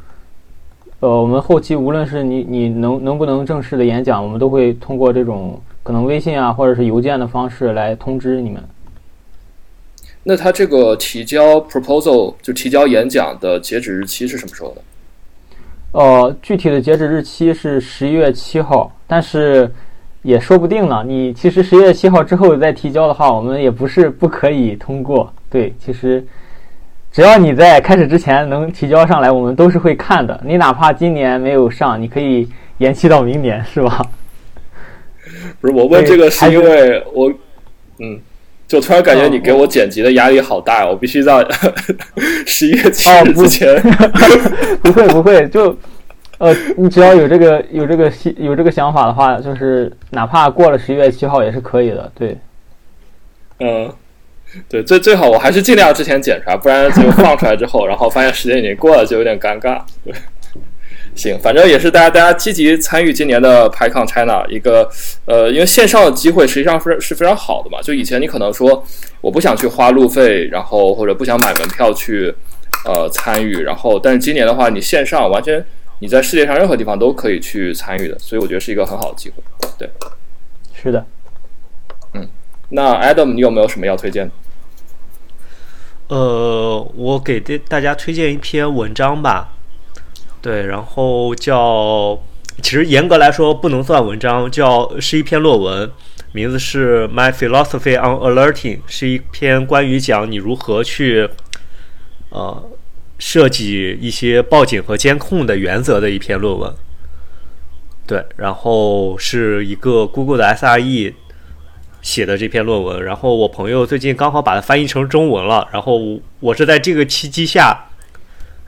[1.01, 8.63] 呃，我们后期无论是你你能能不能正式的演讲，我们都会通过这种可能微信啊，或者是邮件的方式来通知你们。
[10.23, 14.83] 那他这个提交 proposal 就提交演讲的截止日期是什么时候的？
[15.93, 19.73] 呃，具体的截止日期是十一月七号，但是
[20.23, 21.05] 也说不定呢。
[21.07, 25.33] 你其实十一月七号之后再提交的话，我们也不是不可以通过。
[25.49, 26.25] 对，其实
[27.13, 30.41] 只要你在开始之前能提交上来，我们都是会看的。
[30.45, 32.49] 你哪怕今年没有上，你可以
[32.79, 34.05] 延期到明年，是吧？
[35.61, 37.33] 不是，我问这个是因为我，
[38.01, 38.19] 嗯。
[38.69, 40.89] 就突然感觉你给我剪辑的压力好大呀！
[40.89, 41.33] 我必须在
[42.45, 43.81] 十一月七日之前。
[44.83, 45.71] 不会不会，就
[46.39, 52.11] 呃，你只要有这个有这个心有这个想法的话，就是哪怕过了十一月七号也是可以的。
[52.15, 52.37] 对，
[53.61, 53.91] 嗯，
[54.69, 59.81] 对，最最好我还是尽量之前检查，不然就放出来之后，然后发现时间已经过了，就有点尴尬。
[60.05, 60.15] 对。
[61.15, 64.87] 行，反正也是大家大家积极参与今年的 PyCon China 一个，
[65.25, 67.81] 呃，因为线上的机会实际上是是非常好的嘛。
[67.81, 68.85] 就以前你可能说
[69.23, 72.35] 我不想去花路费，然后或者不想买门票去
[72.85, 75.65] 呃参与，然后但是今年的话，你线上完全
[75.99, 79.43] 你在世界上任何地方都可以去参与的，所以我觉得是一个很好的机会。
[79.79, 79.91] 对，
[80.75, 81.05] 是的，
[82.15, 82.29] 嗯，
[82.71, 84.33] 那 Adam 你有没有什么要推荐的？
[86.09, 89.55] 呃，我给大大家推荐一篇文章吧。
[90.41, 92.21] 对，然后叫，
[92.63, 95.91] 其实严格来说不能算文章，叫是一篇论文，
[96.31, 101.29] 名字是 My Philosophy on Alerting，是一篇关于讲你如何去，
[102.29, 102.63] 呃，
[103.19, 106.73] 设计一些报警和监控的原则的一篇论文。
[108.07, 111.15] 对，然后是一个 Google 的 SRE
[112.03, 117.87] 写的这篇论文，然后我朋友最近刚好把它翻译成中文了，然后我是在这个契机下。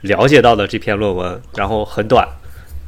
[0.03, 2.25] 了解到的这篇论文，然后很短，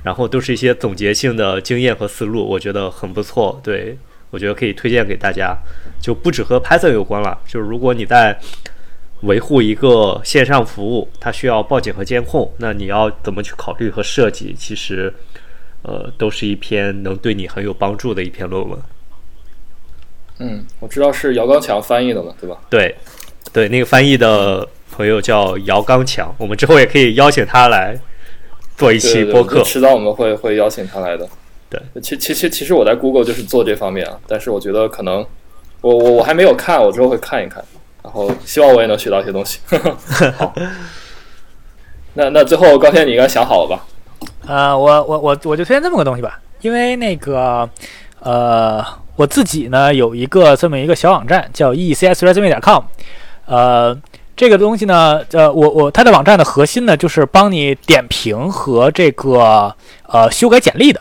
[0.01, 3.59] 然后都是一些总结性的经验和思路，我觉得很不错。
[3.61, 3.97] 对
[4.29, 5.53] 我觉得可以推荐给大家，
[6.01, 8.39] 就不止和 Python 有关了，就是如果你在
[9.21, 14.55] 维护一个线上服务，它需要报警和监控，那你要怎么去考虑和设计？
[14.57, 15.13] 其实，
[15.83, 18.79] 呃，都是一篇能对你很有帮助的一篇论文。
[20.39, 22.57] 嗯，我知道是姚刚强翻译的嘛，对吧？
[22.69, 22.95] 对，
[23.53, 27.95] 对，那个翻译的朋友叫姚刚强，我们之后也可以邀请他来
[28.75, 29.61] 做一期播客。
[29.61, 31.29] 迟早我们会会邀请他来的。
[31.69, 35.23] 对，其其实其实我在 Google 就是做这方面啊，但是我觉得可能
[35.81, 37.63] 我我我还没有看，我之后会看一看，
[38.03, 39.59] 然后希望我也能学到一些东西。
[40.37, 40.53] 好，
[42.13, 43.85] 那那最后高天你应该想好了吧？
[44.47, 47.69] 啊，我我我我就推荐这么个东西吧，因为那个
[48.19, 48.83] 呃。
[49.17, 52.83] 我自己呢有一个这么一个小网站叫 ecsresume.com，
[53.45, 53.95] 呃，
[54.35, 59.75] 这个东西呢，呃，我我它的网站的核心呢就是帮你点评和这个
[60.07, 60.99] 呃修改简历的。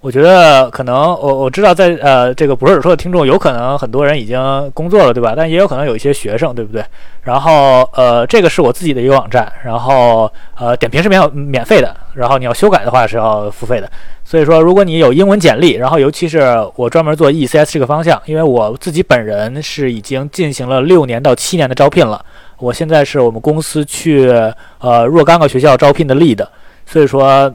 [0.00, 5.34] 我觉得可能我我知道在呃这个博士说的听众有可能很多人已经工作了，对吧？
[5.36, 6.84] 但也有可能有一些学生，对不对？
[7.22, 13.90] 然后呃这个是我自己的一个网站，然后呃点评是免免费的，然后你要修改的话是要付费的。
[14.24, 22.24] 所以说如果你有英文简历，然后尤其是我专门做 ECS 这个方向，因为我自己本人是已经进行了六年到七年的招聘了，
[22.58, 24.30] 我现在是我们公司去
[24.78, 26.46] 呃若干个学校招聘的 lead，
[26.86, 27.52] 所以说。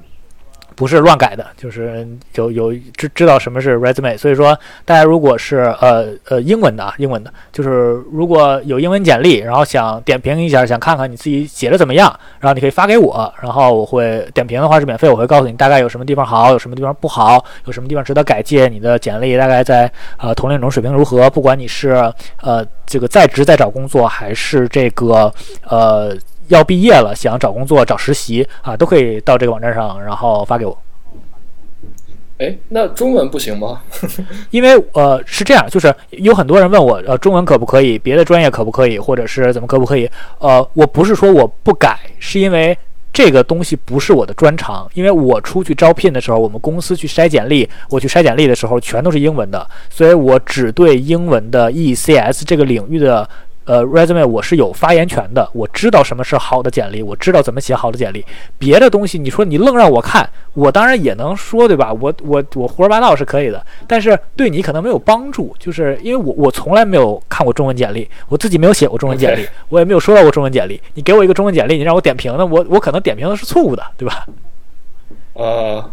[0.75, 7.69] 不是乱改的，就是有有知知道什么是 resume，所以说大家如果是呃呃英文的啊，英文的，就是
[8.11, 21.91] 如果有英文简历，然后想点评一下，想看看你自己写的怎么样，然后你可以发给我，然后我会点评的话是免费，我会告诉你大概有什么地方好，有什么地方不好，有什么地方值得改进，你的简历大概在呃同龄中水平如何，不管你是
[22.41, 25.33] 呃这个在职在找工作，还是这个
[25.67, 26.15] 呃。
[26.47, 30.77] 要毕业了，想找工作、找实习啊，都可以到这个网站上，然后发给我。
[32.39, 33.79] 哎，那中文不行吗？
[34.49, 37.97] 因为呃是这样，就是有很多人问我，呃，中文可不可以？
[37.97, 38.97] 别的专业可不可以？
[38.99, 40.09] 或者是怎么可不可以？
[40.39, 42.77] 呃，我不是说我不改，是因为
[43.13, 44.89] 这个东西不是我的专长。
[44.95, 53.29] 因为我出去招聘的时候，我们公司去筛简历，我去筛简历的时候全都是英文的，所以我只对英文的 ECS 这个领域的。
[53.65, 58.25] 呃，resume 我是有发言权的，我知道什么是好的简历，我知道怎么写好的简历。
[58.57, 61.93] 别的东西，你说你愣让我看，我当然也能说，对吧？
[61.93, 70.81] 我我我胡说八道是可以的，但是对你可能没有帮助，就是因为我我从来没有看过中文简历，我自己没有写过中文简历， 我也没有收到过中文简历。
[70.95, 74.25] 你给我一个中文简历，你让我点评那，我我可能点评的是错误的，对吧？
[75.33, 75.89] 呃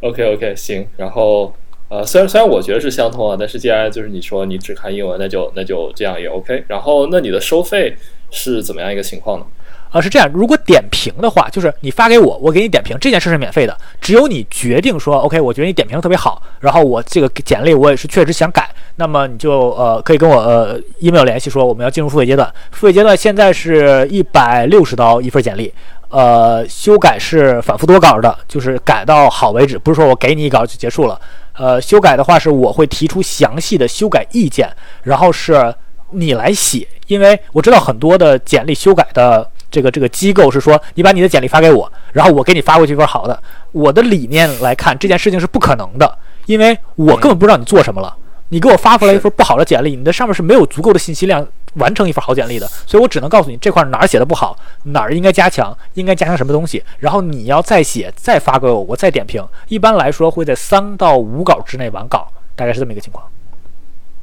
[0.00, 1.54] ，OK OK，行，然后。
[1.88, 6.64] 呃，虽然虽然我觉得是相通啊，但是既然就是你说你只看英文，那就那就这样也 OK。
[6.66, 7.94] 然后，那你的收费
[8.30, 9.46] 是怎么样一个情况呢？
[9.92, 13.78] 啊，是这样，如果点评的话，就是你发给我，我给你点评，这件事是免费的。
[14.00, 22.52] 只有你决定说 OK，我觉得你点评特别好，然后我这个简历我也是确实想改，那么你就呃可以跟我呃 email 联系说我们要进入付费阶段。
[22.72, 25.72] 付费阶段现在是一百六十刀一份简历，
[26.08, 31.20] 呃，修改是反复多稿的，就是改到好为止，不是说我给你一稿就结束了。
[31.56, 34.68] 呃，修改的话是我会提出详细的修改意见，
[35.02, 35.74] 然后是
[36.10, 43.40] 你来写，因为我知道很多的简历修改的这个这个机构是说，你把你的简历发给我，然后我给你发过去一份好的。
[43.72, 48.14] 我的理念来看，这件事情是不可能的，因为我根本不知道你做什么了。
[48.50, 51.44] 你给我发出来一份不好的简历，你的上面是没有足够的信息量
[51.74, 59.44] 完成一份好简历的，所以我只能告诉你这块哪儿写的不好，哪儿应该加强，应该加强什么东西，然后你要再写再发给我，我再点评。
[59.68, 63.26] 一般来说会在三到五稿之内完稿，大概是这么一个情况。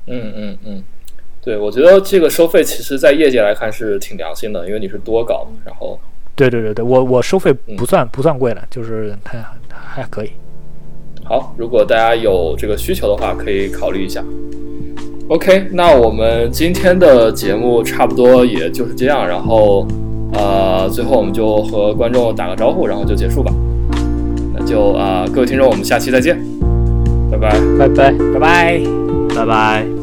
[0.07, 0.83] 嗯嗯嗯，
[1.41, 5.99] 对，我觉得这个收费其实在业界来看是挺良心的，因为你是多稿，然后
[6.35, 9.37] 对对对对，我我收费不算不算贵的，就是它
[9.69, 10.31] 还可以。
[11.23, 14.23] 好，如果大家有这个需求的话，可以考虑一下。
[15.31, 19.87] OK，那我们今天的节目差不多也就是这样，然后
[20.33, 23.49] 呃，最后我们就和观众打个招呼，然后就结束吧。
[24.53, 26.37] 那就啊，各位听众，我们下期再见，
[27.31, 27.49] 拜拜，
[27.79, 28.81] 拜拜，拜拜，
[29.33, 30.00] 拜拜。